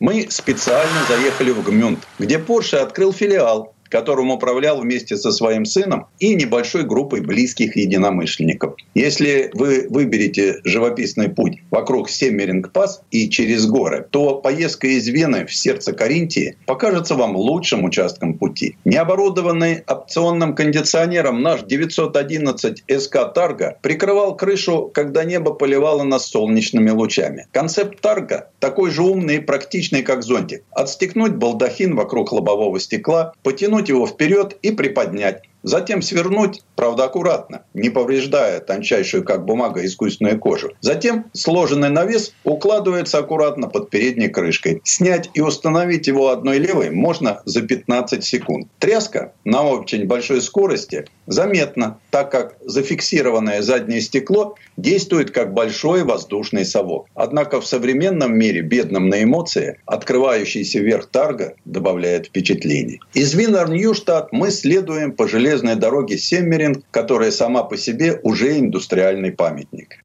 мы 0.00 0.26
специально 0.30 1.04
заехали 1.08 1.50
в 1.50 1.62
Гмюнд, 1.62 1.98
где 2.18 2.38
Porsche 2.38 2.78
открыл 2.78 3.12
филиал, 3.12 3.74
которым 3.90 4.30
управлял 4.30 4.80
вместе 4.80 5.16
со 5.16 5.32
своим 5.32 5.64
сыном 5.64 6.06
и 6.18 6.34
небольшой 6.34 6.84
группой 6.84 7.20
близких 7.20 7.76
единомышленников. 7.76 8.74
Если 8.94 9.50
вы 9.52 9.86
выберете 9.90 10.60
живописный 10.64 11.28
путь 11.28 11.58
вокруг 11.70 12.08
Семеринг-Пас 12.08 13.02
и 13.10 13.28
через 13.28 13.66
горы, 13.66 14.06
то 14.10 14.36
поездка 14.36 14.86
из 14.86 15.08
Вены 15.08 15.46
в 15.46 15.54
сердце 15.54 15.92
Каринтии 15.92 16.56
покажется 16.66 17.14
вам 17.14 17.36
лучшим 17.36 17.84
участком 17.84 18.34
пути. 18.34 18.76
Не 18.84 18.96
оборудованный 18.96 19.82
опционным 19.86 20.54
кондиционером 20.54 21.42
наш 21.42 21.62
911 21.62 22.84
СК 22.98 23.32
Тарга 23.34 23.78
прикрывал 23.82 24.36
крышу, 24.36 24.90
когда 24.92 25.24
небо 25.24 25.52
поливало 25.52 26.04
нас 26.04 26.26
солнечными 26.26 26.90
лучами. 26.90 27.46
Концепт 27.52 28.00
Тарга 28.00 28.50
такой 28.60 28.90
же 28.90 29.02
умный 29.02 29.36
и 29.36 29.40
практичный, 29.40 30.02
как 30.02 30.22
зонтик. 30.22 30.62
Отстегнуть 30.70 31.34
балдахин 31.34 31.96
вокруг 31.96 32.32
лобового 32.32 32.78
стекла, 32.78 33.32
потянуть 33.42 33.79
повернуть 33.80 33.88
его 33.88 34.06
вперед 34.06 34.58
и 34.62 34.72
приподнять. 34.72 35.49
Затем 35.62 36.00
свернуть, 36.02 36.62
правда 36.74 37.04
аккуратно, 37.04 37.62
не 37.74 37.90
повреждая 37.90 38.60
тончайшую 38.60 39.24
как 39.24 39.44
бумага 39.44 39.84
искусственную 39.84 40.38
кожу. 40.38 40.72
Затем 40.80 41.26
сложенный 41.32 41.90
навес 41.90 42.32
укладывается 42.44 43.18
аккуратно 43.18 43.68
под 43.68 43.90
передней 43.90 44.28
крышкой. 44.28 44.80
Снять 44.84 45.30
и 45.34 45.40
установить 45.40 46.06
его 46.06 46.30
одной 46.30 46.58
левой 46.58 46.90
можно 46.90 47.42
за 47.44 47.62
15 47.62 48.24
секунд. 48.24 48.68
Тряска 48.78 49.32
на 49.44 49.62
очень 49.62 50.06
большой 50.06 50.40
скорости 50.40 51.06
заметна, 51.26 51.98
так 52.10 52.30
как 52.30 52.56
зафиксированное 52.64 53.62
заднее 53.62 54.00
стекло 54.00 54.54
действует 54.76 55.30
как 55.30 55.52
большой 55.52 56.04
воздушный 56.04 56.64
совок. 56.64 57.06
Однако 57.14 57.60
в 57.60 57.66
современном 57.66 58.36
мире, 58.36 58.62
бедном 58.62 59.08
на 59.08 59.22
эмоции, 59.22 59.78
открывающийся 59.84 60.78
верх 60.78 61.06
тарга 61.06 61.54
добавляет 61.64 62.26
впечатлений. 62.26 63.00
Из 63.12 63.34
Винер-Нойштадт 63.34 64.28
мы 64.32 64.50
следуем 64.50 65.12
по 65.12 65.28
железной 65.28 65.49
дороге 65.76 66.18
Семмеринг, 66.18 66.84
которая 66.90 67.30
сама 67.30 67.62
по 67.62 67.76
себе 67.76 68.20
уже 68.22 68.58
индустриальный 68.58 69.32
памятник. 69.32 70.00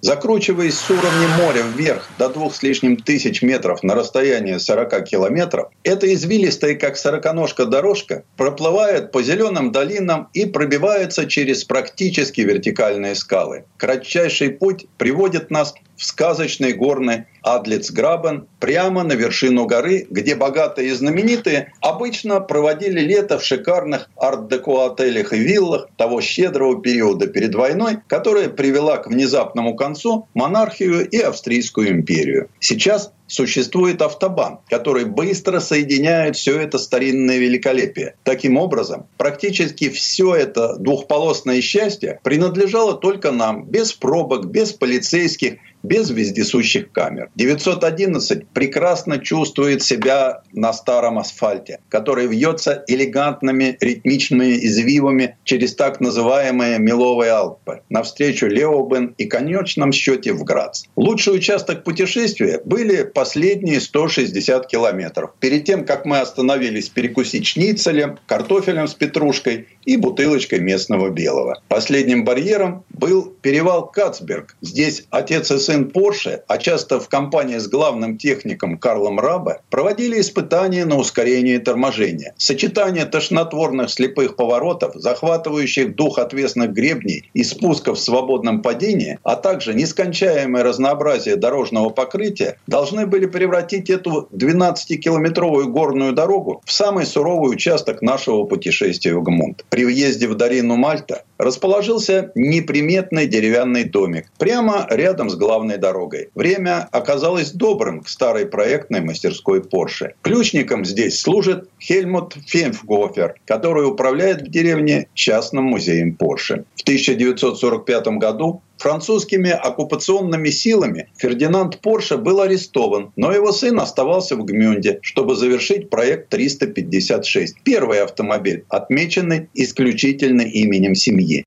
Закручиваясь 0.00 0.78
с 0.78 0.88
уровня 0.90 1.28
моря 1.40 1.62
вверх 1.62 2.08
до 2.18 2.28
двух 2.28 2.54
с 2.54 2.62
лишним 2.62 2.96
тысяч 2.96 3.42
метров 3.42 3.82
на 3.82 3.96
расстояние 3.96 4.60
40 4.60 5.02
километров, 5.04 5.70
эта 5.82 6.12
извилистая, 6.14 6.76
как 6.76 6.96
сороконожка 6.96 7.66
дорожка, 7.66 8.22
проплывает 8.36 9.10
по 9.10 9.24
зеленым 9.24 9.72
долинам 9.72 10.28
и 10.34 10.46
пробивается 10.46 11.26
через 11.26 11.64
практически 11.64 12.42
вертикальные 12.42 13.16
скалы. 13.16 13.64
Кратчайший 13.76 14.50
путь 14.50 14.86
приводит 14.98 15.50
нас 15.50 15.74
в 15.98 16.04
сказочный 16.04 16.72
горный 16.72 17.24
Адлицграбен 17.42 18.46
прямо 18.60 19.02
на 19.02 19.12
вершину 19.12 19.66
горы, 19.66 20.06
где 20.08 20.34
богатые 20.34 20.88
и 20.88 20.92
знаменитые 20.92 21.72
обычно 21.80 22.40
проводили 22.40 23.00
лето 23.00 23.38
в 23.38 23.44
шикарных 23.44 24.08
арт-деко-отелях 24.16 25.32
и 25.32 25.38
виллах 25.38 25.88
того 25.96 26.20
щедрого 26.20 26.80
периода 26.80 27.26
перед 27.26 27.54
войной, 27.54 27.98
которая 28.06 28.48
привела 28.48 28.98
к 28.98 29.08
внезапному 29.08 29.74
концу 29.74 30.28
монархию 30.34 31.08
и 31.08 31.18
Австрийскую 31.18 31.90
империю. 31.90 32.48
Сейчас 32.60 33.12
существует 33.28 34.02
автобан, 34.02 34.60
который 34.68 35.04
быстро 35.04 35.60
соединяет 35.60 36.36
все 36.36 36.58
это 36.58 36.78
старинное 36.78 37.38
великолепие. 37.38 38.16
Таким 38.24 38.56
образом, 38.56 39.06
практически 39.16 39.88
все 39.90 40.34
это 40.34 40.76
двухполосное 40.76 41.60
счастье 41.60 42.20
принадлежало 42.24 42.94
только 42.94 43.30
нам, 43.30 43.64
без 43.64 43.92
пробок, 43.92 44.46
без 44.46 44.72
полицейских, 44.72 45.58
без 45.82 46.10
вездесущих 46.10 46.92
камер. 46.92 47.30
911 47.36 48.48
прекрасно 48.48 49.18
чувствует 49.18 49.82
себя 49.82 50.42
на 50.52 50.72
старом 50.72 51.18
асфальте, 51.18 51.80
который 51.88 52.26
вьется 52.26 52.84
элегантными 52.86 53.76
ритмичными 53.80 54.66
извивами 54.66 55.36
через 55.44 55.74
так 55.74 56.00
называемые 56.00 56.78
Меловые 56.78 57.32
Алпы, 57.32 57.82
навстречу 57.88 58.46
Леобен 58.46 59.14
и 59.18 59.26
конечном 59.26 59.92
счете 59.92 60.32
в 60.32 60.44
Грац. 60.44 60.84
Лучший 60.96 61.36
участок 61.36 61.84
путешествия 61.84 62.60
были 62.64 63.02
последние 63.18 63.80
160 63.80 64.68
километров. 64.68 65.32
Перед 65.40 65.64
тем, 65.64 65.84
как 65.84 66.04
мы 66.04 66.20
остановились 66.20 66.88
перекусить 66.88 67.48
шницелем, 67.48 68.20
картофелем 68.28 68.86
с 68.86 68.94
петрушкой 68.94 69.66
и 69.88 69.96
бутылочкой 69.96 70.60
местного 70.60 71.08
белого. 71.08 71.62
Последним 71.68 72.22
барьером 72.22 72.84
был 72.90 73.32
перевал 73.40 73.90
Кацберг. 73.90 74.54
Здесь 74.60 75.06
отец 75.08 75.50
и 75.50 75.58
сын 75.58 75.88
Порше, 75.88 76.42
а 76.46 76.58
часто 76.58 77.00
в 77.00 77.08
компании 77.08 77.56
с 77.56 77.68
главным 77.68 78.18
техником 78.18 78.76
Карлом 78.76 79.18
Рабе, 79.18 79.60
проводили 79.70 80.20
испытания 80.20 80.84
на 80.84 80.98
ускорение 80.98 81.58
торможения. 81.58 82.34
Сочетание 82.36 83.06
тошнотворных 83.06 83.88
слепых 83.88 84.36
поворотов, 84.36 84.92
захватывающих 84.94 85.94
дух 85.96 86.18
отвесных 86.18 86.72
гребней 86.72 87.30
и 87.32 87.42
спусков 87.42 87.96
в 87.96 88.02
свободном 88.02 88.60
падении, 88.60 89.18
а 89.22 89.36
также 89.36 89.72
нескончаемое 89.72 90.64
разнообразие 90.64 91.36
дорожного 91.36 91.88
покрытия 91.88 92.58
должны 92.66 93.06
были 93.06 93.24
превратить 93.24 93.88
эту 93.88 94.28
12-километровую 94.32 95.68
горную 95.68 96.12
дорогу 96.12 96.60
в 96.66 96.72
самый 96.72 97.06
суровый 97.06 97.54
участок 97.54 98.02
нашего 98.02 98.44
путешествия 98.44 99.14
в 99.14 99.22
Гмунд. 99.22 99.64
При 99.78 99.84
въезде 99.84 100.26
в 100.26 100.34
долину 100.34 100.74
Мальта 100.74 101.22
расположился 101.38 102.32
неприметный 102.34 103.28
деревянный 103.28 103.84
домик 103.84 104.26
прямо 104.36 104.88
рядом 104.90 105.30
с 105.30 105.36
главной 105.36 105.76
дорогой. 105.76 106.30
Время 106.34 106.88
оказалось 106.90 107.52
добрым 107.52 108.00
к 108.00 108.08
старой 108.08 108.46
проектной 108.46 109.02
мастерской 109.02 109.60
Porsche. 109.60 110.14
Ключником 110.22 110.84
здесь 110.84 111.20
служит 111.20 111.68
Хельмут 111.80 112.34
Фемфгофер, 112.48 113.36
который 113.44 113.86
управляет 113.86 114.42
в 114.42 114.50
деревне 114.50 115.06
частным 115.14 115.66
музеем 115.66 116.16
Porsche. 116.20 116.64
В 116.74 116.82
1945 116.82 118.08
году 118.18 118.62
французскими 118.78 119.50
оккупационными 119.50 120.50
силами 120.50 121.08
Фердинанд 121.16 121.80
Порше 121.80 122.16
был 122.16 122.40
арестован, 122.40 123.12
но 123.16 123.32
его 123.32 123.52
сын 123.52 123.78
оставался 123.80 124.36
в 124.36 124.44
Гмюнде, 124.44 124.98
чтобы 125.02 125.36
завершить 125.36 125.90
проект 125.90 126.28
356. 126.30 127.56
Первый 127.62 128.02
автомобиль, 128.02 128.64
отмеченный 128.68 129.48
исключительно 129.54 130.42
именем 130.42 130.94
семьи. 130.94 131.44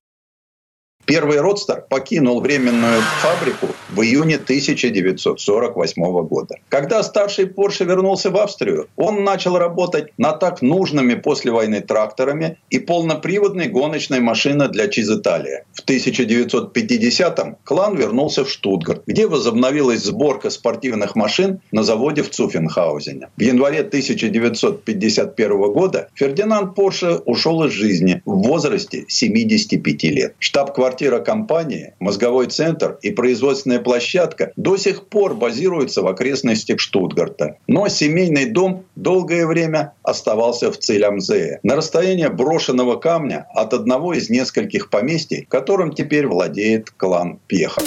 Первый 1.05 1.39
родстер 1.39 1.83
покинул 1.89 2.41
временную 2.41 3.01
фабрику 3.21 3.67
в 3.89 4.01
июне 4.01 4.35
1948 4.35 6.27
года. 6.27 6.55
Когда 6.69 7.01
старший 7.03 7.47
Порше 7.47 7.85
вернулся 7.85 8.29
в 8.29 8.37
Австрию, 8.37 8.87
он 8.95 9.23
начал 9.23 9.57
работать 9.57 10.13
на 10.17 10.33
так 10.33 10.61
нужными 10.61 11.15
после 11.15 11.51
войны 11.51 11.81
тракторами 11.81 12.57
и 12.69 12.79
полноприводной 12.79 13.67
гоночной 13.67 14.19
машиной 14.19 14.69
для 14.69 14.87
Чизиталия. 14.87 15.65
В 15.73 15.83
1950-м 15.85 17.57
клан 17.63 17.95
вернулся 17.95 18.45
в 18.45 18.49
Штутгарт, 18.49 19.03
где 19.07 19.27
возобновилась 19.27 20.03
сборка 20.03 20.49
спортивных 20.49 21.15
машин 21.15 21.61
на 21.71 21.83
заводе 21.83 22.21
в 22.21 22.29
Цуфенхаузене. 22.29 23.29
В 23.35 23.41
январе 23.41 23.79
1951 23.79 25.73
года 25.73 26.09
Фердинанд 26.13 26.75
Порше 26.75 27.15
ушел 27.25 27.63
из 27.63 27.71
жизни 27.71 28.21
в 28.25 28.43
возрасте 28.43 29.05
75 29.07 30.03
лет. 30.03 30.35
Штаб-квартира 30.39 30.90
Штаб-квартира 30.91 31.19
компании, 31.19 31.93
мозговой 31.99 32.47
центр 32.47 32.97
и 33.01 33.11
производственная 33.11 33.79
площадка 33.79 34.51
до 34.57 34.75
сих 34.75 35.07
пор 35.07 35.35
базируются 35.35 36.01
в 36.01 36.07
окрестностях 36.07 36.81
Штутгарта. 36.81 37.55
Но 37.65 37.87
семейный 37.87 38.49
дом 38.49 38.83
долгое 38.97 39.47
время 39.47 39.93
оставался 40.03 40.69
в 40.69 40.77
Целямзее, 40.77 41.61
на 41.63 41.77
расстоянии 41.77 42.27
брошенного 42.27 42.97
камня 42.97 43.47
от 43.55 43.73
одного 43.73 44.13
из 44.13 44.29
нескольких 44.29 44.89
поместий, 44.89 45.45
которым 45.49 45.93
теперь 45.93 46.27
владеет 46.27 46.91
клан 46.91 47.39
Пехов. 47.47 47.85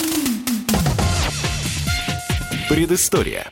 Предыстория. 2.67 3.51